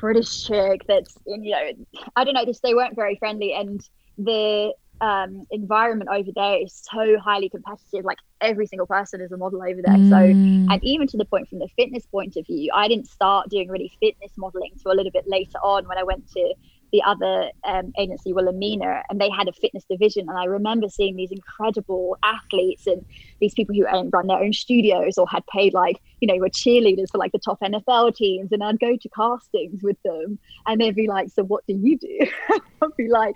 British 0.02 0.46
chick 0.46 0.82
that's 0.88 1.16
in, 1.26 1.44
you 1.44 1.52
know, 1.52 2.02
I 2.18 2.26
don't 2.26 2.34
know, 2.34 2.46
this 2.46 2.60
they 2.60 2.74
weren't 2.74 2.96
very 2.96 3.16
friendly 3.16 3.54
and 3.54 3.80
the 4.18 4.74
um, 5.02 5.46
environment 5.52 6.10
over 6.14 6.30
there 6.36 6.62
is 6.62 6.74
so 6.92 7.18
highly 7.20 7.50
competitive. 7.50 8.06
Like 8.06 8.20
every 8.40 8.68
single 8.68 8.88
person 8.88 9.22
is 9.22 9.32
a 9.32 9.38
model 9.38 9.62
over 9.64 9.82
there. 9.82 9.98
So, 10.04 10.34
and 10.70 10.84
even 10.84 11.08
to 11.08 11.18
the 11.18 11.26
point 11.26 11.50
from 11.50 11.60
the 11.60 11.70
fitness 11.76 12.06
point 12.06 12.36
of 12.38 12.46
view, 12.46 12.72
I 12.74 12.88
didn't 12.88 13.08
start 13.08 13.50
doing 13.50 13.70
really 13.70 13.92
fitness 14.00 14.32
modeling 14.38 14.74
till 14.82 14.92
a 14.92 14.96
little 14.96 15.12
bit 15.12 15.26
later 15.28 15.58
on 15.64 15.88
when 15.88 15.98
I 15.98 16.04
went 16.04 16.30
to 16.34 16.54
the 16.92 17.02
other 17.04 17.50
um, 17.64 17.94
agency, 17.98 18.34
Wilhelmina, 18.34 19.04
and 19.10 19.20
they 19.20 19.30
had 19.30 19.48
a 19.48 19.54
fitness 19.54 19.84
division. 19.90 20.28
And 20.28 20.38
I 20.38 20.46
remember 20.46 20.90
seeing 20.90 21.16
these 21.16 21.32
incredible 21.32 22.18
athletes 22.24 22.88
and 22.88 23.06
these 23.40 23.54
people 23.54 23.76
who 23.76 23.86
run 23.86 24.28
their 24.28 24.38
own 24.38 24.54
studios 24.54 25.18
or 25.18 25.28
had 25.28 25.46
paid 25.48 25.74
like, 25.74 26.02
you 26.20 26.28
know, 26.28 26.36
were 26.36 26.50
cheerleaders 26.50 27.10
for 27.12 27.18
like 27.18 27.32
the 27.32 27.40
top 27.40 27.60
NFL 27.62 28.16
teams. 28.16 28.52
And 28.52 28.64
I'd 28.64 28.80
go 28.80 28.96
to 28.96 29.10
castings 29.10 29.82
with 29.82 29.98
them 30.04 30.38
and 30.68 30.82
they'd 30.82 30.96
be 30.96 31.08
like, 31.08 31.30
So 31.30 31.44
what 31.44 31.66
do 31.68 31.74
you 31.74 31.98
do? 31.98 32.20
I'd 32.82 32.96
be 32.98 33.08
like, 33.08 33.36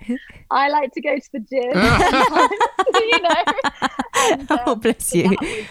I 0.50 0.68
like 0.68 0.92
to 0.92 1.00
go 1.00 1.16
to 1.16 1.32
the 1.32 1.40
gym. 1.40 1.72
you 3.10 3.22
know? 3.22 3.44
And, 4.16 4.46
oh, 4.66 4.74
bless 4.76 5.14
you. 5.14 5.28
that 5.28 5.66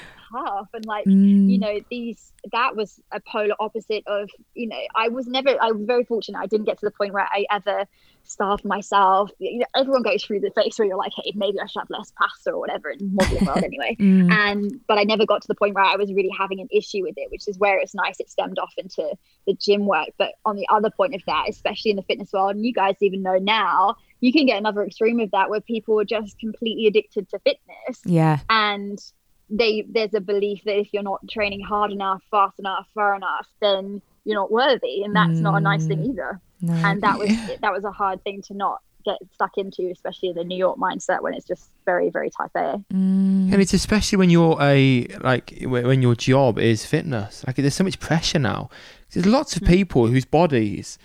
And 0.73 0.85
like, 0.85 1.05
Mm. 1.07 1.49
you 1.49 1.59
know 1.59 1.79
these 1.91 2.33
that 2.51 2.75
was 2.75 2.99
a 3.13 3.19
polar 3.31 3.53
opposite 3.59 4.03
of 4.07 4.29
you 4.55 4.67
know 4.67 4.79
i 4.95 5.07
was 5.07 5.27
never 5.27 5.49
i 5.61 5.71
was 5.71 5.83
very 5.85 6.03
fortunate 6.03 6.39
i 6.39 6.47
didn't 6.47 6.65
get 6.65 6.77
to 6.79 6.85
the 6.85 6.91
point 6.91 7.13
where 7.13 7.27
i 7.31 7.45
ever 7.51 7.85
starved 8.23 8.65
myself 8.65 9.29
you 9.39 9.59
know 9.59 9.65
everyone 9.75 10.01
goes 10.01 10.23
through 10.23 10.39
the 10.39 10.51
phase 10.55 10.77
where 10.77 10.87
you're 10.87 10.97
like 10.97 11.11
hey 11.23 11.31
maybe 11.35 11.59
i 11.59 11.65
should 11.67 11.79
have 11.81 11.89
less 11.91 12.11
pasta 12.19 12.49
or 12.51 12.59
whatever 12.59 12.89
in 12.89 13.13
modeling 13.13 13.45
world 13.45 13.63
anyway 13.63 13.95
Mm. 13.99 14.31
and 14.31 14.79
but 14.87 14.97
i 14.97 15.03
never 15.03 15.25
got 15.25 15.41
to 15.41 15.47
the 15.47 15.55
point 15.55 15.75
where 15.75 15.83
i 15.83 15.95
was 15.95 16.11
really 16.13 16.31
having 16.37 16.59
an 16.59 16.67
issue 16.71 17.03
with 17.03 17.13
it 17.17 17.29
which 17.31 17.47
is 17.47 17.57
where 17.59 17.79
it's 17.79 17.93
nice 17.93 18.19
it 18.19 18.29
stemmed 18.29 18.57
off 18.57 18.73
into 18.77 19.15
the 19.45 19.53
gym 19.53 19.85
work 19.85 20.09
but 20.17 20.31
on 20.45 20.55
the 20.55 20.67
other 20.69 20.89
point 20.89 21.13
of 21.13 21.21
that 21.27 21.45
especially 21.47 21.91
in 21.91 21.97
the 21.97 22.03
fitness 22.03 22.31
world 22.33 22.55
and 22.55 22.65
you 22.65 22.73
guys 22.73 22.95
even 23.01 23.21
know 23.21 23.37
now 23.37 23.95
you 24.21 24.31
can 24.33 24.45
get 24.47 24.57
another 24.57 24.83
extreme 24.83 25.19
of 25.19 25.29
that 25.31 25.49
where 25.49 25.61
people 25.61 25.99
are 25.99 26.05
just 26.05 26.37
completely 26.39 26.87
addicted 26.87 27.29
to 27.29 27.37
fitness 27.39 28.01
Yeah. 28.05 28.39
and 28.49 28.97
they 29.49 29.85
there's 29.89 30.13
a 30.13 30.21
belief 30.21 30.61
that 30.65 30.79
if 30.79 30.89
you're 30.91 31.03
not 31.03 31.27
training 31.29 31.61
hard 31.61 31.91
enough 31.91 32.21
fast 32.31 32.57
enough 32.59 32.87
far 32.93 33.15
enough 33.15 33.47
then 33.61 34.01
you're 34.23 34.35
not 34.35 34.51
worthy 34.51 35.03
and 35.03 35.15
that's 35.15 35.39
not 35.39 35.55
a 35.55 35.59
nice 35.59 35.85
thing 35.85 35.99
mm. 35.99 36.09
either 36.09 36.39
No. 36.61 36.73
and 36.73 37.01
that 37.03 37.19
was 37.19 37.29
that 37.61 37.71
was 37.71 37.83
a 37.83 37.91
hard 37.91 38.23
thing 38.23 38.41
to 38.43 38.53
not 38.53 38.81
get 39.03 39.19
stuck 39.33 39.57
into 39.57 39.91
especially 39.91 40.29
in 40.29 40.35
the 40.35 40.43
new 40.43 40.57
york 40.57 40.79
mindset 40.79 41.21
when 41.21 41.35
it's 41.35 41.45
just 41.45 41.69
very 41.85 42.09
very 42.09 42.31
type 42.31 42.49
a 42.55 42.83
mm. 42.91 43.25
And 43.55 43.61
it's 43.61 43.73
especially 43.73 44.17
when 44.17 44.29
you're 44.29 44.57
a 44.59 45.05
like 45.21 45.59
when 45.61 45.85
when 45.85 46.01
your 46.01 46.15
job 46.15 46.57
is 46.57 46.85
fitness. 46.85 47.43
Like 47.45 47.57
there's 47.57 47.75
so 47.75 47.83
much 47.83 47.99
pressure 47.99 48.39
now. 48.39 48.69
There's 49.11 49.25
lots 49.25 49.55
of 49.55 49.61
mm. 49.61 49.67
people 49.67 50.07
whose 50.07 50.25
bodies 50.25 50.97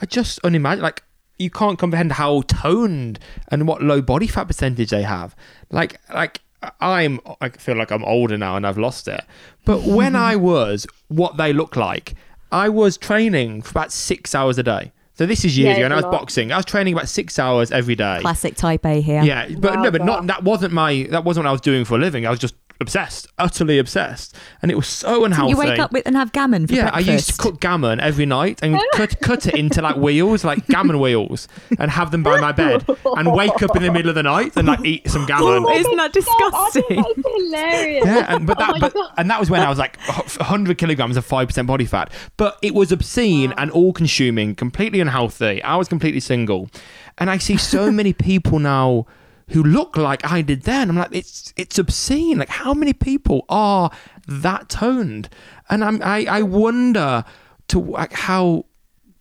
are 0.00 0.06
just 0.06 0.38
unimaginable. 0.44 0.84
Like 0.84 1.02
you 1.38 1.50
can't 1.50 1.78
comprehend 1.78 2.12
how 2.12 2.42
toned 2.42 3.18
and 3.48 3.66
what 3.66 3.82
low 3.82 4.00
body 4.00 4.26
fat 4.26 4.44
percentage 4.44 4.90
they 4.90 5.02
have. 5.02 5.34
Like 5.70 6.00
like 6.14 6.40
I'm 6.80 7.20
I 7.40 7.48
feel 7.50 7.76
like 7.76 7.90
I'm 7.90 8.04
older 8.04 8.36
now 8.36 8.56
and 8.56 8.66
I've 8.66 8.78
lost 8.78 9.08
it. 9.08 9.20
But 9.64 9.82
when 9.82 10.16
I 10.16 10.36
was 10.50 10.86
what 11.08 11.36
they 11.36 11.52
look 11.52 11.76
like, 11.76 12.14
I 12.50 12.68
was 12.68 12.96
training 12.96 13.62
for 13.62 13.70
about 13.72 13.92
six 13.92 14.34
hours 14.34 14.58
a 14.58 14.62
day. 14.62 14.92
So 15.14 15.26
this 15.26 15.44
is 15.44 15.58
years 15.58 15.70
Yeah, 15.72 15.76
ago, 15.78 15.84
and 15.86 15.92
I 15.94 15.96
was 15.96 16.04
lot. 16.04 16.12
boxing. 16.12 16.52
I 16.52 16.56
was 16.56 16.64
training 16.64 16.94
about 16.94 17.08
six 17.08 17.38
hours 17.40 17.72
every 17.72 17.96
day. 17.96 18.18
Classic 18.20 18.54
type 18.54 18.86
A 18.86 19.00
here. 19.00 19.22
Yeah, 19.22 19.48
but 19.58 19.74
Wow, 19.76 19.82
no, 19.82 19.90
but 19.90 20.04
not 20.04 20.26
that 20.28 20.44
wasn't 20.44 20.72
my 20.72 21.08
that 21.10 21.24
wasn't 21.24 21.44
what 21.44 21.48
I 21.50 21.52
was 21.52 21.60
doing 21.60 21.84
for 21.84 21.96
a 21.96 21.98
living. 21.98 22.24
I 22.26 22.30
was 22.30 22.38
just 22.38 22.54
obsessed, 22.80 23.26
utterly 23.38 23.78
obsessed, 23.78 24.34
and 24.62 24.70
it 24.70 24.74
was 24.76 24.86
so 24.86 25.24
unhealthy. 25.24 25.50
You 25.50 25.56
wake 25.56 25.78
up 25.78 25.92
with 25.92 26.06
and 26.06 26.16
have 26.16 26.32
gammon 26.32 26.66
for 26.66 26.74
yeah, 26.74 26.90
breakfast. 26.90 27.08
I 27.08 27.12
used 27.12 27.28
to 27.30 27.36
cook 27.36 27.60
gammon 27.60 28.00
every 28.00 28.26
night 28.26 28.60
and 28.62 28.80
cut 28.92 29.20
cut 29.20 29.46
it 29.46 29.54
into 29.54 29.82
like 29.82 29.96
wheels, 29.96 30.44
like 30.44 30.66
gammon 30.66 31.00
wheels, 31.00 31.48
and 31.78 31.90
have 31.90 32.10
them 32.10 32.22
by 32.22 32.40
my 32.40 32.52
bed, 32.52 32.84
and 33.04 33.32
wake 33.32 33.62
up 33.62 33.74
in 33.76 33.82
the 33.82 33.90
middle 33.90 34.08
of 34.08 34.14
the 34.14 34.22
night 34.22 34.56
and 34.56 34.68
like 34.68 34.84
eat 34.84 35.08
some 35.10 35.26
gammon. 35.26 35.64
Oh 35.64 35.72
Isn't 35.72 35.96
that 35.96 36.12
disgusting? 36.12 37.02
that's 37.02 37.28
hilarious 37.36 38.04
Yeah, 38.04 38.34
and 38.34 38.46
but 38.46 38.58
Oh 38.60 38.72
that 38.72 38.80
my 38.80 38.88
but 38.88 39.12
and 39.16 39.30
that 39.30 39.40
was 39.40 39.50
when 39.50 39.60
I 39.60 39.68
was 39.68 39.78
like 39.78 39.98
100 40.06 40.78
kilograms 40.78 41.16
of 41.16 41.24
five 41.24 41.48
percent 41.48 41.66
body 41.66 41.84
fat. 41.84 42.12
But 42.36 42.58
it 42.62 42.74
was 42.74 42.92
obscene 42.92 43.52
and 43.56 43.70
all 43.70 43.92
consuming, 43.92 44.54
completely 44.54 45.00
unhealthy. 45.00 45.62
I 45.62 45.76
was 45.76 45.88
completely 45.88 46.20
single, 46.20 46.70
and 47.18 47.30
I 47.30 47.38
see 47.38 47.56
so 47.56 47.90
many 47.98 48.12
people 48.12 48.58
now 48.58 49.06
who 49.48 49.62
look 49.62 49.96
like 49.96 50.24
I 50.30 50.42
did 50.42 50.62
then. 50.62 50.90
I'm 50.90 50.96
like, 50.96 51.14
it's 51.14 51.52
it's 51.56 51.78
obscene. 51.78 52.38
Like, 52.38 52.48
how 52.48 52.74
many 52.74 52.92
people 52.92 53.44
are 53.48 53.90
that 54.26 54.68
toned? 54.68 55.28
And 55.70 55.84
I'm 55.84 56.02
I 56.02 56.26
I 56.28 56.42
wonder 56.42 57.24
to 57.68 57.80
like 57.80 58.12
how 58.12 58.66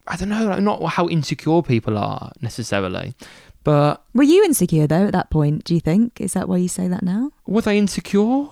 I 0.08 0.16
don't 0.16 0.30
know, 0.30 0.46
like 0.46 0.62
not 0.62 0.84
how 0.84 1.08
insecure 1.08 1.62
people 1.62 1.98
are 1.98 2.32
necessarily, 2.42 3.13
but 3.63 4.04
Were 4.13 4.24
you 4.24 4.44
insecure 4.44 4.88
though 4.88 5.06
at 5.08 5.13
that 5.13 5.30
point? 5.30 5.63
Do 5.66 5.74
you 5.74 5.82
think 5.82 6.22
is 6.22 6.34
that 6.34 6.48
why 6.48 6.58
you 6.58 6.70
say 6.70 6.88
that 6.88 7.04
now? 7.04 7.32
was 7.46 7.68
I 7.68 7.76
insecure? 7.76 8.50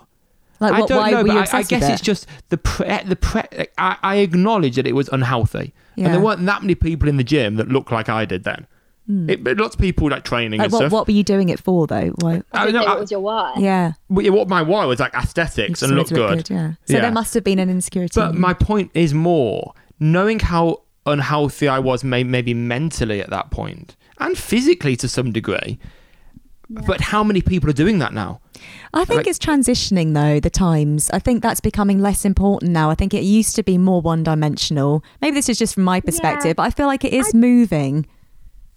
Like, 0.62 0.72
I 0.72 0.80
what, 0.80 0.90
don't 0.90 0.98
why 1.00 1.12
know, 1.12 1.18
were 1.18 1.28
but 1.28 1.34
you 1.34 1.40
I, 1.40 1.60
I 1.60 1.64
guess 1.64 1.90
it's 1.90 2.02
just 2.02 2.28
the 2.48 2.58
pre, 2.58 3.04
the 3.04 3.18
pre. 3.18 3.42
I, 3.78 3.98
I 4.02 4.16
acknowledge 4.18 4.78
that 4.78 4.88
it 4.88 4.94
was 4.94 5.10
unhealthy, 5.10 5.74
and 5.98 6.14
there 6.14 6.22
weren't 6.22 6.46
that 6.46 6.62
many 6.62 6.76
people 6.76 7.10
in 7.10 7.18
the 7.18 7.26
gym 7.26 7.56
that 7.56 7.68
looked 7.68 7.92
like 7.92 8.08
I 8.08 8.24
did 8.24 8.46
then. 8.46 8.66
Hmm. 9.08 9.30
It, 9.30 9.44
but 9.44 9.58
lots 9.58 9.76
of 9.76 9.82
people 9.82 10.10
like 10.10 10.24
training. 10.24 10.58
Like, 10.60 10.66
and 10.66 10.74
what, 10.74 10.80
stuff. 10.80 10.92
what 10.92 11.08
were 11.08 11.14
you 11.14 11.24
doing 11.24 11.50
it 11.50 11.60
for 11.60 11.86
though? 11.86 12.12
Why? 12.22 12.42
I 12.52 12.68
I 12.68 12.72
know, 12.72 12.84
what 12.84 13.00
was 13.02 13.12
your 13.12 13.20
why 13.20 13.54
Yeah, 13.58 13.94
But 14.10 14.24
yeah, 14.24 14.32
what 14.32 14.48
my 14.48 14.62
why 14.64 14.86
was 14.86 15.00
like 15.00 15.14
aesthetics 15.14 15.84
and 15.84 15.92
wanted 15.96 16.12
look 16.12 16.30
to 16.30 16.36
good. 16.36 16.50
Yeah. 16.50 16.72
So 16.86 16.96
Yeah. 16.96 17.02
there 17.02 17.12
must 17.12 17.34
have 17.36 17.44
been 17.44 17.60
an 17.60 17.70
insecurity. 17.70 18.20
But 18.20 18.34
in 18.34 18.42
my 18.42 18.54
point 18.54 18.90
is 18.96 19.14
more 19.14 19.74
knowing 20.00 20.40
how 20.40 20.82
unhealthy 21.06 21.68
I 21.68 21.78
was, 21.78 22.04
may, 22.04 22.24
maybe 22.24 22.54
mentally 22.56 23.22
at 23.22 23.30
that 23.30 23.52
point, 23.52 23.96
and 24.18 24.36
physically 24.38 24.96
to 24.98 25.08
some 25.08 25.32
degree. 25.32 25.78
But 26.68 27.00
how 27.00 27.24
many 27.24 27.44
people 27.44 27.70
are 27.70 27.74
doing 27.74 28.00
that 28.00 28.12
now? 28.12 28.42
I 28.92 29.06
think 29.06 29.18
Like- 29.20 29.28
it's 29.28 29.38
transitioning 29.38 30.16
though, 30.16 30.40
the 30.40 30.50
times. 30.50 31.12
I 31.12 31.20
think 31.20 31.44
that's 31.44 31.60
becoming 31.62 32.02
less 32.02 32.26
important 32.26 32.72
now. 32.72 32.90
I 32.90 32.96
think 32.96 33.14
it 33.14 33.22
used 33.24 33.56
to 33.58 33.62
be 33.64 33.78
more 33.78 34.02
one 34.02 34.24
dimensional. 34.24 35.04
Maybe 35.22 35.36
this 35.36 35.48
is 35.48 35.60
just 35.60 35.76
from 35.76 35.84
my 35.84 36.02
perspective, 36.02 36.56
but 36.56 36.64
I 36.64 36.72
feel 36.72 36.88
like 36.88 37.04
it 37.06 37.14
is 37.14 37.36
moving. 37.36 38.08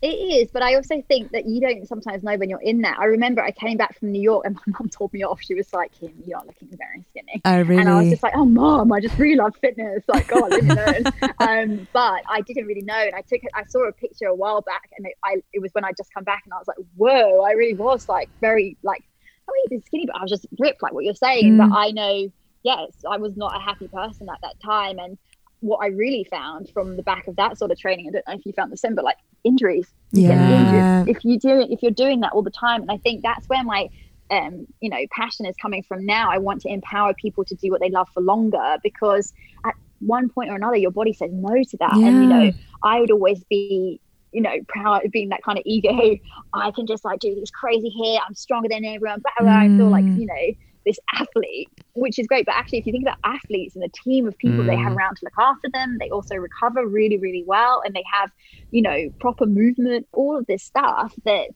It 0.00 0.06
is, 0.06 0.50
but 0.52 0.62
I 0.62 0.76
also 0.76 1.02
think 1.08 1.32
that 1.32 1.46
you 1.46 1.61
don't 1.61 1.87
sometimes 1.88 2.22
know 2.22 2.37
when 2.37 2.48
you're 2.48 2.61
in 2.61 2.82
that. 2.82 2.98
I 3.00 3.06
remember 3.06 3.42
I 3.42 3.50
came 3.50 3.76
back 3.76 3.98
from 3.98 4.12
New 4.12 4.22
York 4.22 4.44
and 4.46 4.54
my 4.66 4.78
mum 4.78 4.88
told 4.88 5.12
me 5.12 5.24
off. 5.24 5.40
She 5.42 5.54
was 5.54 5.72
like, 5.72 5.90
Kim, 5.92 6.12
you're 6.24 6.38
looking 6.38 6.68
very 6.70 7.04
skinny. 7.11 7.40
Oh, 7.44 7.64
And 7.80 7.88
I 7.88 8.00
was 8.00 8.11
just 8.11 8.22
like, 8.22 8.34
oh, 8.37 8.44
mom, 8.44 8.92
I 8.92 9.00
just 9.00 9.18
really 9.18 9.34
love 9.34 9.56
fitness. 9.61 10.04
Like, 10.06 10.28
God, 10.28 10.52
leave 10.52 10.64
me 10.64 10.70
alone. 10.70 11.04
um, 11.40 11.88
but 11.92 12.22
I 12.28 12.42
didn't 12.42 12.66
really 12.66 12.82
know. 12.82 12.94
And 12.94 13.14
I 13.14 13.22
took, 13.22 13.40
I 13.54 13.64
saw 13.64 13.88
a 13.88 13.92
picture 13.92 14.26
a 14.26 14.34
while 14.34 14.61
back 14.61 14.88
and 14.96 15.06
it, 15.06 15.14
I, 15.24 15.42
it 15.52 15.61
was 15.61 15.72
when 15.72 15.84
I 15.84 15.90
just 15.96 16.14
come 16.14 16.24
back 16.24 16.42
and 16.44 16.54
I 16.54 16.58
was 16.58 16.68
like, 16.68 16.78
whoa, 16.96 17.42
I 17.42 17.52
really 17.52 17.74
was 17.74 18.08
like 18.08 18.30
very, 18.40 18.76
like, 18.84 19.02
not 19.48 19.56
even 19.66 19.82
skinny, 19.84 20.06
but 20.06 20.16
I 20.16 20.22
was 20.22 20.30
just 20.30 20.46
ripped, 20.61 20.82
like 20.82 20.92
what 20.92 21.04
you're 21.04 21.14
saying. 21.14 21.54
Mm. 21.54 21.58
But 21.68 21.76
I 21.76 21.90
know, 21.90 22.30
yes, 22.62 22.92
I 23.08 23.16
was 23.16 23.37
not 23.37 23.56
a 23.56 23.61
happy 23.61 23.88
person 23.88 24.28
at 24.30 24.40
that 24.42 24.61
time. 24.61 24.98
And 25.00 25.18
what 25.60 25.78
I 25.78 25.88
really 25.88 26.24
found 26.24 26.70
from 26.70 26.96
the 26.96 27.02
back 27.02 27.26
of 27.26 27.36
that 27.36 27.58
sort 27.58 27.70
of 27.70 27.78
training, 27.78 28.08
I 28.08 28.12
don't 28.12 28.28
know 28.28 28.34
if 28.34 28.46
you 28.46 28.52
found 28.52 28.70
the 28.72 28.76
same, 28.76 28.94
but 28.94 29.04
like 29.04 29.16
injuries. 29.44 29.88
Yeah. 30.12 31.02
injured 31.02 31.16
if 31.16 31.24
you 31.24 31.38
do 31.38 31.60
it, 31.60 31.70
if 31.70 31.82
you're 31.82 31.90
doing 31.90 32.20
that 32.20 32.32
all 32.32 32.42
the 32.42 32.50
time. 32.50 32.82
And 32.82 32.90
I 32.90 32.96
think 32.98 33.22
that's 33.22 33.48
where 33.48 33.62
my 33.64 33.88
um, 34.30 34.66
you 34.80 34.90
know, 34.90 34.98
passion 35.10 35.46
is 35.46 35.56
coming 35.56 35.82
from 35.82 36.04
now. 36.04 36.30
I 36.30 36.36
want 36.38 36.60
to 36.62 36.68
empower 36.68 37.14
people 37.14 37.44
to 37.46 37.54
do 37.54 37.70
what 37.70 37.80
they 37.80 37.88
love 37.90 38.08
for 38.12 38.20
longer 38.20 38.76
because 38.82 39.32
at 39.64 39.74
one 40.00 40.28
point 40.28 40.50
or 40.50 40.54
another, 40.54 40.76
your 40.76 40.90
body 40.90 41.12
says 41.12 41.30
no 41.32 41.62
to 41.62 41.76
that. 41.78 41.92
Yeah. 41.96 42.06
And 42.08 42.22
you 42.22 42.28
know, 42.28 42.50
I 42.82 43.00
would 43.00 43.10
always 43.10 43.42
be, 43.44 44.00
you 44.32 44.42
know, 44.42 44.54
proud 44.68 45.04
of 45.06 45.10
being 45.12 45.30
that 45.30 45.42
kind 45.42 45.58
of 45.58 45.62
ego. 45.66 46.18
I 46.52 46.70
can 46.72 46.86
just 46.86 47.04
like 47.06 47.20
do 47.20 47.34
this 47.34 47.50
crazy 47.50 47.88
here. 47.88 48.20
I'm 48.26 48.34
stronger 48.34 48.68
than 48.68 48.84
everyone. 48.84 49.20
Blah, 49.22 49.46
blah. 49.46 49.58
I 49.60 49.68
feel 49.68 49.88
like 49.88 50.04
Mm. 50.04 50.20
you 50.20 50.26
know 50.26 50.54
this 50.88 50.98
athlete, 51.14 51.70
which 51.94 52.18
is 52.18 52.27
great. 52.29 52.46
But 52.46 52.57
actually, 52.57 52.81
if 52.81 52.87
you 52.87 52.92
think 52.92 53.05
about 53.05 53.18
athletes 53.24 53.77
and 53.77 53.85
the 53.85 53.92
team 54.05 54.27
of 54.29 54.38
people 54.38 54.64
they 54.64 54.77
have 54.77 54.94
Mm. 54.94 54.96
around 54.96 55.16
to 55.18 55.27
look 55.27 55.35
after 55.38 55.70
them, 55.72 55.98
they 56.01 56.11
also 56.11 56.37
recover 56.37 56.87
really, 56.88 57.18
really 57.18 57.44
well, 57.46 57.83
and 57.87 57.94
they 57.94 58.05
have, 58.12 58.31
you 58.72 58.82
know, 58.82 59.11
proper 59.20 59.47
movement, 59.47 60.09
all 60.12 60.39
of 60.39 60.47
this 60.47 60.64
stuff 60.64 61.14
that 61.26 61.49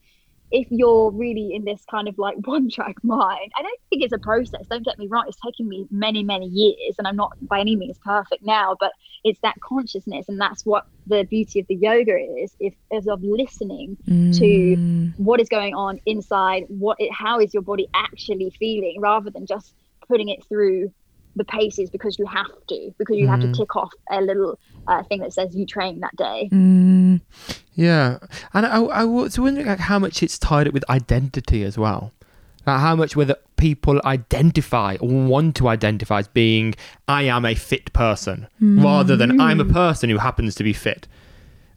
if 0.51 0.67
you're 0.71 1.11
really 1.11 1.51
in 1.53 1.65
this 1.65 1.83
kind 1.89 2.07
of 2.07 2.15
like 2.17 2.35
one 2.45 2.69
track 2.69 2.95
mind, 3.03 3.51
I 3.57 3.63
don't 3.63 3.79
think 3.89 4.03
it's 4.03 4.13
a 4.13 4.19
process. 4.19 4.67
Don't 4.69 4.85
get 4.85 4.99
me 4.99 5.07
wrong. 5.09 5.25
It's 5.27 5.37
taken 5.45 5.67
me 5.67 5.87
many, 5.91 6.23
many 6.23 6.47
years 6.47 6.95
and 6.97 7.07
I'm 7.07 7.15
not 7.17 7.31
by 7.41 7.59
any 7.61 7.75
means 7.75 7.97
perfect 8.05 8.43
now, 8.43 8.75
but 8.79 8.91
it's 9.23 9.39
that 9.41 9.55
consciousness. 9.61 10.25
And 10.27 10.39
that's 10.39 10.65
what 10.65 10.85
the 11.07 11.23
beauty 11.23 11.59
of 11.59 11.67
the 11.67 11.75
yoga 11.75 12.17
is, 12.41 12.55
if, 12.59 12.73
is 12.91 13.07
of 13.07 13.21
listening 13.23 13.97
to 14.33 14.43
Mm. 14.43 15.13
what 15.17 15.39
is 15.39 15.49
going 15.49 15.75
on 15.75 15.99
inside, 16.05 16.63
what 16.67 16.97
it, 16.99 17.11
how 17.13 17.39
is 17.39 17.53
your 17.53 17.63
body 17.63 17.87
actually 17.93 18.51
feeling 18.59 18.97
rather 18.99 19.29
than 19.29 19.45
just 19.45 19.73
putting 20.07 20.29
it 20.29 20.39
through 20.47 20.91
the 21.35 21.43
paces 21.45 21.89
because 21.89 22.17
you 22.19 22.25
have 22.25 22.45
to, 22.69 22.91
because 22.99 23.17
you 23.17 23.27
have 23.27 23.39
to 23.39 23.51
tick 23.51 23.75
off 23.75 23.91
a 24.11 24.21
little 24.21 24.59
uh, 24.87 25.01
thing 25.03 25.19
that 25.19 25.33
says 25.33 25.55
you 25.55 25.65
train 25.65 25.99
that 26.01 26.15
day. 26.15 26.49
Mm. 26.51 27.21
Yeah, 27.73 28.19
and 28.53 28.65
I, 28.65 28.83
I 28.83 29.03
was 29.03 29.39
wondering 29.39 29.65
like 29.65 29.79
how 29.79 29.97
much 29.97 30.21
it's 30.21 30.37
tied 30.37 30.67
up 30.67 30.73
with 30.73 30.87
identity 30.89 31.63
as 31.63 31.77
well. 31.77 32.11
Like 32.65 32.79
how 32.79 32.95
much 32.95 33.15
whether 33.15 33.35
people 33.57 34.01
identify 34.05 34.97
or 34.99 35.09
want 35.09 35.55
to 35.57 35.67
identify 35.67 36.19
as 36.19 36.27
being 36.27 36.75
I 37.07 37.23
am 37.23 37.45
a 37.45 37.55
fit 37.55 37.93
person 37.93 38.47
rather 38.59 39.15
than 39.15 39.39
I'm 39.39 39.59
a 39.59 39.63
hmm. 39.63 39.73
person 39.73 40.09
who 40.09 40.17
happens 40.17 40.55
to 40.55 40.63
be 40.63 40.73
fit. 40.73 41.07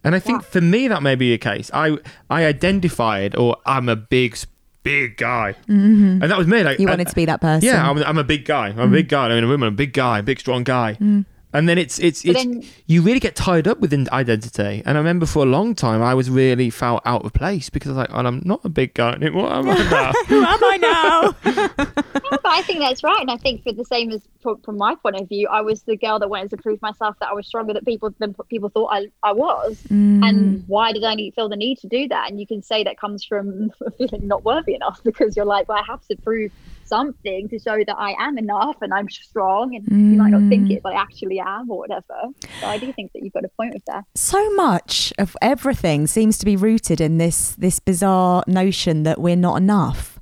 And 0.03 0.15
I 0.15 0.19
think 0.19 0.41
Yeah. 0.41 0.49
for 0.49 0.61
me 0.61 0.87
that 0.87 1.03
may 1.03 1.15
be 1.15 1.33
a 1.33 1.37
case. 1.37 1.69
I 1.73 1.97
I 2.29 2.45
identified 2.45 3.35
or 3.35 3.57
I'm 3.65 3.89
a 3.89 3.95
big 3.95 4.37
big 4.83 5.17
guy, 5.17 5.55
mm-hmm. 5.67 6.21
and 6.21 6.31
that 6.31 6.37
was 6.37 6.47
me. 6.47 6.63
Like 6.63 6.79
You 6.79 6.87
I- 6.87 6.91
wanted 6.91 7.07
to 7.07 7.15
be 7.15 7.25
that 7.25 7.41
person. 7.41 7.67
yeah, 7.67 7.89
I'm, 7.89 7.97
I'm 8.03 8.17
a 8.17 8.23
big 8.23 8.45
guy. 8.45 8.67
I'm 8.67 8.79
a 8.79 8.87
mm. 8.87 8.91
big 8.91 9.09
guy. 9.09 9.27
I'm 9.27 9.43
a 9.43 9.47
woman. 9.47 9.67
I'm 9.67 9.73
a 9.73 9.75
big 9.75 9.91
guy, 9.91 10.21
big 10.21 10.39
strong 10.39 10.63
guy. 10.63 10.97
Mm. 11.01 11.25
And 11.57 11.67
then 11.67 11.77
it's 11.79 11.97
it's 11.97 12.21
But 12.21 12.35
it's 12.35 12.45
then- 12.45 12.63
you 12.85 13.01
really 13.01 13.19
get 13.19 13.35
tied 13.35 13.67
up 13.67 13.79
within 13.79 14.07
identity. 14.11 14.83
And 14.85 14.97
I 14.97 14.99
remember 14.99 15.25
for 15.25 15.41
a 15.41 15.45
long 15.45 15.73
time 15.73 16.03
I 16.03 16.13
was 16.13 16.29
really 16.29 16.69
felt 16.69 17.01
out 17.03 17.25
of 17.25 17.33
place 17.33 17.69
because 17.69 17.89
I 17.89 17.93
was 17.93 17.97
like, 17.97 18.09
oh, 18.13 18.27
I'm 18.27 18.41
not 18.45 18.63
a 18.63 18.69
big 18.69 18.93
guy 18.93 19.13
anymore. 19.13 19.51
Am 19.51 19.67
I 19.67 19.75
now? 19.75 20.11
Who 20.27 20.43
am 20.43 20.63
I 20.63 20.77
now? 20.77 21.35
Yeah, 21.51 21.67
but 22.13 22.45
I 22.45 22.61
think 22.61 22.79
that's 22.79 23.03
right, 23.03 23.19
and 23.19 23.31
I 23.31 23.37
think 23.37 23.63
for 23.63 23.71
the 23.71 23.85
same 23.85 24.11
as 24.11 24.21
from, 24.41 24.61
from 24.61 24.77
my 24.77 24.95
point 24.95 25.19
of 25.19 25.27
view, 25.27 25.47
I 25.47 25.61
was 25.61 25.81
the 25.83 25.97
girl 25.97 26.19
that 26.19 26.29
wanted 26.29 26.51
to 26.51 26.57
prove 26.57 26.81
myself 26.81 27.15
that 27.19 27.29
I 27.29 27.33
was 27.33 27.47
stronger 27.47 27.73
than 27.73 27.83
people 27.85 28.13
than 28.19 28.35
people 28.49 28.69
thought 28.69 28.89
I, 28.91 29.07
I 29.23 29.33
was. 29.33 29.81
Mm. 29.89 30.27
And 30.27 30.63
why 30.67 30.91
did 30.93 31.03
I 31.03 31.15
need, 31.15 31.33
feel 31.33 31.49
the 31.49 31.55
need 31.55 31.79
to 31.79 31.87
do 31.87 32.07
that? 32.09 32.29
And 32.29 32.39
you 32.39 32.45
can 32.45 32.61
say 32.61 32.83
that 32.83 32.99
comes 32.99 33.23
from 33.23 33.71
feeling 33.97 34.27
not 34.27 34.43
worthy 34.43 34.75
enough 34.75 35.01
because 35.03 35.35
you're 35.35 35.45
like, 35.45 35.67
well, 35.67 35.79
I 35.79 35.83
have 35.83 36.05
to 36.07 36.15
prove 36.17 36.51
something 36.87 37.49
to 37.49 37.59
show 37.59 37.77
that 37.85 37.95
I 37.97 38.15
am 38.19 38.37
enough 38.37 38.77
and 38.81 38.93
I'm 38.93 39.09
strong. 39.09 39.75
And 39.75 40.11
you 40.11 40.17
might 40.17 40.29
not 40.31 40.47
think 40.49 40.67
mm. 40.67 40.75
it, 40.75 40.83
but 40.83 40.93
I 40.93 41.01
actually 41.01 41.39
am, 41.39 41.69
or 41.69 41.79
whatever. 41.79 42.19
So 42.61 42.67
I 42.67 42.77
do 42.77 42.91
think 42.93 43.11
that 43.13 43.23
you've 43.23 43.33
got 43.33 43.45
a 43.45 43.49
point 43.49 43.73
with 43.73 43.85
that. 43.85 44.05
so 44.15 44.49
much 44.55 45.13
of 45.17 45.35
everything 45.41 46.07
seems 46.07 46.37
to 46.39 46.45
be 46.45 46.55
rooted 46.55 46.99
in 47.01 47.17
this 47.17 47.55
this 47.57 47.79
bizarre 47.79 48.43
notion 48.47 49.03
that 49.03 49.19
we're 49.19 49.35
not 49.35 49.55
enough. 49.57 50.19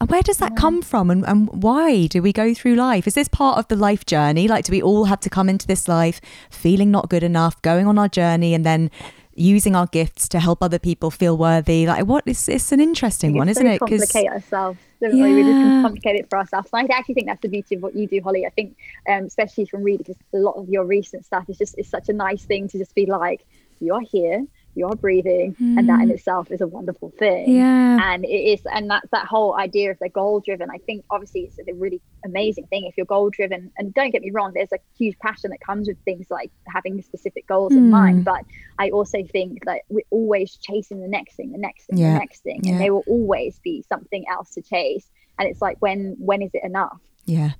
And 0.00 0.10
where 0.10 0.22
does 0.22 0.38
that 0.38 0.56
come 0.56 0.82
from 0.82 1.08
and, 1.08 1.24
and 1.24 1.48
why 1.62 2.08
do 2.08 2.20
we 2.20 2.32
go 2.32 2.52
through 2.52 2.74
life? 2.74 3.06
Is 3.06 3.14
this 3.14 3.28
part 3.28 3.58
of 3.58 3.68
the 3.68 3.76
life 3.76 4.04
journey? 4.04 4.48
Like, 4.48 4.64
do 4.64 4.72
we 4.72 4.82
all 4.82 5.04
have 5.04 5.20
to 5.20 5.30
come 5.30 5.48
into 5.48 5.68
this 5.68 5.86
life 5.86 6.20
feeling 6.50 6.90
not 6.90 7.08
good 7.08 7.22
enough, 7.22 7.62
going 7.62 7.86
on 7.86 7.96
our 7.96 8.08
journey, 8.08 8.54
and 8.54 8.66
then 8.66 8.90
using 9.36 9.74
our 9.76 9.86
gifts 9.86 10.28
to 10.28 10.40
help 10.40 10.62
other 10.64 10.80
people 10.80 11.12
feel 11.12 11.36
worthy? 11.38 11.86
Like, 11.86 12.06
what 12.06 12.24
is 12.26 12.48
it's 12.48 12.72
an 12.72 12.80
interesting 12.80 13.36
one, 13.36 13.48
isn't 13.48 13.64
so 13.64 13.72
it? 13.72 13.78
'Cause- 13.78 14.00
complicate 14.00 14.28
ourselves. 14.30 14.78
Don't 15.10 15.20
we? 15.20 15.34
We 15.34 15.44
just 15.44 15.60
Yeah. 15.62 15.80
complicate 15.80 16.16
it 16.16 16.28
for 16.30 16.38
ourselves. 16.38 16.70
And 16.72 16.90
I 16.90 16.96
actually 16.96 17.14
think 17.14 17.26
that's 17.26 17.42
the 17.42 17.48
beauty 17.48 17.74
of 17.76 17.82
what 17.82 17.94
you 17.94 18.06
do, 18.06 18.20
Holly. 18.22 18.46
I 18.46 18.50
think, 18.50 18.76
um, 19.08 19.24
especially 19.24 19.66
from 19.66 19.82
reading, 19.82 19.98
because 19.98 20.16
a 20.34 20.38
lot 20.38 20.56
of 20.56 20.68
your 20.68 20.84
recent 20.84 21.24
stuff 21.24 21.44
is 21.48 21.58
just 21.58 21.74
it's 21.78 21.90
such 21.90 22.08
a 22.08 22.12
nice 22.12 22.44
thing 22.44 22.68
to 22.68 22.78
just 22.78 22.94
be 22.94 23.06
like, 23.06 23.44
you 23.80 23.94
are 23.94 24.00
here, 24.00 24.46
you 24.76 24.86
are 24.86 24.96
breathing, 24.96 25.54
and 25.58 25.88
that 25.88 26.00
in 26.02 26.10
itself 26.10 26.50
is 26.50 26.60
a 26.60 26.66
wonderful 26.66 27.10
thing. 27.18 27.48
Mm. 27.48 27.54
Yeah. 27.56 28.14
And 28.14 28.24
it 28.24 28.28
is, 28.28 28.60
and 28.72 28.90
that's 28.90 29.08
that 29.10 29.26
whole 29.26 29.54
idea 29.56 29.90
of 29.90 29.98
the 30.00 30.08
goal 30.08 30.40
driven. 30.40 30.70
I 30.70 30.78
think 30.78 31.04
obviously 31.10 31.42
it's 31.42 31.58
a 31.68 31.72
really 31.74 32.00
amazing 32.24 32.66
thing 32.66 32.84
if 32.86 32.96
you're 32.96 33.06
goal 33.06 33.30
driven. 33.30 33.70
And 33.78 33.92
don't 33.94 34.10
get 34.10 34.22
me 34.22 34.30
wrong, 34.30 34.52
there's 34.54 34.72
a 34.72 34.78
huge 34.98 35.18
passion 35.18 35.50
that 35.50 35.60
comes 35.60 35.88
with 35.88 35.96
things 36.04 36.26
like 36.30 36.50
having 36.68 37.00
specific 37.02 37.46
goals 37.46 37.72
in 37.72 37.84
Hmm. 37.84 37.90
mind. 37.90 38.24
But 38.24 38.44
I 38.78 38.90
also 38.90 39.22
think 39.24 39.64
that 39.66 39.82
we're 39.88 40.02
always 40.10 40.56
chasing 40.56 41.00
the 41.00 41.08
next 41.08 41.36
thing, 41.36 41.52
the 41.52 41.58
next 41.58 41.86
thing, 41.86 41.98
Yeah. 41.98 42.14
the 42.14 42.18
next 42.18 42.42
thing, 42.42 42.60
Yeah. 42.64 42.72
and 42.72 42.80
there 42.80 42.92
will 42.94 43.04
always 43.06 43.58
be 43.60 43.84
something 43.88 44.24
else 44.28 44.50
to 44.54 44.62
chase. 44.62 45.08
And 45.38 45.48
it's 45.48 45.60
like 45.62 45.76
when 45.80 46.16
when 46.18 46.42
is 46.42 46.50
it 46.54 46.62
enough? 46.64 47.00
Yeah. 47.26 47.52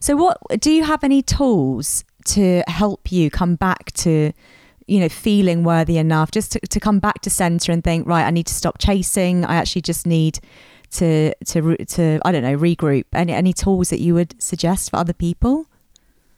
So 0.00 0.14
what 0.16 0.38
do 0.60 0.70
you 0.70 0.84
have 0.84 1.02
any 1.02 1.20
tools 1.20 2.04
to 2.26 2.62
help 2.68 3.10
you 3.10 3.28
come 3.30 3.56
back 3.56 3.92
to 3.92 4.32
you 4.86 5.00
know 5.00 5.08
feeling 5.08 5.64
worthy 5.64 5.96
enough 5.98 6.30
just 6.30 6.52
to, 6.52 6.60
to 6.60 6.78
come 6.80 6.98
back 6.98 7.20
to 7.22 7.30
center 7.30 7.72
and 7.72 7.82
think 7.82 8.06
right 8.06 8.24
I 8.24 8.30
need 8.30 8.46
to 8.46 8.54
stop 8.54 8.78
chasing 8.78 9.44
I 9.44 9.56
actually 9.56 9.82
just 9.82 10.06
need 10.06 10.38
to 10.92 11.34
to 11.46 11.76
to 11.86 12.20
I 12.24 12.32
don't 12.32 12.42
know 12.42 12.56
regroup 12.56 13.04
any 13.12 13.32
any 13.32 13.52
tools 13.52 13.90
that 13.90 14.00
you 14.00 14.14
would 14.14 14.40
suggest 14.42 14.90
for 14.90 14.96
other 14.98 15.12
people 15.14 15.66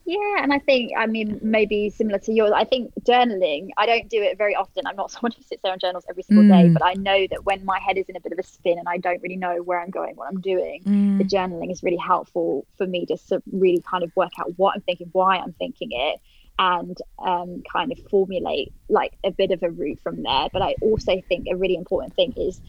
Yeah, 0.08 0.42
and 0.42 0.52
I 0.52 0.60
think 0.60 0.92
I 0.96 1.06
mean 1.06 1.40
maybe 1.42 1.90
similar 1.90 2.20
to 2.20 2.32
yours. 2.32 2.52
I 2.54 2.62
think 2.64 2.92
journaling. 3.02 3.70
I 3.76 3.86
don't 3.86 4.08
do 4.08 4.22
it 4.22 4.38
very 4.38 4.54
often. 4.54 4.86
I'm 4.86 4.94
not 4.94 5.10
someone 5.14 5.32
who 5.36 5.42
sits 5.42 5.60
there 5.62 5.72
and 5.72 5.80
journals 5.80 6.04
every 6.08 6.22
single 6.22 6.46
day, 6.46 6.68
Mm. 6.68 6.74
but 6.74 6.84
I 6.84 6.94
know 6.94 7.26
that 7.32 7.44
when 7.44 7.64
my 7.64 7.80
head 7.86 7.98
is 7.98 8.06
in 8.08 8.14
a 8.14 8.20
bit 8.20 8.32
of 8.32 8.38
a 8.38 8.44
spin 8.44 8.78
and 8.78 8.88
I 8.88 8.98
don't 8.98 9.20
really 9.24 9.36
know 9.44 9.56
where 9.68 9.80
I'm 9.82 9.90
going, 9.90 10.14
what 10.14 10.28
I'm 10.28 10.40
doing, 10.40 10.78
Mm. 10.84 11.18
the 11.18 11.24
journaling 11.24 11.72
is 11.72 11.82
really 11.82 12.02
helpful 12.12 12.64
for 12.78 12.86
me 12.86 13.04
just 13.12 13.28
to 13.30 13.42
really 13.64 13.82
kind 13.92 14.04
of 14.04 14.10
work 14.14 14.30
out 14.40 14.48
what 14.60 14.70
I'm 14.76 14.82
thinking, 14.82 15.08
why 15.10 15.32
I'm 15.38 15.54
thinking 15.54 15.88
it, 15.90 16.20
and 16.58 16.96
um, 17.24 17.62
kind 17.72 17.92
of 17.92 17.98
formulate 18.10 18.72
like 18.88 19.12
a 19.24 19.30
bit 19.30 19.50
of 19.50 19.62
a 19.62 19.70
route 19.70 20.00
from 20.02 20.22
there. 20.22 20.48
But 20.52 20.62
I 20.62 20.76
also 20.80 21.20
think 21.28 21.46
a 21.50 21.56
really 21.56 21.74
important 21.76 22.14
thing 22.14 22.32
is 22.36 22.60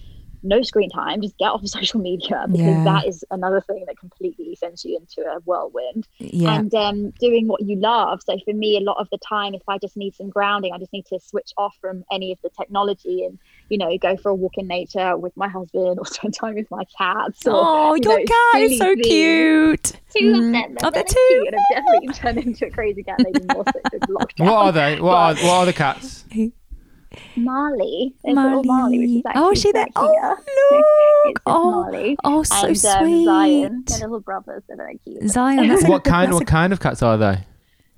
no 0.44 0.62
screen 0.62 0.90
time. 0.90 1.22
Just 1.22 1.38
get 1.38 1.52
off 1.52 1.64
of 1.64 1.70
social 1.80 2.00
media 2.00 2.46
because 2.52 2.78
Yeah. 2.78 2.84
that 2.84 3.08
is 3.08 3.24
another 3.32 3.62
thing 3.62 3.86
that 3.88 3.98
completely 4.00 4.56
sends 4.56 4.84
you 4.86 4.98
into 4.98 5.28
a 5.30 5.40
whirlwind 5.42 6.08
yeah 6.20 6.56
and 6.56 6.74
um, 6.76 7.12
doing 7.20 7.48
what 7.48 7.62
you 7.62 7.76
love. 7.78 8.22
So 8.26 8.38
for 8.46 8.54
me, 8.54 8.78
a 8.78 8.82
lot 8.82 8.98
of 9.00 9.08
the 9.12 9.18
time, 9.18 9.54
if 9.54 9.64
I 9.68 9.78
just 9.78 9.98
need 9.98 10.16
some 10.16 10.30
grounding, 10.30 10.74
I 10.74 10.78
just 10.78 10.94
need 10.94 11.06
to 11.08 11.20
switch 11.20 11.52
off 11.58 11.76
from 11.82 12.04
any 12.12 12.32
of 12.32 12.40
the 12.44 12.50
technology 12.58 13.24
and 13.26 13.40
you 13.70 13.78
know 13.78 13.98
go 13.98 14.16
for 14.18 14.30
a 14.30 14.36
walk 14.36 14.54
in 14.58 14.68
nature 14.68 15.18
with 15.18 15.36
my 15.38 15.48
husband 15.48 16.00
or 16.00 16.06
spend 16.06 16.34
time 16.34 16.56
with 16.56 16.70
my 16.72 16.84
cats. 16.98 17.46
Or, 17.48 17.52
oh 17.56 17.96
you 17.96 18.02
your 18.04 18.20
know, 18.20 18.26
cat 18.26 18.62
is 18.62 18.78
so 18.78 18.94
things. 18.96 19.08
cute 19.08 19.94
Two 20.16 20.20
Mm. 20.34 20.38
of 20.48 20.52
them. 20.54 20.78
oh 20.84 20.90
they're 20.92 21.04
very 21.04 21.04
two 21.04 21.28
cute, 21.30 21.48
and 21.48 21.56
I've 21.56 21.84
definitely 21.86 22.08
turned 22.14 22.38
into 22.40 22.66
a 22.68 22.72
crazy 22.72 23.04
cat 23.04 23.20
lady 23.24 23.42
more 23.54 23.64
so 23.66 23.80
with 23.92 24.08
lockdown. 24.08 24.46
What 24.46 24.54
are 24.54 24.72
they? 24.72 25.02
What 25.02 25.14
are, 25.16 25.34
what 25.36 25.54
are 25.54 25.66
the 25.66 25.74
cats? 25.74 26.26
Marley. 27.36 28.14
There's 28.24 28.36
little 28.36 28.64
Marley, 28.64 29.00
which 29.00 29.10
is 29.10 29.22
actually 29.26 29.42
Oh, 29.44 29.52
is 29.52 29.62
she 29.62 29.72
there? 29.72 29.88
Oh, 29.96 30.36
look. 30.72 31.36
just 31.36 31.42
Oh, 31.46 31.72
Marley. 31.72 32.18
oh, 32.24 32.44
so 32.44 32.56
and, 32.58 32.68
Um, 32.70 32.76
sweet. 32.76 33.26
Zion, 33.26 33.84
they're 33.88 33.98
little 34.00 34.20
brothers. 34.20 34.64
They're 34.68 34.78
very 34.78 35.00
cute. 35.06 35.24
Zion 35.30 35.70
What 35.88 36.04
kind? 36.04 36.34
What 36.34 36.48
kind 36.48 36.74
of 36.74 36.80
cats 36.80 37.02
are 37.02 37.18
they? 37.18 37.40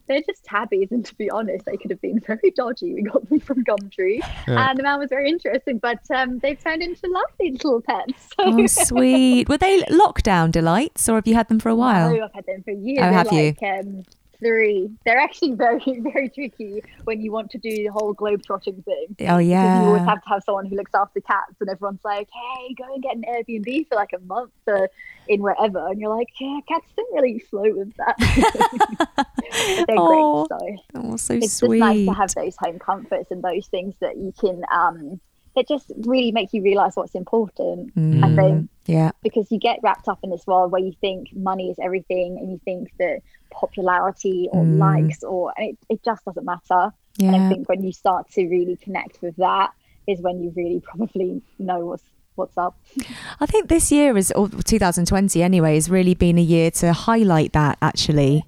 They're 0.10 0.22
just 0.28 0.44
tabbies 0.44 0.92
and 0.92 1.06
to 1.06 1.16
be 1.16 1.30
honest 1.32 1.64
they 1.66 1.78
could 1.78 1.90
have 1.92 2.02
been 2.02 2.20
very 2.20 2.52
dodgy 2.56 2.94
we 2.96 3.02
got 3.04 3.28
them 3.30 3.40
from 3.40 3.64
gumtree 3.64 4.20
Yeah. 4.48 4.70
and 4.70 4.78
the 4.78 4.84
man 4.84 5.00
was 5.00 5.10
very 5.10 5.30
interesting 5.30 5.78
but 5.78 6.00
um, 6.14 6.40
they've 6.40 6.62
turned 6.62 6.82
into 6.82 7.08
lovely 7.08 7.52
little 7.52 7.82
pets 7.82 8.28
so 8.38 8.44
oh 8.60 8.68
sweet 8.68 9.48
were 9.48 9.58
they 9.58 9.82
lockdown 9.84 10.52
delights 10.52 11.08
or 11.08 11.16
have 11.16 11.28
you 11.28 11.36
had 11.36 11.48
them 11.48 11.60
for 11.60 11.70
a 11.70 11.76
while 11.76 12.14
No, 12.14 12.26
I've 12.26 12.34
had 12.34 12.46
them 12.46 12.64
for 12.64 12.72
years. 12.72 13.00
Oh, 13.02 13.12
have 13.12 13.32
you? 13.32 13.56
Um, 13.64 14.04
three. 14.40 14.90
They're 15.06 15.20
actually 15.20 15.54
very, 15.56 16.00
very 16.00 16.30
tricky 16.30 16.84
when 17.04 17.22
you 17.22 17.32
want 17.32 17.52
to 17.52 17.58
do 17.58 17.70
the 17.70 17.88
whole 17.88 18.14
globe 18.14 18.42
trotting 18.46 18.82
thing. 18.84 19.16
oh 19.30 19.38
yeah 19.38 19.80
you 19.80 19.88
always 19.88 20.04
have 20.04 20.22
to 20.24 20.30
have 20.30 20.44
someone 20.44 20.66
who 20.66 20.76
looks 20.76 20.92
after 20.94 21.22
cats, 21.22 21.56
and 21.60 21.70
everyone's 21.70 22.04
like, 22.04 22.28
"Hey, 22.32 22.74
go 22.74 22.94
and 22.94 23.04
get 23.04 23.16
an 23.16 23.24
Airbnb 23.24 23.88
for 23.88 23.96
like 23.96 24.14
a 24.14 24.20
month 24.20 24.52
uh, 24.68 24.88
in 25.28 25.42
wherever," 25.42 25.88
and 25.88 26.00
you're 26.00 26.16
like, 26.16 26.30
"Yeah, 26.40 26.60
cats 26.68 26.88
don't 26.96 27.14
really 27.14 27.40
float 27.40 27.76
with 27.76 27.94
that." 27.98 28.16
They're 29.88 29.98
Oh, 29.98 30.48
great, 30.48 30.60
so 30.60 30.78
oh 30.96 31.16
so 31.18 31.34
it's 31.36 31.54
sweet 31.54 31.80
just 31.80 31.80
nice 31.80 32.06
to 32.08 32.14
have 32.14 32.34
those 32.36 32.56
home 32.58 32.80
comforts 32.80 33.32
and 33.32 33.44
those 33.44 33.68
things 33.68 33.96
that 34.00 34.18
you 34.18 34.34
can 34.40 34.64
um 34.72 35.20
that 35.56 35.68
just 35.68 35.92
really 36.06 36.32
makes 36.32 36.54
you 36.54 36.62
realize 36.64 36.94
what's 36.96 37.16
important. 37.16 37.94
I 37.98 38.00
Mm, 38.00 38.36
think 38.36 38.70
yeah 38.86 39.12
because 39.22 39.52
you 39.52 39.60
get 39.60 39.80
wrapped 39.84 40.08
up 40.08 40.20
in 40.24 40.30
this 40.30 40.48
world 40.48 40.72
where 40.72 40.82
you 40.82 40.94
think 41.02 41.28
money 41.36 41.70
is 41.70 41.78
everything 41.82 42.38
and 42.40 42.52
you 42.52 42.60
think 42.64 42.90
that 43.00 43.20
popularity 43.52 44.48
or 44.52 44.64
Mm. 44.64 44.78
likes 44.80 45.24
or 45.24 45.54
it, 45.58 45.78
it 45.90 46.00
just 46.04 46.24
doesn't 46.26 46.46
matter 46.46 46.92
and 47.20 47.36
i 47.36 47.50
think 47.50 47.68
when 47.68 47.84
you 47.84 47.92
start 47.92 48.30
to 48.32 48.48
really 48.48 48.78
connect 48.78 49.22
with 49.22 49.36
that 49.36 49.72
is 50.08 50.22
when 50.22 50.42
you 50.42 50.54
really 50.56 50.80
probably 50.90 51.42
know 51.58 51.86
what's 51.86 52.04
what's 52.36 52.58
up 52.58 52.76
I 53.42 53.46
think 53.46 53.70
this 53.70 53.92
year 53.92 54.18
is, 54.18 54.32
or 54.32 54.50
2020 54.50 55.44
anyway, 55.44 55.76
has 55.76 55.90
really 55.90 56.14
been 56.16 56.38
a 56.38 56.42
year 56.42 56.72
to 56.72 56.94
highlight 56.94 57.54
that 57.54 57.78
actually. 57.82 58.44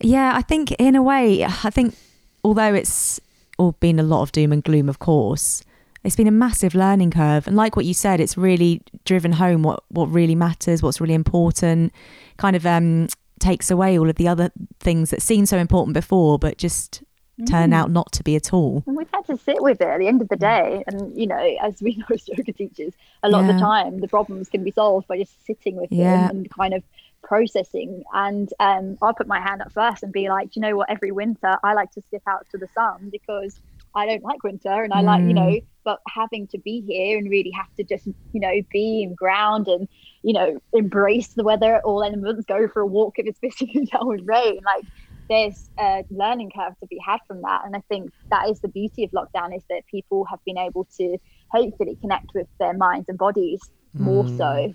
Yeah, 0.00 0.32
I 0.34 0.42
think 0.42 0.72
in 0.72 0.94
a 0.96 1.02
way, 1.02 1.44
I 1.44 1.70
think 1.70 1.94
although 2.42 2.72
it's 2.74 3.20
all 3.58 3.72
been 3.72 3.98
a 3.98 4.02
lot 4.02 4.22
of 4.22 4.32
doom 4.32 4.52
and 4.52 4.62
gloom, 4.64 4.88
of 4.88 4.98
course, 4.98 5.62
it's 6.06 6.16
been 6.16 6.26
a 6.26 6.30
massive 6.32 6.74
learning 6.74 7.10
curve. 7.10 7.46
And 7.46 7.56
like 7.56 7.76
what 7.76 7.84
you 7.84 7.94
said, 7.94 8.20
it's 8.20 8.36
really 8.36 8.80
driven 9.04 9.32
home 9.32 9.62
what, 9.62 9.82
what 9.88 10.06
really 10.06 10.34
matters, 10.34 10.82
what's 10.82 11.00
really 11.00 11.14
important, 11.14 11.92
kind 12.36 12.54
of 12.56 12.64
um, 12.64 13.08
takes 13.40 13.70
away 13.70 13.98
all 13.98 14.08
of 14.08 14.16
the 14.16 14.28
other 14.28 14.50
things 14.80 15.10
that 15.10 15.20
seemed 15.20 15.48
so 15.48 15.58
important 15.58 15.94
before, 15.94 16.38
but 16.38 16.58
just 16.58 17.02
turn 17.46 17.74
out 17.74 17.90
not 17.90 18.10
to 18.12 18.22
be 18.24 18.34
at 18.34 18.54
all. 18.54 18.82
And 18.86 18.96
we've 18.96 19.10
had 19.12 19.26
to 19.26 19.36
sit 19.36 19.60
with 19.60 19.82
it 19.82 19.86
at 19.86 19.98
the 19.98 20.08
end 20.08 20.22
of 20.22 20.28
the 20.30 20.36
day. 20.36 20.82
And, 20.86 21.14
you 21.14 21.26
know, 21.26 21.56
as 21.60 21.82
we 21.82 21.96
know 21.98 22.06
as 22.14 22.26
yoga 22.28 22.52
teachers, 22.52 22.94
a 23.22 23.28
lot 23.28 23.42
of 23.42 23.54
the 23.54 23.60
time 23.60 24.00
the 24.00 24.08
problems 24.08 24.48
can 24.48 24.64
be 24.64 24.70
solved 24.70 25.06
by 25.06 25.18
just 25.18 25.44
sitting 25.44 25.76
with 25.76 25.92
Yeah. 25.92 26.28
them 26.28 26.36
and 26.36 26.50
kind 26.50 26.72
of 26.72 26.82
processing. 27.22 28.04
And 28.14 28.50
um, 28.60 28.96
I'll 29.02 29.12
put 29.12 29.26
my 29.26 29.40
hand 29.40 29.60
up 29.60 29.72
first 29.72 30.02
and 30.02 30.12
be 30.12 30.28
like, 30.28 30.56
you 30.56 30.62
know 30.62 30.76
what? 30.76 30.88
Every 30.88 31.10
winter 31.12 31.58
I 31.62 31.74
like 31.74 31.90
to 31.92 32.00
skip 32.02 32.22
out 32.26 32.46
to 32.52 32.58
the 32.58 32.68
sun 32.68 33.10
because 33.10 33.60
I 33.96 34.04
don't 34.06 34.22
like 34.22 34.44
winter 34.44 34.84
and 34.84 34.92
I 34.92 35.00
like, 35.00 35.22
you 35.24 35.32
know, 35.32 35.58
but 35.82 36.00
having 36.06 36.46
to 36.48 36.58
be 36.58 36.84
here 36.86 37.16
and 37.16 37.30
really 37.30 37.50
have 37.52 37.74
to 37.78 37.82
just, 37.84 38.06
you 38.06 38.40
know, 38.40 38.60
be 38.70 39.02
in 39.02 39.14
ground 39.14 39.68
and, 39.68 39.88
you 40.22 40.34
know, 40.34 40.58
embrace 40.74 41.28
the 41.28 41.42
weather, 41.42 41.80
all 41.82 42.04
elements, 42.04 42.44
go 42.46 42.68
for 42.68 42.82
a 42.82 42.86
walk 42.86 43.14
if 43.18 43.26
it's 43.26 43.40
pissing 43.40 43.90
down 43.90 44.06
with 44.06 44.20
rain. 44.24 44.60
Like 44.64 44.84
there's 45.30 45.70
a 45.80 46.04
learning 46.10 46.52
curve 46.54 46.74
to 46.80 46.86
be 46.86 46.98
had 47.04 47.20
from 47.26 47.40
that. 47.40 47.62
And 47.64 47.74
I 47.74 47.82
think 47.88 48.10
that 48.30 48.50
is 48.50 48.60
the 48.60 48.68
beauty 48.68 49.02
of 49.04 49.10
lockdown 49.12 49.56
is 49.56 49.62
that 49.70 49.86
people 49.90 50.26
have 50.26 50.40
been 50.44 50.58
able 50.58 50.86
to 50.98 51.16
hopefully 51.50 51.96
connect 52.02 52.26
with 52.34 52.48
their 52.60 52.74
minds 52.74 53.08
and 53.08 53.16
bodies 53.16 53.60
more 53.94 54.28
so. 54.28 54.74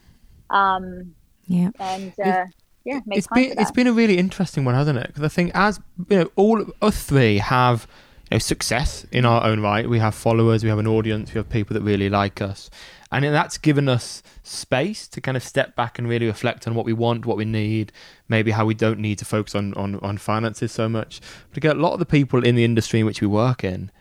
Um, 0.50 1.14
Yeah. 1.46 1.70
and 1.80 2.12
uh, 2.24 2.46
yeah, 2.84 3.02
make 3.06 3.20
it's 3.20 3.28
been 3.28 3.54
it's 3.60 3.72
been 3.72 3.88
a 3.88 3.94
really 3.94 4.18
interesting 4.18 4.66
one, 4.66 4.74
hasn't 4.74 4.98
it? 4.98 5.08
Because 5.08 5.24
I 5.24 5.28
think 5.28 5.52
as 5.54 5.80
you 6.10 6.18
know, 6.18 6.32
all 6.36 6.60
of 6.60 6.72
us 6.82 7.04
three 7.04 7.38
have 7.38 7.88
know, 8.36 8.40
success 8.40 9.06
in 9.12 9.26
our 9.26 9.44
own 9.46 9.60
right. 9.60 9.90
We 9.90 10.00
have 10.00 10.16
followers, 10.16 10.64
we 10.64 10.70
have 10.70 10.80
an 10.80 10.88
audience, 10.88 11.34
we 11.34 11.40
have 11.40 11.50
people 11.50 11.74
that 11.74 11.82
really 11.82 12.10
like 12.10 12.42
us, 12.42 12.70
and 13.12 13.26
that's 13.26 13.58
given 13.58 13.90
us 13.90 14.24
space 14.44 15.08
to 15.10 15.22
kind 15.22 15.36
of 15.38 15.44
step 15.44 15.76
back 15.76 16.00
and 16.00 16.08
really 16.08 16.28
reflect 16.28 16.68
on 16.68 16.76
what 16.76 16.86
we 16.86 16.94
want, 16.94 17.26
what 17.26 17.38
we 17.38 17.46
need, 17.46 17.92
maybe 18.30 18.52
how 18.52 18.66
we 18.66 18.74
don't 18.74 19.00
need 19.00 19.18
to 19.20 19.26
focus 19.26 19.54
on 19.56 19.74
on, 19.76 19.96
on 20.00 20.18
finances 20.18 20.72
so 20.72 20.88
much. 20.88 21.22
But 21.50 21.58
again, 21.58 21.78
a 21.78 21.80
lot 21.82 21.94
of 21.94 22.00
the 22.00 22.06
people 22.06 22.44
in 22.44 22.56
the 22.56 22.64
industry 22.64 23.00
in 23.00 23.06
which 23.06 23.22
we 23.22 23.28
work 23.28 23.64
in 23.64 23.92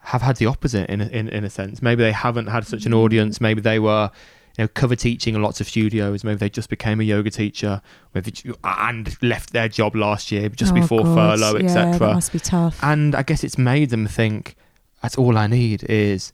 have 0.00 0.22
had 0.22 0.36
the 0.36 0.46
opposite 0.46 0.88
in 0.90 1.00
in, 1.00 1.28
in 1.28 1.44
a 1.44 1.50
sense. 1.50 1.82
Maybe 1.82 2.02
they 2.02 2.12
haven't 2.12 2.46
had 2.46 2.66
such 2.66 2.86
an 2.86 2.92
mm. 2.92 2.96
audience. 2.96 3.40
Maybe 3.40 3.60
they 3.60 3.78
were, 3.78 4.10
you 4.58 4.64
know, 4.64 4.68
cover 4.68 4.96
teaching 4.96 5.34
in 5.36 5.42
lots 5.42 5.60
of 5.60 5.68
studios. 5.68 6.24
Maybe 6.24 6.36
they 6.36 6.50
just 6.50 6.68
became 6.68 7.00
a 7.00 7.04
yoga 7.04 7.30
teacher 7.30 7.80
with 8.12 8.42
and 8.64 9.16
left 9.22 9.52
their 9.52 9.68
job 9.68 9.94
last 9.94 10.32
year 10.32 10.48
just 10.48 10.72
Oh, 10.72 10.74
before 10.74 11.04
God. 11.04 11.38
furlough, 11.38 11.58
Yeah, 11.60 11.64
etc. 11.66 12.14
must 12.14 12.32
be 12.32 12.40
tough. 12.40 12.78
And 12.82 13.14
I 13.14 13.22
guess 13.22 13.44
it's 13.44 13.56
made 13.56 13.90
them 13.90 14.06
think 14.08 14.56
that's 15.00 15.16
all 15.16 15.38
I 15.38 15.46
need 15.46 15.84
is 15.84 16.32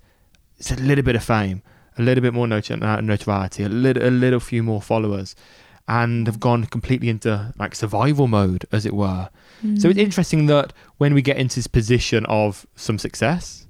it's 0.57 0.70
a 0.72 0.77
little 0.77 1.05
bit 1.05 1.16
of 1.16 1.22
fame, 1.22 1.62
a 1.99 2.03
little 2.03 2.22
bit 2.22 2.33
more 2.33 2.49
not- 2.49 2.70
notoriety, 3.05 3.62
a 3.62 3.68
little 3.68 4.03
a 4.03 4.11
little 4.11 4.41
few 4.41 4.62
more 4.62 4.81
followers, 4.81 5.37
and 5.87 6.27
have 6.27 6.41
gone 6.41 6.64
completely 6.64 7.11
into 7.11 7.53
like 7.59 7.75
survival 7.75 8.27
mode, 8.27 8.64
as 8.72 8.87
it 8.87 8.95
were. 8.95 9.29
So 9.61 9.68
Mm. 9.68 9.91
it's 9.91 9.99
interesting 9.99 10.47
that 10.47 10.72
when 10.97 11.12
we 11.12 11.20
get 11.22 11.37
into 11.37 11.57
this 11.57 11.66
position 11.66 12.25
of 12.27 12.66
some 12.75 12.99
success, 12.99 13.66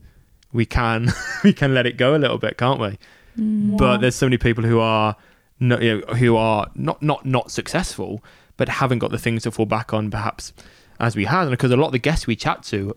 we 0.52 0.64
can 0.64 1.12
we 1.44 1.52
can 1.52 1.74
let 1.74 1.86
it 1.86 1.96
go 1.96 2.14
a 2.14 2.18
little 2.18 2.38
bit, 2.38 2.56
can't 2.56 2.78
we? 2.80 2.98
But 3.36 3.98
there's 3.98 4.14
so 4.14 4.26
many 4.26 4.38
people 4.38 4.64
who 4.64 4.80
are 4.80 5.16
no, 5.60 5.78
you 5.78 6.00
know, 6.00 6.14
who 6.14 6.36
are 6.36 6.68
not 6.74 7.02
not 7.02 7.24
not 7.24 7.50
successful, 7.50 8.22
but 8.56 8.68
haven't 8.68 8.98
got 8.98 9.10
the 9.10 9.18
things 9.18 9.42
to 9.44 9.50
fall 9.50 9.66
back 9.66 9.92
on, 9.92 10.10
perhaps 10.10 10.52
as 11.00 11.16
we 11.16 11.24
had, 11.24 11.42
and 11.42 11.50
because 11.50 11.70
a 11.70 11.76
lot 11.76 11.86
of 11.86 11.92
the 11.92 11.98
guests 11.98 12.26
we 12.26 12.36
chat 12.36 12.62
to, 12.64 12.96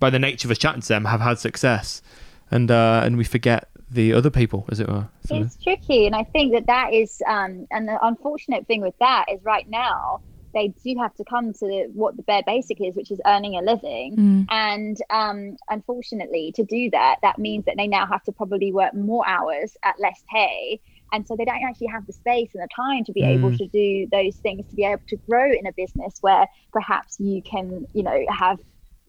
by 0.00 0.10
the 0.10 0.18
nature 0.18 0.46
of 0.48 0.50
us 0.52 0.58
chatting 0.58 0.82
to 0.82 0.88
them, 0.88 1.04
have 1.04 1.20
had 1.20 1.38
success, 1.38 2.02
and 2.50 2.70
uh, 2.70 3.02
and 3.04 3.16
we 3.16 3.24
forget 3.24 3.68
the 3.90 4.12
other 4.12 4.30
people, 4.30 4.66
as 4.70 4.80
it 4.80 4.88
were. 4.88 5.08
So- 5.26 5.36
it's 5.36 5.56
tricky. 5.62 6.06
And 6.06 6.14
i 6.14 6.24
think 6.24 6.52
that 6.52 6.66
that 6.66 6.92
is 6.92 7.22
um 7.28 7.66
and 7.70 7.86
the 7.88 7.98
unfortunate 8.04 8.66
thing 8.66 8.80
with 8.80 8.98
that 8.98 9.26
is 9.32 9.40
right 9.44 9.68
now 9.68 10.20
they 10.56 10.72
do 10.82 10.94
have 10.98 11.14
to 11.14 11.24
come 11.24 11.52
to 11.52 11.88
what 11.92 12.16
the 12.16 12.22
bare 12.24 12.42
basic 12.46 12.78
is 12.80 12.96
which 12.96 13.10
is 13.12 13.20
earning 13.26 13.54
a 13.56 13.62
living 13.72 14.16
Mm. 14.16 14.46
and 14.50 14.96
um 15.10 15.56
unfortunately 15.70 16.52
to 16.56 16.64
do 16.64 16.90
that 16.90 17.16
that 17.22 17.38
means 17.38 17.64
that 17.66 17.76
they 17.76 17.86
now 17.86 18.06
have 18.06 18.24
to 18.24 18.32
probably 18.32 18.72
work 18.72 18.94
more 18.94 19.24
hours 19.28 19.76
at 19.84 19.94
less 20.00 20.20
pay 20.32 20.80
and 21.12 21.26
so 21.26 21.36
they 21.36 21.44
don't 21.44 21.62
actually 21.68 21.92
have 21.96 22.06
the 22.06 22.12
space 22.12 22.50
and 22.54 22.62
the 22.62 22.68
time 22.74 23.04
to 23.04 23.12
be 23.12 23.22
able 23.22 23.50
Mm. 23.50 23.58
to 23.58 23.66
do 23.68 24.08
those 24.10 24.36
things 24.38 24.66
to 24.70 24.76
be 24.76 24.84
able 24.84 25.02
to 25.08 25.18
grow 25.28 25.48
in 25.60 25.66
a 25.66 25.72
business 25.76 26.14
where 26.22 26.46
perhaps 26.72 27.16
you 27.20 27.42
can 27.52 27.84
you 27.92 28.02
know 28.02 28.18
have 28.30 28.58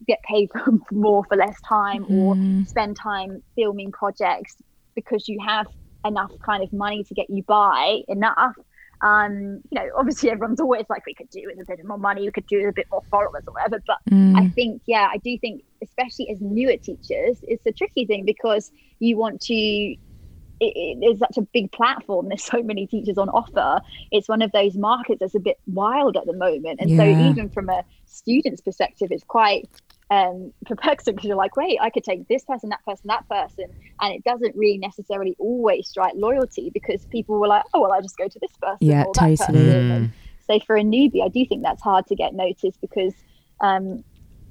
get 0.08 0.20
paid 0.32 0.50
for 0.54 0.72
more 0.92 1.24
for 1.30 1.38
less 1.38 1.60
time 1.68 2.06
or 2.10 2.36
Mm. 2.36 2.68
spend 2.68 2.96
time 2.98 3.42
filming 3.56 3.92
projects 3.92 4.56
because 4.96 5.28
you 5.28 5.40
have 5.46 5.68
enough 6.06 6.32
kind 6.46 6.64
of 6.64 6.72
money 6.72 7.04
to 7.04 7.14
get 7.14 7.30
you 7.30 7.44
by 7.44 8.02
enough. 8.08 8.56
Um, 9.02 9.62
you 9.70 9.80
know, 9.80 9.90
obviously 9.96 10.32
everyone's 10.32 10.60
always 10.60 10.86
like, 10.90 11.06
we 11.06 11.14
could 11.14 11.30
do 11.30 11.44
with 11.46 11.60
a 11.60 11.66
bit 11.66 11.86
more 11.86 12.00
money, 12.00 12.24
we 12.24 12.32
could 12.32 12.48
do 12.48 12.58
with 12.58 12.70
a 12.70 12.74
bit 12.74 12.88
more 12.92 13.04
followers 13.12 13.44
or 13.48 13.54
whatever. 13.54 13.82
But 13.86 13.98
Mm. 14.28 14.38
I 14.38 14.48
think, 14.50 14.82
yeah, 14.88 15.08
I 15.12 15.18
do 15.18 15.38
think, 15.38 15.64
especially 15.82 16.30
as 16.30 16.42
newer 16.42 16.78
teachers, 16.78 17.40
it's 17.44 17.66
a 17.66 17.72
tricky 17.72 18.06
thing 18.06 18.26
because 18.26 18.72
you 19.00 19.18
want 19.18 19.42
to. 19.42 19.96
It, 20.60 20.74
it, 20.76 20.98
there's 21.02 21.20
such 21.20 21.38
a 21.38 21.48
big 21.54 21.72
platform. 21.72 22.30
There's 22.30 22.44
so 22.44 22.64
many 22.64 22.88
teachers 22.88 23.20
on 23.20 23.30
offer. 23.30 23.80
It's 24.12 24.28
one 24.28 24.42
of 24.42 24.52
those 24.54 24.76
markets 24.76 25.20
that's 25.20 25.36
a 25.36 25.40
bit 25.40 25.58
wild 25.68 26.18
at 26.18 26.26
the 26.26 26.34
moment, 26.34 26.80
and 26.82 26.90
so 26.98 27.04
even 27.06 27.50
from 27.50 27.70
a 27.70 27.84
student's 28.06 28.62
perspective, 28.62 29.10
it's 29.12 29.24
quite 29.24 29.70
um, 30.10 30.54
perplexing 30.66 31.16
because 31.16 31.28
you're 31.28 31.36
like, 31.38 31.58
wait, 31.58 31.78
I 31.82 31.90
could 31.90 32.04
take 32.04 32.28
this 32.28 32.46
person, 32.46 32.70
that 32.70 32.84
person, 32.86 33.04
that 33.08 33.28
person, 33.30 33.66
and 34.02 34.14
it 34.14 34.24
doesn't 34.24 34.56
really 34.56 34.78
necessarily 34.78 35.36
always 35.40 35.88
strike 35.90 36.14
loyalty 36.16 36.70
because 36.74 37.06
people 37.08 37.40
were 37.40 37.48
like, 37.48 37.64
oh 37.74 37.82
well, 37.82 37.92
I 37.92 38.02
just 38.02 38.18
go 38.18 38.28
to 38.28 38.40
this 38.40 38.52
person 38.62 38.78
Yeah, 38.88 39.04
or 39.04 39.14
that 39.14 39.38
totally. 39.38 39.58
person. 39.60 39.92
And 39.92 40.12
so 40.48 40.60
for 40.66 40.78
a 40.78 40.82
newbie, 40.84 41.24
I 41.24 41.28
do 41.28 41.46
think 41.46 41.64
that's 41.64 41.82
hard 41.82 42.08
to 42.08 42.16
get 42.16 42.34
noticed 42.34 42.80
because, 42.80 43.14
um, 43.60 44.04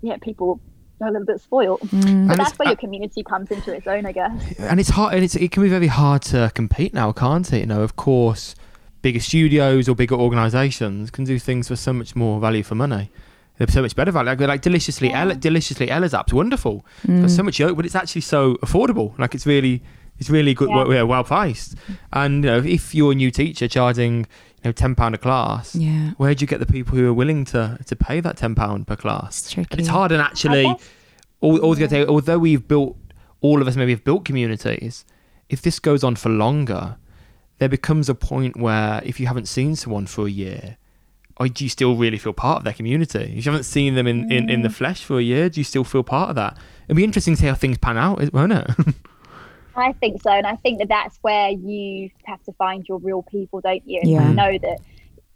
yeah, 0.03 0.19
people 0.21 0.61
are 1.01 1.09
a 1.09 1.11
little 1.11 1.27
bit 1.27 1.41
spoiled. 1.41 1.81
Mm. 1.81 2.29
But 2.29 2.37
that's 2.37 2.51
it's- 2.51 2.59
where 2.59 2.69
your 2.69 2.77
community 2.77 3.23
comes 3.23 3.51
into 3.51 3.73
its 3.75 3.87
own, 3.87 4.05
I 4.05 4.13
guess. 4.13 4.59
and 4.59 4.79
it's 4.79 4.91
hard 4.91 5.15
and 5.15 5.25
it's, 5.25 5.37
it 5.37 5.51
can 5.53 5.63
be 5.63 5.69
very 5.71 5.87
hard 5.87 6.21
to 6.23 6.53
compete 6.55 6.93
now 6.93 7.13
can't 7.13 7.51
it 7.53 7.61
you 7.61 7.67
know 7.67 7.83
of 7.83 7.97
course 7.97 8.55
bigger 9.03 9.21
studios 9.21 9.89
or 9.89 9.95
bigger 9.95 10.15
organizations 10.15 11.11
can 11.11 11.25
do 11.25 11.39
things 11.39 11.69
for 11.69 11.77
so 11.77 11.93
much 11.93 12.17
more 12.17 12.41
value 12.41 12.63
for 12.63 12.75
money 12.75 13.11
they're 13.59 13.69
so 13.69 13.83
much 13.83 13.97
better 13.97 14.11
value 14.13 14.27
like, 14.31 14.41
like 14.41 14.61
deliciously 14.63 15.09
Yeah. 15.11 15.23
Ella, 15.23 15.35
deliciously 15.35 15.91
ella's 15.91 16.15
app's 16.15 16.33
wonderful 16.33 16.85
Mm. 17.07 17.23
Got 17.23 17.31
so 17.31 17.43
much 17.43 17.59
yoke 17.59 17.77
but 17.77 17.85
it's 17.87 17.95
actually 17.95 18.21
so 18.23 18.55
affordable 18.57 19.19
like 19.19 19.35
it's 19.35 19.47
really 19.47 19.83
it's 20.19 20.31
really 20.31 20.55
good 20.55 20.69
Yeah. 20.71 20.77
well, 20.77 20.93
yeah, 20.95 21.03
well 21.03 21.25
priced 21.25 21.75
and 22.13 22.45
you 22.45 22.51
know 22.51 22.59
if 22.59 22.95
you're 22.95 23.13
a 23.13 23.15
new 23.15 23.31
teacher 23.31 23.69
charging 23.69 24.19
you 24.21 24.65
know 24.67 24.73
10 24.73 24.95
pound 24.95 25.15
a 25.15 25.19
class 25.19 25.75
Yeah. 25.75 26.13
where 26.17 26.35
do 26.35 26.43
you 26.43 26.47
get 26.47 26.61
the 26.61 26.67
people 26.67 26.97
who 26.99 27.07
are 27.09 27.15
willing 27.15 27.45
to 27.47 27.79
to 27.87 27.97
pay 27.97 28.21
that 28.21 28.37
10 28.37 28.55
pound 28.55 28.87
per 28.87 28.97
class 28.97 29.41
It's 29.41 29.53
tricky. 29.53 29.69
and 29.73 29.81
it's 29.81 29.89
hard 29.89 30.13
and 30.13 30.21
actually 30.23 30.65
all, 31.41 31.59
all 31.59 31.75
gonna 31.75 31.89
say, 31.91 32.05
although 32.07 32.39
we've 32.39 32.67
built 32.67 32.97
all 33.43 33.61
of 33.63 33.69
us 33.69 33.77
maybe 33.77 33.93
have 33.93 34.05
built 34.05 34.25
communities 34.25 35.05
if 35.49 35.61
this 35.63 35.79
goes 35.79 36.03
on 36.03 36.17
for 36.17 36.29
longer 36.31 36.97
there 37.59 37.69
becomes 37.69 38.09
a 38.09 38.15
point 38.15 38.57
where 38.57 39.01
if 39.05 39.19
you 39.21 39.27
haven't 39.27 39.47
seen 39.49 39.77
someone 39.77 40.07
for 40.07 40.27
a 40.27 40.31
year 40.31 40.77
or 41.39 41.49
do 41.49 41.65
you 41.65 41.71
still 41.71 41.97
really 41.97 42.19
feel 42.19 42.33
part 42.33 42.59
of 42.59 42.65
their 42.65 42.73
community 42.73 43.35
if 43.37 43.45
you 43.45 43.53
haven't 43.53 43.65
seen 43.65 43.95
them 43.95 44.07
in, 44.07 44.31
in, 44.33 44.49
in 44.49 44.63
the 44.63 44.69
mm. 44.69 44.75
flesh 44.75 45.05
for 45.05 45.19
a 45.19 45.23
year 45.23 45.49
do 45.49 45.61
you 45.61 45.65
still 45.65 45.85
feel 45.85 46.03
part 46.03 46.31
of 46.31 46.37
that 46.37 46.57
it'd 46.87 46.97
be 46.97 47.05
interesting 47.05 47.35
to 47.35 47.41
see 47.41 47.47
how 47.47 47.55
things 47.55 47.79
pan 47.79 47.97
out 47.99 48.33
won't 48.33 48.53
it 48.53 48.71
I 49.77 49.93
think 49.93 50.23
so, 50.23 50.31
and 50.31 50.47
I 50.47 50.57
think 50.57 50.79
that 50.79 50.89
that's 50.89 51.19
where 51.21 51.51
you 51.51 52.11
have 52.25 52.43
to 52.45 52.53
find 52.55 52.87
your 52.89 52.99
real 52.99 53.23
people, 53.23 53.61
don't 53.61 53.87
you? 53.87 54.01
And 54.01 54.11
Yeah. 54.11 54.29
you 54.29 54.35
know 54.35 54.59
that 54.59 54.79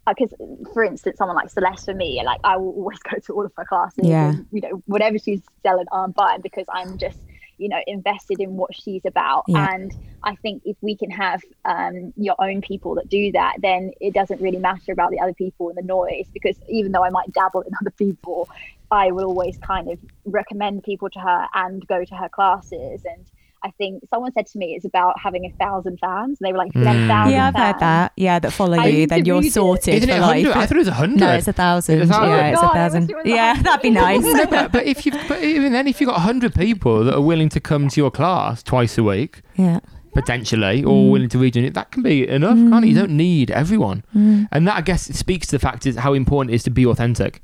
uh, 0.07 0.15
because, 0.15 0.33
for 0.73 0.83
instance, 0.83 1.19
someone 1.19 1.37
like 1.37 1.51
Celeste 1.51 1.85
for 1.85 1.95
me, 1.95 2.21
like 2.25 2.41
I 2.43 2.57
will 2.57 2.73
always 2.73 2.99
go 3.11 3.19
to 3.19 3.33
all 3.35 3.45
of 3.45 3.53
her 3.57 3.65
classes. 3.65 4.07
Yeah. 4.07 4.31
and, 4.31 4.47
you 4.51 4.63
know, 4.63 4.83
whatever 4.87 5.19
she's 5.19 5.43
selling, 5.63 5.87
I'm 5.93 6.13
buying 6.13 6.41
because 6.41 6.65
I'm 6.73 6.97
just 6.97 7.19
you 7.61 7.69
know 7.69 7.81
invested 7.87 8.41
in 8.41 8.57
what 8.57 8.75
she's 8.75 9.05
about. 9.05 9.45
Yeah. 9.47 9.69
And 9.73 9.93
I 10.23 10.35
think 10.37 10.63
if 10.65 10.77
we 10.81 10.97
can 10.97 11.11
have 11.11 11.43
um, 11.65 12.13
your 12.17 12.35
own 12.39 12.61
people 12.61 12.95
that 12.97 13.09
do 13.09 13.33
that, 13.33 13.57
then 13.59 13.93
it 14.01 14.15
doesn't 14.15 14.41
really 14.41 14.59
matter 14.59 14.93
about 14.93 15.11
the 15.11 15.21
other 15.21 15.35
people 15.35 15.69
and 15.69 15.79
the 15.79 15.83
noise 15.83 16.27
because 16.33 16.57
even 16.69 16.93
though 16.93 17.05
I 17.05 17.11
might 17.11 17.33
dabble 17.33 17.63
in 17.63 17.73
other 17.81 17.93
people, 17.93 18.49
I 18.91 19.13
will 19.13 19.27
always 19.27 19.57
kind 19.59 19.89
of 19.89 19.99
recommend 20.25 20.83
people 20.83 21.11
to 21.11 21.21
her 21.21 21.47
and 21.55 21.87
go 21.87 22.05
to 22.05 22.15
her 22.17 22.29
classes 22.29 23.03
and. 23.05 23.27
I 23.63 23.71
think 23.73 24.03
someone 24.09 24.33
said 24.33 24.47
to 24.47 24.59
me 24.59 24.75
it's 24.75 24.85
about 24.87 25.19
having 25.21 25.45
a 25.45 25.51
thousand 25.63 25.99
fans. 26.01 26.39
And 26.41 26.47
they 26.49 26.53
were 26.53 26.59
like, 26.59 26.69
if 26.71 26.77
you 26.77 26.81
Mm. 26.83 27.07
thousand 27.09 27.33
Yeah, 27.33 27.49
I've 27.49 27.55
heard 27.55 27.79
that. 27.81 28.13
Yeah, 28.17 28.39
that 28.39 28.53
follow 28.53 28.79
I 28.79 28.87
you, 28.87 29.07
then 29.07 29.25
you're 29.27 29.43
sorted 29.43 29.95
Isn't 29.95 30.09
it 30.09 30.15
for 30.15 30.21
100? 30.21 30.49
life. 30.49 30.57
I 30.57 30.67
thought 30.67 30.77
it 30.77 30.79
was 30.79 30.89
100 30.89 31.21
No, 31.21 31.31
it's 31.33 31.49
a 31.49 31.53
thousand. 31.53 32.01
It's 32.01 32.11
a 32.11 32.15
thousand? 32.15 32.31
Yeah, 32.31 32.47
it's 32.49 32.59
Oh, 32.59 32.63
a 32.63 32.67
God, 32.69 32.71
I 32.71 32.79
thousand. 32.79 33.11
it 33.11 33.17
was 33.17 33.27
a 33.27 33.29
Yeah, 33.29 33.49
hundred. 33.55 33.65
that'd 33.67 33.83
be 33.83 33.91
nice. 33.91 34.23
no, 34.23 34.47
but, 34.47 34.73
but 34.73 34.87
if 34.87 35.05
you 35.05 35.13
but 35.29 35.43
even 35.43 35.73
then 35.73 35.87
if 35.87 36.01
you've 36.01 36.09
got 36.09 36.15
a 36.17 36.25
100 36.25 36.55
people 36.55 37.05
that 37.05 37.15
are 37.15 37.21
willing 37.21 37.49
to 37.51 37.61
come 37.61 37.89
to 37.89 38.01
your 38.01 38.11
class 38.11 38.63
twice 38.63 38.97
a 38.97 39.03
week 39.03 39.43
yeah. 39.57 39.81
potentially 40.15 40.83
or 40.83 41.05
Mm. 41.05 41.11
willing 41.11 41.29
to 41.29 41.39
read 41.39 41.57
it 41.57 41.75
that 41.75 41.91
can 41.91 42.03
be 42.03 42.27
enough 42.27 42.57
can't 42.57 42.85
it? 42.85 42.89
you 42.89 42.95
don't 42.95 43.11
need 43.17 43.51
everyone 43.51 44.03
Mm. 44.17 44.49
and 44.53 44.67
that 44.67 44.77
i 44.77 44.81
guess 44.81 45.03
speaks 45.17 45.47
to 45.49 45.53
the 45.57 45.59
fact 45.61 45.87
is 45.87 45.97
how 45.97 46.15
important 46.15 46.51
it 46.53 46.55
is 46.57 46.63
to 46.65 46.71
be 46.71 46.85
authentic 46.87 47.43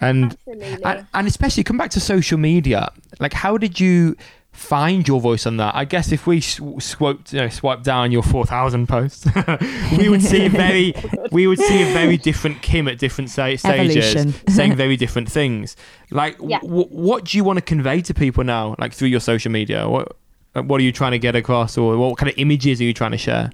and 0.00 0.24
Absolutely. 0.46 0.84
and, 0.84 1.06
and 1.14 1.26
especially 1.26 1.64
come 1.64 1.76
back 1.76 1.90
to 1.90 2.00
social 2.00 2.38
media 2.38 2.92
like 3.18 3.32
how 3.32 3.58
did 3.58 3.80
you 3.80 4.16
find 4.58 5.06
your 5.06 5.20
voice 5.20 5.46
on 5.46 5.56
that 5.56 5.72
i 5.74 5.84
guess 5.84 6.10
if 6.10 6.26
we 6.26 6.40
sw- 6.40 6.60
swiped 6.80 7.32
you 7.32 7.40
know 7.40 7.48
swipe 7.48 7.82
down 7.82 8.10
your 8.10 8.22
4000 8.22 8.88
posts 8.88 9.26
we 9.98 10.08
would 10.08 10.22
see 10.22 10.48
very 10.48 10.92
we 11.30 11.46
would 11.46 11.58
see 11.60 11.82
a 11.82 11.92
very 11.92 12.16
different 12.16 12.60
Kim 12.60 12.88
at 12.88 12.98
different 12.98 13.30
sa- 13.30 13.54
stages, 13.56 14.34
saying 14.48 14.74
very 14.74 14.96
different 14.96 15.30
things. 15.30 15.76
Like, 16.10 16.36
Yeah. 16.42 16.58
wh- 16.60 16.90
what 16.90 17.24
do 17.26 17.36
you 17.38 17.44
want 17.44 17.58
to 17.58 17.62
convey 17.62 18.00
to 18.02 18.12
people 18.14 18.42
now, 18.44 18.74
like 18.78 18.92
through 18.92 19.08
your 19.08 19.20
social 19.20 19.52
media? 19.52 19.88
What 19.88 20.16
uh, 20.54 20.62
what 20.62 20.80
are 20.80 20.84
you 20.84 20.92
trying 20.92 21.12
to 21.12 21.18
get 21.18 21.36
across, 21.36 21.78
or 21.78 21.96
what 21.96 22.18
kind 22.18 22.30
of 22.30 22.36
images 22.38 22.80
are 22.80 22.84
you 22.84 22.94
trying 22.94 23.12
to 23.12 23.18
share? 23.18 23.50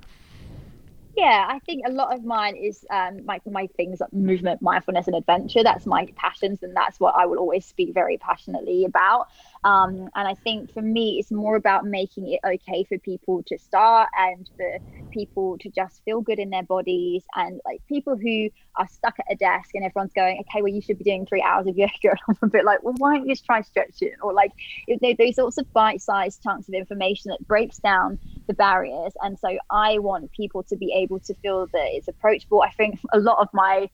Yeah, 1.16 1.46
I 1.48 1.60
think 1.60 1.84
a 1.86 1.92
lot 1.92 2.12
of 2.12 2.24
mine 2.24 2.56
is 2.56 2.84
um, 2.90 3.24
my 3.24 3.40
my 3.48 3.68
things 3.76 4.00
like 4.00 4.12
movement, 4.12 4.60
mindfulness, 4.60 5.06
and 5.06 5.14
adventure. 5.14 5.62
That's 5.62 5.86
my 5.86 6.06
passions, 6.16 6.62
and 6.62 6.74
that's 6.74 6.98
what 6.98 7.14
I 7.16 7.26
will 7.26 7.38
always 7.38 7.64
speak 7.64 7.94
very 7.94 8.18
passionately 8.18 8.84
about. 8.84 9.28
Um, 9.64 10.08
and 10.14 10.28
I 10.28 10.34
think 10.44 10.72
for 10.72 10.82
me, 10.82 11.18
it's 11.18 11.30
more 11.32 11.56
about 11.56 11.86
making 11.86 12.28
it 12.32 12.40
okay 12.46 12.84
for 12.84 12.98
people 12.98 13.42
to 13.46 13.58
start 13.58 14.10
and 14.16 14.48
for 14.56 14.78
people 15.10 15.56
to 15.58 15.70
just 15.70 16.02
feel 16.04 16.20
good 16.20 16.38
in 16.38 16.50
their 16.50 16.62
bodies. 16.64 17.24
And 17.34 17.60
like 17.64 17.80
people 17.88 18.16
who 18.16 18.50
are 18.76 18.86
stuck 18.88 19.18
at 19.18 19.26
a 19.30 19.36
desk 19.36 19.70
and 19.74 19.84
everyone's 19.84 20.12
going, 20.12 20.40
okay, 20.40 20.60
well, 20.60 20.72
you 20.72 20.82
should 20.82 20.98
be 20.98 21.04
doing 21.04 21.24
three 21.24 21.42
hours 21.42 21.66
of 21.66 21.76
yoga. 21.78 21.92
And 22.02 22.18
I'm 22.28 22.36
a 22.42 22.46
bit 22.48 22.64
like, 22.64 22.82
well, 22.82 22.94
why 22.98 23.16
don't 23.16 23.26
you 23.26 23.32
just 23.34 23.46
try 23.46 23.62
stretching? 23.62 24.12
Or 24.22 24.32
like 24.34 24.52
it- 24.86 25.00
they- 25.00 25.14
those 25.14 25.36
sorts 25.36 25.56
of 25.58 25.72
bite 25.72 26.02
sized 26.02 26.42
chunks 26.42 26.68
of 26.68 26.74
information 26.74 27.30
that 27.30 27.46
breaks 27.46 27.78
down 27.78 28.18
the 28.48 28.54
barriers. 28.54 29.12
And 29.22 29.38
so 29.38 29.56
I 29.70 29.98
want 29.98 30.30
people 30.32 30.62
to 30.64 30.76
be 30.76 30.92
able 30.92 31.20
to 31.20 31.34
feel 31.36 31.66
that 31.72 31.88
it's 31.96 32.08
approachable. 32.08 32.60
I 32.62 32.70
think 32.70 33.00
a 33.12 33.18
lot 33.18 33.38
of 33.38 33.48
my 33.54 33.88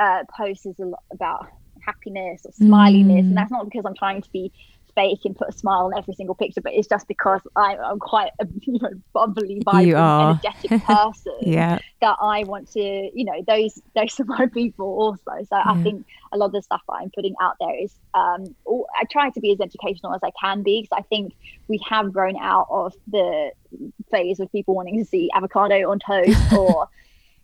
uh, 0.00 0.24
posts 0.34 0.64
is 0.64 0.78
a 0.78 0.84
lot 0.86 1.02
about 1.12 1.46
happiness 1.82 2.46
or 2.46 2.52
smiliness, 2.52 3.06
Mm. 3.16 3.18
and 3.20 3.36
that's 3.36 3.50
not 3.50 3.64
because 3.66 3.84
I'm 3.84 3.94
trying 3.94 4.22
to 4.22 4.30
be 4.32 4.52
fake 4.94 5.20
and 5.24 5.36
put 5.36 5.48
a 5.48 5.52
smile 5.52 5.86
on 5.86 5.96
every 5.96 6.14
single 6.14 6.34
picture, 6.34 6.60
but 6.60 6.72
it's 6.74 6.88
just 6.88 7.06
because 7.08 7.40
I, 7.56 7.76
I'm 7.76 7.98
quite 7.98 8.30
a 8.40 8.46
you 8.62 8.78
know 8.80 8.90
bubbly, 9.12 9.60
vibrant, 9.64 10.42
energetic 10.42 10.82
person 10.86 11.32
Yeah. 11.40 11.78
that 12.00 12.16
I 12.20 12.44
want 12.44 12.70
to, 12.72 12.80
you 12.80 13.24
know, 13.24 13.42
those 13.46 13.80
those 13.94 14.18
are 14.20 14.24
my 14.24 14.46
people 14.52 14.86
also. 14.86 15.44
So 15.48 15.56
I 15.56 15.82
think 15.82 16.06
a 16.32 16.38
lot 16.38 16.46
of 16.46 16.52
the 16.52 16.62
stuff 16.62 16.82
that 16.88 16.94
I'm 16.94 17.10
putting 17.14 17.34
out 17.40 17.56
there 17.60 17.76
is, 17.78 17.94
um, 18.14 18.54
all, 18.64 18.86
I 18.98 19.04
try 19.10 19.30
to 19.30 19.40
be 19.40 19.52
as 19.52 19.60
educational 19.60 20.14
as 20.14 20.20
I 20.22 20.30
can 20.40 20.62
be 20.62 20.82
because 20.82 20.98
I 20.98 21.02
think 21.08 21.34
we 21.68 21.80
have 21.88 22.12
grown 22.12 22.36
out 22.36 22.66
of 22.70 22.92
the 23.06 23.50
phase 24.10 24.40
of 24.40 24.50
people 24.52 24.74
wanting 24.74 24.98
to 24.98 25.04
see 25.04 25.30
avocado 25.34 25.90
on 25.90 25.98
toast 26.04 26.52
or 26.52 26.88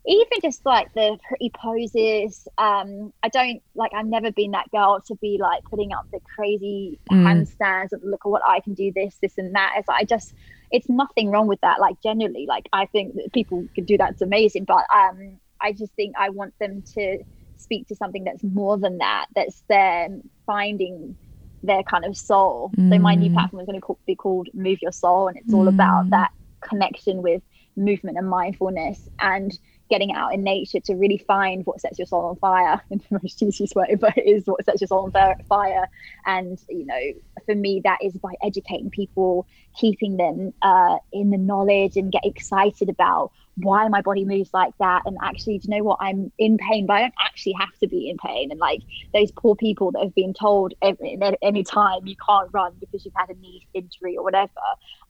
even 0.06 0.38
just 0.42 0.64
like 0.64 0.88
the 0.94 1.18
pretty 1.26 1.50
poses. 1.60 2.46
Um, 2.58 3.12
I 3.22 3.28
don't 3.28 3.60
like. 3.74 3.92
I've 3.94 4.06
never 4.06 4.30
been 4.30 4.52
that 4.52 4.70
girl 4.70 5.00
to 5.06 5.16
be 5.16 5.38
like 5.40 5.62
putting 5.68 5.92
up 5.92 6.04
the 6.12 6.20
crazy 6.34 7.00
Mm. 7.10 7.24
handstands 7.24 7.92
and 7.92 8.02
look 8.04 8.22
at 8.24 8.28
what 8.28 8.42
I 8.46 8.60
can 8.60 8.74
do. 8.74 8.92
This, 8.94 9.16
this, 9.20 9.38
and 9.38 9.54
that. 9.54 9.74
It's 9.76 9.88
like 9.88 10.00
I 10.02 10.04
just. 10.04 10.32
It's 10.72 10.88
nothing 10.88 11.30
wrong 11.30 11.46
with 11.46 11.60
that. 11.60 11.80
Like 11.80 11.94
generally, 12.02 12.46
like 12.48 12.68
I 12.72 12.86
think 12.86 13.14
that 13.14 13.32
people 13.32 13.66
can 13.74 13.84
do 13.84 13.96
that. 13.98 14.12
It's 14.12 14.22
amazing. 14.22 14.64
But 14.64 14.84
um, 14.92 15.38
I 15.60 15.72
just 15.72 15.92
think 15.94 16.14
I 16.18 16.30
want 16.30 16.54
them 16.58 16.82
to 16.94 17.18
speak 17.56 17.86
to 17.88 17.94
something 17.94 18.24
that's 18.24 18.42
more 18.42 18.76
than 18.76 18.98
that. 18.98 19.26
That's 19.34 19.62
them 19.68 20.22
finding 20.44 21.16
their 21.62 21.82
kind 21.84 22.04
of 22.04 22.16
soul. 22.16 22.72
So 22.92 22.98
my 22.98 23.14
new 23.14 23.30
Mm. 23.30 23.34
platform 23.34 23.60
is 23.60 23.66
going 23.66 23.80
to 23.80 23.96
be 24.06 24.14
called 24.16 24.48
Move 24.54 24.78
Your 24.82 24.92
Soul, 24.92 25.28
and 25.28 25.36
it's 25.36 25.54
all 25.54 25.68
about 25.68 26.06
Mm. 26.06 26.10
that 26.10 26.30
connection 26.62 27.22
with 27.22 27.42
movement 27.76 28.16
and 28.18 28.28
mindfulness 28.28 29.08
and 29.20 29.56
getting 29.88 30.12
out 30.12 30.34
in 30.34 30.42
nature 30.42 30.80
to 30.80 30.94
really 30.94 31.18
find 31.18 31.64
what 31.64 31.80
sets 31.80 31.98
your 31.98 32.06
soul 32.06 32.26
on 32.26 32.36
fire 32.36 32.82
in 32.90 32.98
the 33.10 33.20
most 33.22 33.42
easiest 33.42 33.74
way, 33.74 33.96
but 34.00 34.16
it 34.16 34.26
is 34.26 34.44
what 34.46 34.64
sets 34.64 34.80
your 34.80 34.88
soul 34.88 35.10
on 35.14 35.34
fire. 35.48 35.88
And, 36.24 36.58
you 36.68 36.86
know, 36.86 37.00
for 37.44 37.54
me, 37.54 37.80
that 37.84 37.98
is 38.02 38.14
by 38.14 38.32
educating 38.42 38.90
people, 38.90 39.46
keeping 39.78 40.16
them 40.16 40.52
uh, 40.62 40.96
in 41.12 41.30
the 41.30 41.38
knowledge 41.38 41.96
and 41.96 42.10
get 42.10 42.24
excited 42.24 42.88
about 42.88 43.32
why 43.56 43.88
my 43.88 44.02
body 44.02 44.24
moves 44.24 44.50
like 44.52 44.72
that. 44.80 45.02
And 45.06 45.16
actually, 45.22 45.58
do 45.58 45.68
you 45.68 45.78
know 45.78 45.84
what? 45.84 45.98
I'm 46.00 46.30
in 46.38 46.58
pain, 46.58 46.86
but 46.86 46.94
I 46.94 47.00
don't 47.02 47.14
actually 47.20 47.54
have 47.58 47.76
to 47.80 47.88
be 47.88 48.10
in 48.10 48.18
pain. 48.18 48.50
And 48.50 48.60
like 48.60 48.82
those 49.14 49.30
poor 49.32 49.56
people 49.56 49.92
that 49.92 50.02
have 50.02 50.14
been 50.14 50.34
told 50.34 50.74
every, 50.82 51.18
at 51.20 51.38
any 51.42 51.64
time 51.64 52.06
you 52.06 52.16
can't 52.26 52.50
run 52.52 52.74
because 52.80 53.04
you've 53.04 53.14
had 53.16 53.30
a 53.30 53.38
knee 53.40 53.66
injury 53.72 54.16
or 54.16 54.24
whatever. 54.24 54.50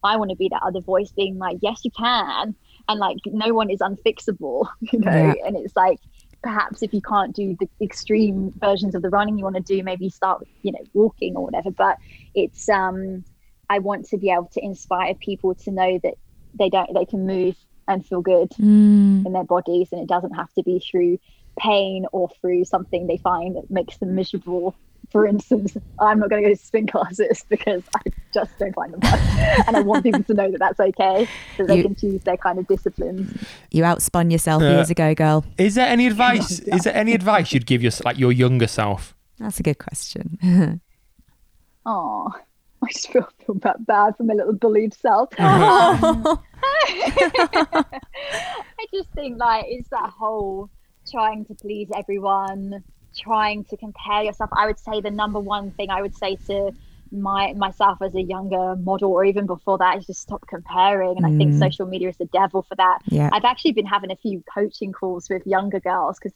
I 0.03 0.15
want 0.15 0.29
to 0.31 0.37
be 0.37 0.49
that 0.49 0.63
other 0.63 0.81
voice 0.81 1.11
being 1.11 1.37
like, 1.37 1.57
yes, 1.61 1.81
you 1.83 1.91
can. 1.91 2.55
And 2.89 2.99
like, 2.99 3.17
no 3.25 3.53
one 3.53 3.69
is 3.69 3.79
unfixable, 3.79 4.67
you 4.81 4.99
know? 4.99 5.11
Yeah. 5.11 5.33
And 5.45 5.57
it's 5.57 5.75
like, 5.75 5.99
perhaps 6.43 6.81
if 6.81 6.93
you 6.93 7.01
can't 7.01 7.35
do 7.35 7.55
the 7.59 7.67
extreme 7.81 8.53
versions 8.57 8.95
of 8.95 9.01
the 9.01 9.09
running 9.09 9.37
you 9.37 9.43
want 9.43 9.57
to 9.57 9.61
do, 9.61 9.83
maybe 9.83 10.09
start 10.09 10.39
with, 10.39 10.49
you 10.61 10.71
know, 10.71 10.85
walking 10.93 11.35
or 11.35 11.43
whatever. 11.43 11.71
But 11.71 11.97
it's, 12.33 12.69
um, 12.69 13.25
I 13.69 13.79
want 13.79 14.05
to 14.09 14.17
be 14.17 14.29
able 14.29 14.49
to 14.53 14.63
inspire 14.63 15.13
people 15.15 15.55
to 15.55 15.71
know 15.71 15.99
that 16.03 16.13
they 16.57 16.69
don't, 16.69 16.93
they 16.93 17.05
can 17.05 17.25
move 17.25 17.55
and 17.87 18.05
feel 18.05 18.21
good 18.21 18.51
Mm. 18.59 19.25
in 19.25 19.33
their 19.33 19.43
bodies 19.43 19.89
and 19.91 20.01
it 20.01 20.07
doesn't 20.07 20.33
have 20.33 20.51
to 20.53 20.63
be 20.63 20.79
through 20.79 21.17
pain 21.59 22.05
or 22.11 22.29
through 22.41 22.65
something 22.65 23.07
they 23.07 23.17
find 23.17 23.55
that 23.55 23.69
makes 23.69 23.97
them 23.97 24.15
miserable 24.15 24.75
for 25.11 25.25
instance 25.25 25.77
i'm 25.99 26.19
not 26.19 26.29
going 26.29 26.43
to 26.43 26.49
go 26.49 26.53
to 26.53 26.59
spin 26.61 26.85
classes 26.87 27.45
because 27.49 27.83
i 27.95 28.01
just 28.33 28.51
don't 28.59 28.73
find 28.75 28.93
them 28.93 29.01
fun 29.01 29.19
and 29.67 29.77
i 29.77 29.81
want 29.81 30.03
people 30.03 30.21
to 30.23 30.33
know 30.33 30.51
that 30.51 30.59
that's 30.59 30.79
okay 30.79 31.27
so 31.55 31.65
they 31.65 31.77
You- 31.77 31.83
can 31.83 31.95
choose 31.95 32.21
their 32.23 32.37
kind 32.37 32.59
of 32.59 32.67
disciplines 32.67 33.31
You 33.71 33.83
outspun 33.83 34.31
yourself 34.31 34.61
Yeah. 34.61 34.71
years 34.75 34.89
ago, 34.89 35.13
girl. 35.15 35.45
Is 35.57 35.75
there 35.75 35.87
any 35.87 36.07
advice? 36.07 36.59
Is 36.59 36.83
there 36.83 36.95
any 36.95 37.13
advice 37.13 37.53
you'd 37.53 37.65
give 37.65 37.81
your 37.83 37.91
like 38.03 38.17
your 38.17 38.31
younger 38.31 38.67
self? 38.67 39.15
That's 39.39 39.59
a 39.59 39.63
good 39.63 39.77
question. 39.77 40.37
oh 41.85 42.33
i 42.83 42.87
just 42.91 43.09
feel, 43.11 43.27
feel 43.45 43.55
bad, 43.55 43.75
bad 43.87 44.15
for 44.17 44.23
my 44.23 44.33
little 44.33 44.53
bullied 44.53 44.93
self 44.93 45.29
uh-huh. 45.39 46.35
I 48.79 48.85
just 48.93 49.09
think 49.15 49.39
like 49.39 49.65
it's 49.67 49.89
that 49.89 50.09
whole 50.17 50.69
trying 51.09 51.45
to 51.45 51.55
please 51.55 51.89
everyone, 51.95 52.83
trying 53.17 53.65
to 53.65 53.77
compare 53.77 54.23
yourself. 54.23 54.49
I 54.55 54.67
would 54.67 54.79
say 54.79 55.01
the 55.01 55.11
number 55.11 55.39
one 55.39 55.71
thing 55.71 55.89
I 55.89 56.01
would 56.01 56.15
say 56.15 56.37
to 56.47 56.71
my 57.09 57.53
myself 57.53 57.99
as 58.01 58.13
a 58.15 58.21
younger 58.21 58.75
model 58.75 59.11
or 59.13 59.23
even 59.23 59.45
before 59.45 59.77
that 59.77 59.97
is 59.97 60.05
just 60.05 60.21
stop 60.21 60.45
comparing. 60.47 61.15
And 61.15 61.25
I 61.25 61.31
think 61.31 61.53
Mm. 61.53 61.57
social 61.59 61.85
media 61.85 62.09
is 62.09 62.17
the 62.17 62.25
devil 62.25 62.63
for 62.63 62.75
that. 62.75 62.99
yeah. 63.09 63.29
I've 63.31 63.45
actually 63.45 63.71
been 63.71 63.85
having 63.85 64.11
a 64.11 64.15
few 64.17 64.43
coaching 64.53 64.91
calls 64.91 65.29
with 65.29 65.47
younger 65.47 65.79
girls 65.79 66.17
because 66.21 66.33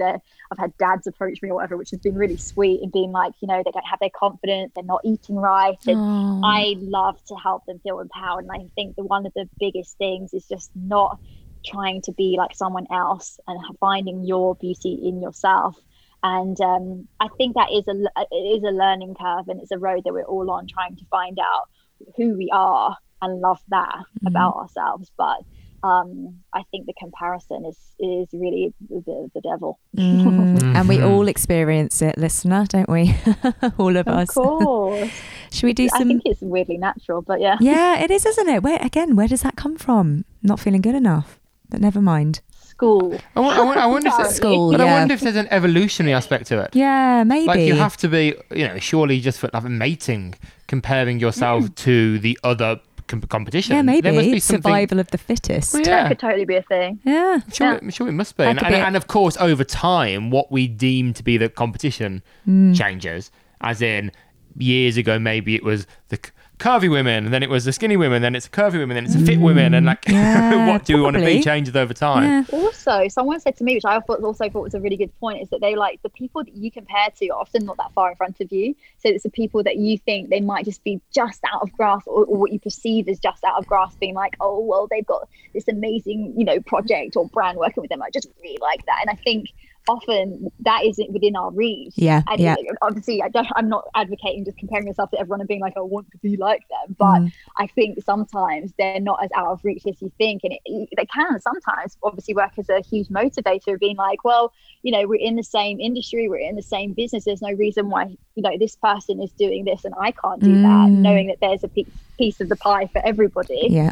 I've 0.49 0.57
had 0.57 0.71
dads 0.77 1.07
approach 1.07 1.41
me 1.41 1.49
or 1.49 1.55
whatever, 1.55 1.75
which 1.77 1.91
has 1.91 1.99
been 1.99 2.15
really 2.15 2.37
sweet 2.37 2.81
and 2.81 2.91
being 2.91 3.11
like, 3.11 3.33
you 3.41 3.47
know, 3.49 3.61
they 3.65 3.71
don't 3.71 3.85
have 3.85 3.99
their 3.99 4.09
confidence, 4.15 4.71
they're 4.73 4.83
not 4.85 5.01
eating 5.03 5.35
right. 5.35 5.77
And 5.87 5.97
Oh. 5.97 6.41
I 6.43 6.75
love 6.79 7.17
to 7.27 7.35
help 7.35 7.65
them 7.65 7.79
feel 7.79 7.99
empowered. 7.99 8.45
And 8.45 8.51
I 8.51 8.65
think 8.75 8.95
that 8.95 9.03
one 9.03 9.25
of 9.25 9.33
the 9.35 9.49
biggest 9.59 9.97
things 9.97 10.33
is 10.33 10.47
just 10.47 10.71
not 10.73 11.19
trying 11.65 12.01
to 12.03 12.11
be 12.13 12.35
like 12.37 12.55
someone 12.55 12.87
else 12.91 13.39
and 13.47 13.59
finding 13.79 14.23
your 14.23 14.55
beauty 14.55 14.99
in 15.03 15.21
yourself. 15.21 15.77
And 16.23 16.59
um, 16.61 17.07
I 17.19 17.27
think 17.37 17.55
that 17.55 17.71
is 17.71 17.87
a 17.87 17.95
it 18.31 18.35
is 18.35 18.63
a 18.63 18.71
learning 18.71 19.15
curve, 19.19 19.47
and 19.47 19.59
it's 19.61 19.71
a 19.71 19.77
road 19.79 20.03
that 20.05 20.13
we're 20.13 20.23
all 20.23 20.51
on, 20.51 20.67
trying 20.67 20.95
to 20.97 21.05
find 21.09 21.37
out 21.39 21.67
who 22.15 22.37
we 22.37 22.49
are 22.53 22.95
and 23.23 23.41
love 23.41 23.59
that 23.69 24.03
about 24.25 24.55
ourselves. 24.55 25.11
But 25.17 25.37
um, 25.83 26.35
I 26.53 26.61
think 26.69 26.85
the 26.85 26.93
comparison 26.99 27.65
is 27.65 27.77
is 27.99 28.27
really 28.33 28.71
the, 28.89 29.29
the 29.33 29.41
devil. 29.41 29.79
Mm. 29.97 30.61
And 30.75 30.87
we 30.87 30.97
Mhm. 30.97 31.09
all 31.09 31.27
experience 31.27 32.03
it, 32.03 32.17
listener, 32.19 32.65
don't 32.69 32.89
we? 32.89 33.15
all 33.79 33.97
of, 33.97 34.07
Of 34.07 34.15
us. 34.15 34.29
Of 34.29 34.35
course, 34.35 35.09
Should 35.51 35.65
we 35.65 35.73
do 35.73 35.85
I 35.85 35.97
some? 35.97 36.07
think 36.07 36.21
it's 36.25 36.41
weirdly 36.41 36.77
natural, 36.77 37.23
but 37.23 37.41
yeah. 37.41 37.57
Yeah, 37.59 37.99
it 37.99 38.11
is, 38.11 38.25
isn't 38.27 38.47
it? 38.47 38.61
Where 38.61 38.77
again? 38.79 39.15
Where 39.15 39.27
does 39.27 39.41
that 39.41 39.55
come 39.55 39.75
from? 39.75 40.25
Not 40.43 40.59
feeling 40.59 40.81
good 40.81 40.95
enough. 40.95 41.39
But 41.69 41.81
never 41.81 42.01
mind. 42.01 42.41
School. 42.81 43.19
I, 43.35 43.39
won- 43.39 43.77
I, 43.77 43.81
I 43.83 43.85
wonder 43.85 44.09
if 44.09 44.17
there's, 44.17 44.35
School, 44.41 44.71
but 44.71 44.81
I 44.81 44.85
wonder 44.85 45.13
if 45.13 45.21
there's 45.21 45.35
an 45.35 45.47
evolutionary 45.51 46.13
aspect 46.13 46.47
to 46.47 46.59
it. 46.61 46.75
Yeah, 46.75 47.23
maybe. 47.23 47.45
Like 47.45 47.59
you 47.59 47.75
have 47.75 47.95
to 47.97 48.07
be, 48.07 48.33
you 48.51 48.67
know, 48.67 48.79
surely 48.79 49.19
just 49.21 49.39
for 49.39 49.49
like 49.53 49.63
mating, 49.65 50.33
comparing 50.67 51.19
yourself 51.19 51.73
to 51.75 52.17
the 52.19 52.39
other 52.43 52.79
com- 53.07 53.21
competition. 53.21 53.75
yeah, 53.75 53.81
maybe 53.83 54.01
there 54.01 54.13
must 54.13 54.31
be 54.31 54.39
something. 54.39 54.63
survival 54.63 54.99
of 54.99 55.07
the 55.11 55.17
fittest. 55.19 55.73
Well, 55.75 55.83
That 55.83 56.07
could 56.07 56.19
totally 56.19 56.45
be 56.45 56.55
a 56.55 56.63
thing. 56.63 56.99
Yeah. 57.03 57.41
I'm 57.43 57.51
sure, 57.51 57.67
yeah. 57.67 57.75
it, 57.75 57.83
I'm 57.83 57.89
sure 57.91 58.07
it 58.07 58.13
must 58.13 58.35
be. 58.35 58.43
And, 58.45 58.57
and, 58.59 58.67
be 58.67 58.73
it. 58.73 58.79
and 58.83 58.95
of 58.95 59.05
course, 59.07 59.37
over 59.37 59.63
time, 59.63 60.31
what 60.31 60.51
we 60.51 60.67
deem 60.67 61.13
to 61.13 61.23
be 61.23 61.37
the 61.37 61.49
competition 61.49 62.23
Mm. 62.47 62.75
changes. 62.75 63.29
As 63.61 63.81
in, 63.83 64.11
years 64.57 64.97
ago, 64.97 65.19
maybe 65.19 65.53
it 65.55 65.63
was 65.63 65.85
the 66.09 66.15
c- 66.17 66.31
curvy 66.61 66.89
women, 66.89 67.25
and 67.25 67.33
then 67.33 67.41
it 67.43 67.49
was 67.49 67.65
the 67.65 67.73
skinny 67.73 67.97
women, 67.97 68.21
then 68.21 68.35
it's 68.35 68.45
a 68.45 68.49
curvy 68.49 68.73
women, 68.73 68.95
then 68.95 69.05
it's 69.05 69.15
a 69.15 69.19
fit 69.19 69.39
women, 69.39 69.73
and 69.73 69.85
like, 69.85 70.05
Mm. 70.11 70.13
Yeah, 70.13 70.71
what 70.71 70.85
do 70.85 70.95
we 70.95 71.01
want 71.01 71.17
to 71.17 71.25
be 71.25 71.41
changes 71.41 71.75
over 71.75 71.93
time. 71.93 72.23
Yeah. 72.23 72.59
Also, 72.59 73.07
someone 73.07 73.39
said 73.39 73.55
to 73.57 73.63
me, 73.63 73.75
which 73.75 73.85
I 73.85 73.99
thought 73.99 74.21
also 74.23 74.49
thought 74.49 74.63
was 74.63 74.73
a 74.73 74.79
really 74.79 74.97
good 74.97 75.17
point, 75.19 75.41
is 75.41 75.49
that 75.49 75.61
they 75.61 75.75
like 75.75 76.01
the 76.01 76.09
people 76.09 76.43
that 76.43 76.55
you 76.55 76.71
compare 76.71 77.09
to 77.17 77.29
are 77.29 77.39
often 77.39 77.65
not 77.65 77.77
that 77.77 77.91
far 77.93 78.09
in 78.11 78.15
front 78.15 78.39
of 78.41 78.51
you. 78.51 78.75
So 78.97 79.09
it's 79.09 79.23
the 79.23 79.29
people 79.29 79.63
that 79.63 79.77
you 79.77 79.97
think 79.97 80.29
they 80.29 80.41
might 80.41 80.65
just 80.65 80.83
be 80.83 81.01
just 81.13 81.41
out 81.51 81.61
of 81.61 81.71
grasp, 81.73 82.07
or, 82.07 82.25
or 82.25 82.37
what 82.37 82.51
you 82.51 82.59
perceive 82.59 83.07
as 83.07 83.19
just 83.19 83.43
out 83.43 83.57
of 83.57 83.65
grasp, 83.67 83.99
being 83.99 84.15
like, 84.15 84.35
oh 84.39 84.59
well, 84.59 84.87
they've 84.89 85.05
got 85.05 85.27
this 85.53 85.67
amazing, 85.67 86.33
you 86.37 86.45
know, 86.45 86.59
project 86.61 87.15
or 87.15 87.27
brand 87.27 87.57
working 87.57 87.81
with 87.81 87.89
them. 87.89 88.01
I 88.01 88.09
just 88.09 88.27
really 88.41 88.59
like 88.61 88.85
that, 88.85 88.97
and 89.01 89.09
I 89.09 89.21
think 89.21 89.49
often 89.87 90.51
that 90.61 90.85
isn't 90.85 91.11
within 91.11 91.35
our 91.35 91.51
reach. 91.51 91.93
Yeah, 91.95 92.21
And 92.29 92.39
yeah. 92.39 92.55
obviously, 92.81 93.21
I 93.21 93.29
don't, 93.29 93.47
I'm 93.55 93.67
not 93.67 93.85
advocating 93.95 94.45
just 94.45 94.57
comparing 94.57 94.87
yourself 94.87 95.11
to 95.11 95.19
everyone 95.19 95.41
and 95.41 95.47
being 95.47 95.59
like, 95.59 95.75
I 95.75 95.81
want 95.81 96.09
to 96.11 96.17
be 96.19 96.37
like 96.37 96.61
them. 96.69 96.95
But 96.97 97.21
Mm. 97.21 97.31
I 97.57 97.67
think 97.67 97.99
sometimes 98.03 98.73
they're 98.77 98.99
not 98.99 99.23
as 99.23 99.29
out 99.35 99.47
of 99.47 99.59
reach 99.63 99.83
as 99.87 100.01
you 100.01 100.11
think. 100.17 100.41
And 100.43 100.53
it, 100.65 100.89
they 100.95 101.05
can 101.07 101.39
sometimes 101.41 101.97
obviously 102.03 102.33
work 102.35 102.51
as 102.57 102.69
a 102.69 102.81
huge 102.81 103.07
motivator 103.09 103.73
of 103.73 103.79
being 103.79 103.97
like, 103.97 104.23
well, 104.23 104.53
you 104.83 104.91
know, 104.91 105.07
we're 105.07 105.19
in 105.19 105.35
the 105.35 105.43
same 105.43 105.79
industry, 105.79 106.29
we're 106.29 106.37
in 106.37 106.55
the 106.55 106.61
same 106.61 106.93
business. 106.93 107.25
There's 107.25 107.41
no 107.41 107.51
reason 107.51 107.89
why, 107.89 108.05
you 108.35 108.43
know, 108.43 108.57
this 108.57 108.75
person 108.75 109.21
is 109.21 109.31
doing 109.33 109.65
this 109.65 109.83
and 109.83 109.93
I 109.99 110.11
can't 110.11 110.41
do 110.41 110.61
that, 110.61 110.87
Mm. 110.89 110.99
knowing 110.99 111.27
that 111.27 111.37
there's 111.41 111.63
a 111.63 111.67
piece, 111.67 111.87
piece 112.17 112.39
of 112.39 112.49
the 112.49 112.55
pie 112.55 112.87
for 112.87 113.01
everybody. 113.05 113.67
Yeah. 113.69 113.91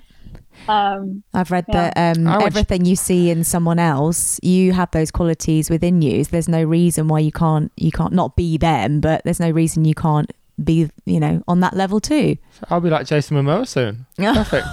Um, 0.67 1.23
I've 1.33 1.51
read 1.51 1.65
Yeah. 1.67 1.91
that 1.93 2.17
um, 2.17 2.27
I 2.27 2.43
everything 2.43 2.85
you 2.85 2.95
see 2.95 3.29
in 3.29 3.43
someone 3.43 3.79
else, 3.79 4.39
you 4.43 4.73
have 4.73 4.91
those 4.91 5.11
qualities 5.11 5.69
within 5.69 6.01
you. 6.01 6.23
So 6.23 6.29
there's 6.31 6.49
no 6.49 6.63
reason 6.63 7.07
why 7.07 7.19
you 7.19 7.31
can't 7.31 7.71
you 7.77 7.91
can't 7.91 8.13
not 8.13 8.35
be 8.35 8.57
them, 8.57 8.99
but 8.99 9.23
there's 9.23 9.39
no 9.39 9.49
reason 9.49 9.85
you 9.85 9.95
can't 9.95 10.31
be 10.63 10.89
you 11.05 11.19
know 11.19 11.41
on 11.47 11.61
that 11.61 11.73
level 11.75 11.99
too. 12.01 12.37
I'll 12.69 12.81
be 12.81 12.89
like 12.89 13.05
Jason 13.07 13.37
Momoa 13.37 13.67
soon. 13.67 14.05
Perfect. 14.17 14.67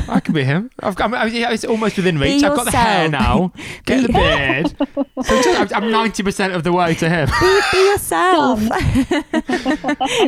I 0.08 0.20
could 0.20 0.34
be 0.34 0.44
him. 0.44 0.70
I've 0.80 0.94
got, 0.96 1.12
I 1.14 1.26
mean, 1.26 1.34
yeah, 1.34 1.52
it's 1.52 1.64
almost 1.64 1.96
within 1.96 2.16
Be 2.18 2.22
reach. 2.34 2.42
I've 2.44 2.56
got 2.56 2.64
the 2.64 2.70
hair 2.76 3.04
yourself. 3.06 3.12
now. 3.12 3.52
Get 3.84 4.02
the 4.02 4.08
Be- 4.08 4.12
beard. 4.14 5.26
So 5.26 5.42
just, 5.42 5.74
I'm 5.74 5.90
ninety 5.90 6.22
percent 6.22 6.54
of 6.54 6.64
the 6.64 6.72
way 6.72 6.94
to 6.94 7.08
him. 7.08 7.28
Be, 7.40 7.60
be 7.72 7.86
yourself. 7.90 8.60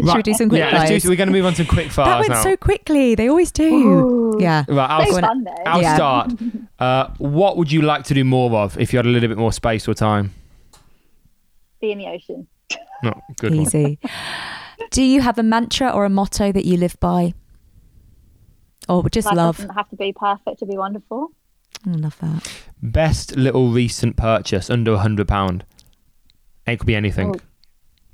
Should 0.07 0.15
we 0.17 0.23
do 0.23 0.35
some 0.35 0.49
quick 0.49 0.61
yeah, 0.61 0.71
let's 0.73 0.85
do, 0.91 0.95
fires? 1.01 1.05
we're 1.07 1.17
going 1.17 1.29
to 1.29 1.33
move 1.33 1.47
on 1.47 1.55
to 1.55 1.65
quick 1.65 1.91
fires 1.91 2.07
That 2.09 2.19
went 2.21 2.29
now. 2.31 2.43
so 2.43 2.57
quickly. 2.57 3.15
They 3.15 3.29
always 3.29 3.51
do. 3.51 3.65
Ooh. 3.65 4.37
Yeah. 4.41 4.65
right, 4.69 4.91
I'll, 4.91 5.07
so 5.13 5.21
fun. 5.21 5.47
I'll 5.67 5.83
Yeah. 5.83 5.95
start. 5.95 6.33
Uh, 6.79 7.09
what 7.17 7.57
would 7.57 7.73
you 7.73 7.81
like 7.81 8.05
to 8.05 8.13
do 8.13 8.23
more 8.23 8.51
of 8.61 8.79
if 8.79 8.93
you 8.93 8.99
had 8.99 9.07
a 9.07 9.09
little 9.09 9.31
bit 9.31 9.39
more 9.39 9.51
space 9.51 9.89
or 9.89 9.95
time? 9.95 10.35
Be 11.81 11.91
in 11.91 11.97
the 11.97 12.07
ocean. 12.07 12.47
No, 13.03 13.19
good 13.39 13.53
one. 13.55 13.63
Easy. 13.63 13.99
Do 14.97 15.03
you 15.03 15.21
have 15.21 15.37
a 15.37 15.43
mantra 15.43 15.91
or 15.91 16.07
a 16.07 16.09
motto 16.09 16.53
that 16.53 16.65
you 16.65 16.79
live 16.79 16.99
by? 17.01 17.35
Or 18.89 19.07
just 19.11 19.27
Life 19.27 19.37
love? 19.37 19.57
doesn't 19.59 19.75
have 19.75 19.91
to 19.91 19.97
be 19.97 20.15
perfect 20.15 20.61
to 20.61 20.65
be 20.65 20.79
wonderful. 20.79 21.33
I 21.87 21.91
love 21.91 22.19
that. 22.21 22.51
Best 22.81 23.37
little 23.37 23.73
recent 23.73 24.17
purchase 24.17 24.71
under 24.71 24.95
a 24.95 24.99
hundred 24.99 25.29
pound. 25.29 25.67
It 26.67 26.79
could 26.79 26.87
be 26.87 26.95
anything. 26.95 27.37
Oh. 27.37 27.41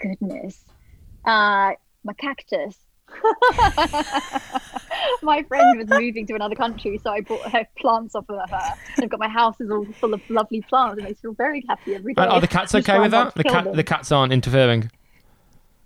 Goodness. 0.00 0.64
Uh, 1.24 1.74
my 2.02 2.14
cactus. 2.18 2.76
my 5.22 5.44
friend 5.44 5.78
was 5.78 5.86
moving 5.86 6.26
to 6.26 6.34
another 6.34 6.56
country, 6.56 6.98
so 6.98 7.10
I 7.10 7.20
bought 7.20 7.48
her 7.48 7.64
plants 7.78 8.16
off 8.16 8.28
of 8.28 8.50
her. 8.50 8.74
I've 8.98 9.08
got 9.08 9.20
my 9.20 9.28
house 9.28 9.60
is 9.60 9.70
all 9.70 9.84
full 9.84 10.14
of 10.14 10.20
lovely 10.28 10.62
plants. 10.62 10.98
and 10.98 11.04
makes 11.04 11.22
me 11.22 11.28
feel 11.28 11.34
very 11.34 11.64
happy 11.68 11.94
every 11.94 12.14
day. 12.14 12.22
And 12.22 12.32
are 12.32 12.40
the 12.40 12.48
cats 12.48 12.74
okay 12.74 12.98
with 12.98 13.12
that? 13.12 13.36
The 13.36 13.44
cat, 13.44 13.66
them. 13.66 13.76
the 13.76 13.84
cats 13.84 14.10
aren't 14.10 14.32
interfering. 14.32 14.90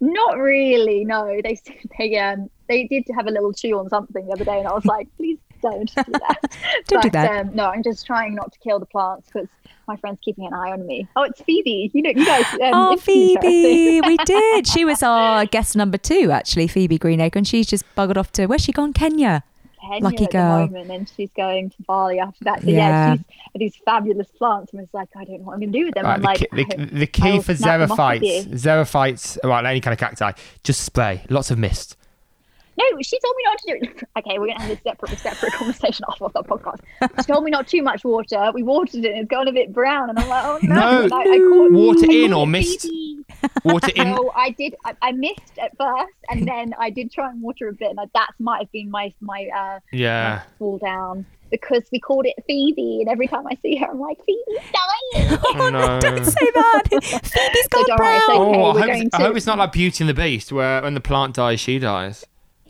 Not 0.00 0.38
really. 0.38 1.04
No, 1.04 1.40
they 1.42 1.58
they 1.98 2.18
um 2.18 2.50
they 2.68 2.86
did 2.86 3.04
have 3.14 3.26
a 3.26 3.30
little 3.30 3.52
chew 3.52 3.78
on 3.78 3.88
something 3.88 4.26
the 4.26 4.32
other 4.32 4.44
day, 4.44 4.58
and 4.58 4.68
I 4.68 4.72
was 4.72 4.84
like, 4.84 5.08
please 5.16 5.38
don't 5.62 5.86
do 5.94 6.12
that. 6.12 6.58
Don't 6.86 7.02
do 7.02 7.10
that. 7.10 7.46
Um, 7.46 7.56
no, 7.56 7.64
I'm 7.64 7.82
just 7.82 8.06
trying 8.06 8.34
not 8.34 8.52
to 8.52 8.58
kill 8.58 8.78
the 8.78 8.86
plants 8.86 9.28
because 9.32 9.48
my 9.88 9.96
friend's 9.96 10.20
keeping 10.22 10.46
an 10.46 10.52
eye 10.52 10.70
on 10.70 10.86
me. 10.86 11.08
Oh, 11.16 11.22
it's 11.22 11.40
Phoebe. 11.40 11.90
You 11.94 12.02
know, 12.02 12.10
you 12.10 12.26
guys. 12.26 12.44
Um, 12.54 12.60
Oh, 12.74 12.92
interviewed 12.92 13.42
her, 13.42 13.48
I 13.48 13.50
Phoebe, 13.50 14.00
we 14.06 14.16
did. 14.18 14.66
She 14.66 14.84
was 14.84 15.02
our 15.02 15.46
guest 15.46 15.74
number 15.74 15.96
two, 15.98 16.30
actually, 16.30 16.68
Phoebe 16.68 16.98
Greenacre, 16.98 17.38
and 17.38 17.48
she's 17.48 17.66
just 17.66 17.84
buggered 17.96 18.16
off 18.18 18.32
to 18.32 18.46
where's 18.46 18.62
she 18.62 18.72
gone? 18.72 18.92
Kenya. 18.92 19.44
Kenya 19.86 20.04
Lucky 20.04 20.24
at 20.24 20.30
girl. 20.30 20.66
the 20.66 20.72
moment, 20.72 20.90
and 20.90 21.08
she's 21.16 21.30
going 21.36 21.70
to 21.70 21.76
Bali 21.86 22.18
after 22.18 22.44
that. 22.44 22.62
So 22.62 22.68
Yeah. 22.68 22.76
yeah, 22.76 23.14
she's 23.14 23.24
these 23.54 23.76
fabulous 23.84 24.28
plants, 24.28 24.72
and 24.72 24.80
was 24.80 24.88
like, 24.92 25.08
I 25.16 25.24
don't 25.24 25.38
know 25.40 25.46
what 25.46 25.54
I'm 25.54 25.60
going 25.60 25.72
to 25.72 25.78
do 25.78 25.84
with 25.86 25.94
them. 25.94 26.04
Right, 26.04 26.14
I'm 26.14 26.20
the, 26.20 26.26
like, 26.26 26.38
key, 26.38 26.46
the, 26.52 26.86
the 26.86 27.06
key 27.06 27.40
for 27.40 27.54
snap 27.54 27.80
them 27.80 27.92
off 27.92 27.98
with 27.98 28.22
xerophytes, 28.22 28.48
xerophytes, 28.48 29.38
well, 29.44 29.66
any 29.66 29.80
kind 29.80 29.92
of 29.92 29.98
cacti, 29.98 30.32
just 30.62 30.82
spray, 30.82 31.22
lots 31.30 31.50
of 31.50 31.58
mist. 31.58 31.96
No, 32.78 32.84
she 33.02 33.18
told 33.20 33.34
me 33.36 33.42
not 33.44 33.58
to 33.58 33.66
do 33.66 33.78
it. 33.86 34.02
Okay, 34.18 34.38
we're 34.38 34.46
gonna 34.48 34.60
have 34.60 34.70
a 34.70 34.80
separate 34.82 35.18
separate 35.20 35.52
conversation 35.52 36.04
off 36.08 36.20
of 36.22 36.32
the 36.32 36.42
podcast. 36.42 36.78
She 37.20 37.24
told 37.26 37.44
me 37.44 37.50
not 37.50 37.66
too 37.68 37.82
much 37.82 38.02
water. 38.04 38.50
We 38.54 38.62
watered 38.62 39.04
it 39.04 39.12
and 39.12 39.20
it's 39.22 39.28
gone 39.30 39.46
a 39.48 39.52
bit 39.52 39.72
brown, 39.72 40.08
and 40.10 40.18
I'm 40.18 40.26
like, 40.28 40.44
oh 40.44 40.58
no. 40.62 40.74
No, 40.74 41.02
And 41.04 41.12
I, 41.12 41.20
I 41.20 41.38
caught, 41.38 41.72
water 41.72 42.06
I 42.10 42.14
in 42.14 42.32
or 42.32 42.44
it 42.44 42.46
mist? 42.46 42.88
Water 43.64 43.92
in. 43.94 44.10
No, 44.10 44.32
I 44.34 44.50
did. 44.50 44.74
I, 44.84 44.94
I 45.02 45.12
missed 45.12 45.58
at 45.60 45.76
first, 45.76 46.14
and 46.30 46.46
then 46.48 46.74
I 46.78 46.90
did 46.90 47.12
try 47.12 47.28
and 47.30 47.42
water 47.42 47.68
a 47.68 47.72
bit, 47.72 47.90
and 47.96 47.98
that 48.14 48.30
might 48.38 48.60
have 48.60 48.72
been 48.72 48.90
my 48.90 49.12
my 49.20 49.46
uh 49.56 49.80
Yeah. 49.92 50.42
fall 50.58 50.78
down 50.78 51.26
because 51.50 51.82
we 51.92 52.00
called 52.00 52.26
it 52.26 52.34
Phoebe, 52.46 52.98
and 53.02 53.08
every 53.10 53.28
time 53.28 53.46
I 53.46 53.54
see 53.62 53.76
her, 53.76 53.86
I'm 53.90 54.00
like, 54.00 54.18
Phoebe's 54.26 54.64
dying. 54.72 55.38
Oh, 55.60 55.70
no. 55.70 56.00
Don't 56.00 56.24
say 56.24 56.50
that. 56.54 56.82
Phoebe's 56.90 57.30
So 57.30 57.38
gone 57.70 57.84
don't 57.86 57.98
worry, 58.00 58.18
brown. 58.26 58.40
okay. 58.40 58.60
Oh, 58.62 58.64
I 58.64 58.72
hope, 58.72 58.86
going 58.86 59.02
it's, 59.06 59.14
I 59.14 59.22
hope 59.22 59.36
it's 59.36 59.46
not 59.46 59.58
like 59.58 59.72
Beauty 59.72 60.02
and 60.02 60.08
the 60.08 60.14
Beast, 60.14 60.50
where 60.52 60.82
when 60.82 60.94
the 60.94 61.00
plant 61.00 61.34
dies, 61.36 61.60
she 61.60 61.78
dies. 61.78 62.24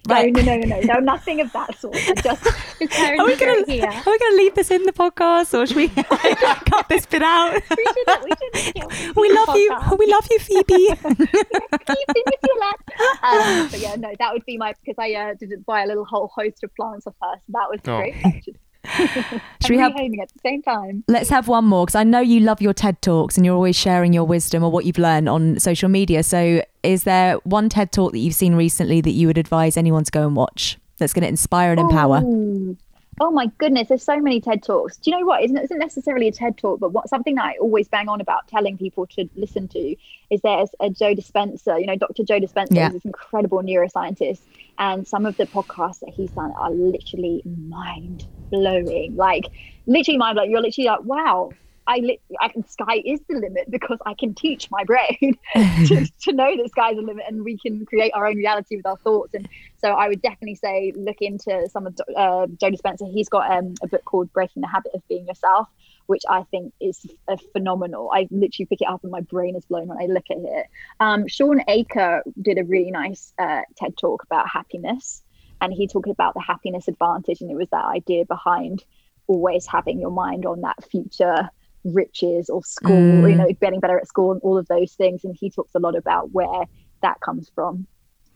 Right. 0.08 0.32
No, 0.32 0.42
no, 0.42 0.56
no, 0.56 0.66
no, 0.66 0.80
no, 0.80 0.94
no, 0.94 1.00
nothing 1.00 1.40
of 1.40 1.52
that 1.52 1.78
sort. 1.78 1.94
Just, 1.94 2.22
just 2.24 3.00
Are 3.00 3.24
we 3.26 3.36
gonna 3.36 3.52
are 3.52 4.12
we 4.12 4.18
gonna 4.18 4.36
leave 4.36 4.54
this 4.54 4.70
in 4.70 4.84
the 4.84 4.92
podcast 4.92 5.52
or 5.58 5.66
should 5.66 5.76
we 5.76 5.88
cut 6.70 6.88
this 6.88 7.06
bit 7.06 7.22
out? 7.22 7.54
We 7.76 7.84
shouldn't, 7.84 8.24
we 8.24 8.30
shouldn't 8.30 8.74
kill 8.74 9.12
We 9.16 9.28
the 9.28 9.34
love 9.34 9.56
you. 9.56 9.96
We 9.98 10.06
love 10.06 10.26
you, 10.30 10.38
Phoebe. 10.38 10.88
Keep 10.88 12.08
it 12.14 12.24
with 12.26 12.40
you, 12.44 12.60
lad. 12.60 12.74
Um, 13.22 13.68
but 13.70 13.80
yeah, 13.80 13.96
no, 13.96 14.12
that 14.18 14.32
would 14.32 14.44
be 14.44 14.56
my 14.56 14.74
because 14.84 14.96
I 14.98 15.12
uh, 15.14 15.34
did 15.34 15.64
buy 15.66 15.82
a 15.82 15.86
little 15.86 16.04
whole 16.04 16.30
host 16.34 16.62
of 16.64 16.74
plants 16.74 17.06
off 17.06 17.14
her, 17.22 17.34
so 17.34 17.52
that 17.52 17.68
was 17.70 17.80
Oh. 17.86 17.98
great. 17.98 18.56
Should 19.62 19.70
we 19.70 19.78
have 19.78 19.92
at 19.92 20.28
the 20.32 20.40
same 20.42 20.62
time. 20.62 21.04
Let's 21.08 21.28
have 21.30 21.48
one 21.48 21.64
more 21.64 21.86
because 21.86 21.94
I 21.94 22.04
know 22.04 22.20
you 22.20 22.40
love 22.40 22.60
your 22.60 22.72
TED 22.72 23.00
Talks 23.02 23.36
and 23.36 23.44
you're 23.44 23.54
always 23.54 23.76
sharing 23.76 24.12
your 24.12 24.24
wisdom 24.24 24.62
or 24.62 24.70
what 24.70 24.84
you've 24.84 24.98
learned 24.98 25.28
on 25.28 25.58
social 25.58 25.88
media. 25.88 26.22
So, 26.22 26.62
is 26.82 27.04
there 27.04 27.34
one 27.44 27.68
TED 27.68 27.92
Talk 27.92 28.12
that 28.12 28.18
you've 28.18 28.34
seen 28.34 28.54
recently 28.54 29.00
that 29.00 29.10
you 29.10 29.26
would 29.26 29.38
advise 29.38 29.76
anyone 29.76 30.04
to 30.04 30.10
go 30.10 30.26
and 30.26 30.36
watch 30.36 30.78
that's 30.98 31.12
going 31.12 31.22
to 31.22 31.28
inspire 31.28 31.72
and 31.72 31.80
empower? 31.80 32.20
Ooh. 32.24 32.76
Oh 33.18 33.30
my 33.30 33.46
goodness, 33.56 33.88
there's 33.88 34.02
so 34.02 34.20
many 34.20 34.42
TED 34.42 34.62
talks. 34.62 34.98
Do 34.98 35.10
you 35.10 35.16
know 35.16 35.24
what? 35.24 35.42
Isn't 35.42 35.56
isn't 35.56 35.78
necessarily 35.78 36.28
a 36.28 36.32
TED 36.32 36.58
talk, 36.58 36.80
but 36.80 36.92
what 36.92 37.08
something 37.08 37.36
that 37.36 37.44
I 37.46 37.56
always 37.62 37.88
bang 37.88 38.10
on 38.10 38.20
about 38.20 38.46
telling 38.46 38.76
people 38.76 39.06
to 39.06 39.26
listen 39.36 39.68
to 39.68 39.96
is 40.30 40.42
there's 40.42 40.68
a 40.80 40.90
Joe 40.90 41.14
Dispenza. 41.14 41.80
You 41.80 41.86
know, 41.86 41.96
Dr. 41.96 42.24
Joe 42.24 42.38
Dispenza 42.40 42.74
Yeah. 42.74 42.88
is 42.88 42.92
this 42.92 43.04
incredible 43.06 43.62
neuroscientist, 43.62 44.40
and 44.78 45.08
some 45.08 45.24
of 45.24 45.38
the 45.38 45.46
podcasts 45.46 46.00
that 46.00 46.10
he's 46.10 46.30
done 46.32 46.52
are 46.58 46.70
literally 46.70 47.42
mind 47.46 48.26
blowing. 48.50 49.14
Like 49.16 49.44
literally 49.86 50.18
mind 50.18 50.36
blowing. 50.36 50.50
You're 50.50 50.60
literally 50.60 50.88
like, 50.88 51.04
wow. 51.04 51.50
I, 51.88 51.98
li- 51.98 52.20
I 52.40 52.48
can 52.48 52.66
sky 52.68 53.00
is 53.04 53.20
the 53.28 53.36
limit 53.36 53.70
because 53.70 53.98
I 54.04 54.14
can 54.14 54.34
teach 54.34 54.68
my 54.72 54.82
brain 54.82 55.38
to, 55.54 56.06
to 56.22 56.32
know 56.32 56.56
that 56.56 56.68
sky's 56.70 56.96
the 56.96 57.02
limit 57.02 57.24
and 57.28 57.44
we 57.44 57.56
can 57.56 57.86
create 57.86 58.10
our 58.12 58.26
own 58.26 58.36
reality 58.36 58.76
with 58.76 58.86
our 58.86 58.96
thoughts 58.96 59.34
and 59.34 59.48
so 59.78 59.92
I 59.92 60.08
would 60.08 60.20
definitely 60.20 60.56
say 60.56 60.92
look 60.96 61.18
into 61.20 61.68
some 61.70 61.86
of 61.86 61.96
uh, 62.16 62.46
Joe 62.60 62.70
Dispenza. 62.70 63.10
He's 63.12 63.28
got 63.28 63.50
um, 63.50 63.74
a 63.82 63.86
book 63.86 64.04
called 64.04 64.32
Breaking 64.32 64.62
the 64.62 64.68
Habit 64.68 64.92
of 64.94 65.06
Being 65.06 65.26
Yourself, 65.26 65.68
which 66.06 66.22
I 66.28 66.42
think 66.44 66.72
is 66.80 67.06
a 67.28 67.36
phenomenal. 67.52 68.10
I 68.12 68.26
literally 68.30 68.66
pick 68.66 68.80
it 68.80 68.88
up 68.88 69.02
and 69.02 69.12
my 69.12 69.20
brain 69.20 69.54
is 69.54 69.64
blown 69.66 69.88
when 69.88 69.98
I 69.98 70.06
look 70.06 70.24
at 70.30 70.38
it. 70.38 70.66
Um, 70.98 71.28
Shawn 71.28 71.62
Achor 71.68 72.22
did 72.40 72.58
a 72.58 72.64
really 72.64 72.90
nice 72.90 73.32
uh, 73.38 73.62
TED 73.76 73.96
talk 73.96 74.24
about 74.24 74.48
happiness, 74.48 75.22
and 75.60 75.72
he 75.72 75.86
talked 75.86 76.08
about 76.08 76.34
the 76.34 76.40
happiness 76.40 76.88
advantage, 76.88 77.40
and 77.40 77.50
it 77.50 77.56
was 77.56 77.68
that 77.70 77.84
idea 77.86 78.24
behind 78.24 78.84
always 79.26 79.66
having 79.66 79.98
your 80.00 80.10
mind 80.10 80.46
on 80.46 80.60
that 80.60 80.76
future 80.90 81.50
riches 81.84 82.48
or 82.50 82.62
school, 82.64 82.96
Mm. 82.96 83.30
you 83.30 83.36
know, 83.36 83.48
getting 83.60 83.80
better 83.80 83.98
at 83.98 84.06
school 84.08 84.32
and 84.32 84.40
all 84.42 84.58
of 84.58 84.66
those 84.68 84.92
things. 84.94 85.24
And 85.24 85.36
he 85.38 85.50
talks 85.50 85.74
a 85.74 85.78
lot 85.78 85.96
about 85.96 86.32
where 86.32 86.64
that 87.02 87.20
comes 87.20 87.50
from. 87.54 87.86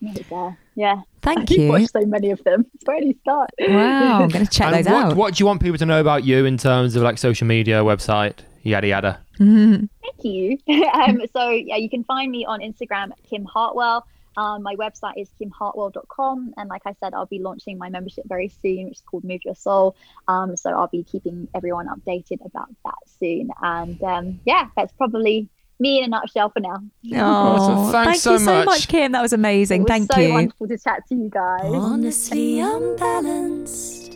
It's, 0.03 0.31
uh, 0.33 0.53
yeah. 0.77 1.03
Thank 1.21 1.51
You've 1.51 1.61
you. 1.61 1.69
watched 1.69 1.91
so 1.91 2.01
many 2.07 2.31
of 2.31 2.43
them. 2.45 2.65
Where 2.87 3.01
do 3.01 3.07
you 3.07 3.15
start? 3.21 3.51
Wow, 3.61 4.23
I'm 4.23 4.29
going 4.29 4.47
to 4.47 4.51
check 4.51 4.73
And 4.73 4.85
those 4.87 4.93
what, 4.93 5.05
out. 5.07 5.17
what 5.17 5.35
do 5.35 5.43
you 5.43 5.47
want 5.47 5.61
people 5.61 5.79
to 5.79 5.85
know 5.87 6.01
about 6.01 6.25
you 6.25 6.45
in 6.47 6.57
terms 6.57 6.97
of 6.97 7.03
like 7.03 7.19
social 7.19 7.47
media, 7.47 7.83
website, 7.83 8.39
yada 8.63 8.87
yada? 8.89 9.21
Mhm. 9.39 9.89
Thank 10.03 10.25
you. 10.25 10.59
um, 10.95 11.21
so 11.37 11.51
yeah, 11.51 11.77
you 11.77 11.91
can 11.91 12.05
find 12.05 12.31
me 12.31 12.45
on 12.47 12.61
Instagram 12.61 13.11
Kim 13.29 13.45
Hartwell. 13.45 14.07
Um, 14.37 14.63
my 14.63 14.77
website 14.77 15.15
is 15.17 15.29
kimhartwell.com. 15.41 16.55
And 16.57 16.69
like 16.69 16.83
I 16.87 16.95
said, 17.01 17.15
I'll 17.15 17.27
be 17.27 17.39
launching 17.39 17.79
my 17.79 17.89
membership 17.89 18.25
very 18.27 18.49
soon, 18.49 18.87
which 18.87 18.99
is 18.99 19.03
called 19.03 19.25
Move 19.25 19.41
Your 19.45 19.55
Soul. 19.55 19.97
Um, 20.29 20.57
so 20.57 20.71
I'll 20.71 20.89
be 20.89 21.03
keeping 21.03 21.49
everyone 21.55 21.89
updated 21.89 22.45
about 22.45 22.69
that 22.85 22.95
soon. 23.19 23.51
And 23.61 24.03
um, 24.03 24.41
yeah, 24.45 24.69
that's 24.77 24.93
probably 24.93 25.49
me 25.79 25.99
in 25.99 26.05
a 26.05 26.09
nutshell 26.09 26.51
for 26.51 26.61
now. 26.61 26.77
Oh, 27.15 27.91
Thanks 27.91 28.07
thank 28.11 28.17
so 28.19 28.33
you 28.35 28.39
so 28.39 28.55
much. 28.57 28.67
much, 28.67 28.89
Kim. 28.89 29.13
That 29.13 29.23
was 29.23 29.33
amazing. 29.33 29.87
Thank 29.87 30.15
you. 30.17 30.23
It 30.23 30.27
was 30.27 30.27
Thank 30.27 30.27
so 30.27 30.29
you. 30.29 30.35
wonderful 30.35 30.69
to 30.69 30.79
chat 30.79 31.09
to 31.09 31.15
you 31.15 31.31
guys. 31.31 31.63
Honestly 31.65 32.61
unbalanced. 32.61 34.10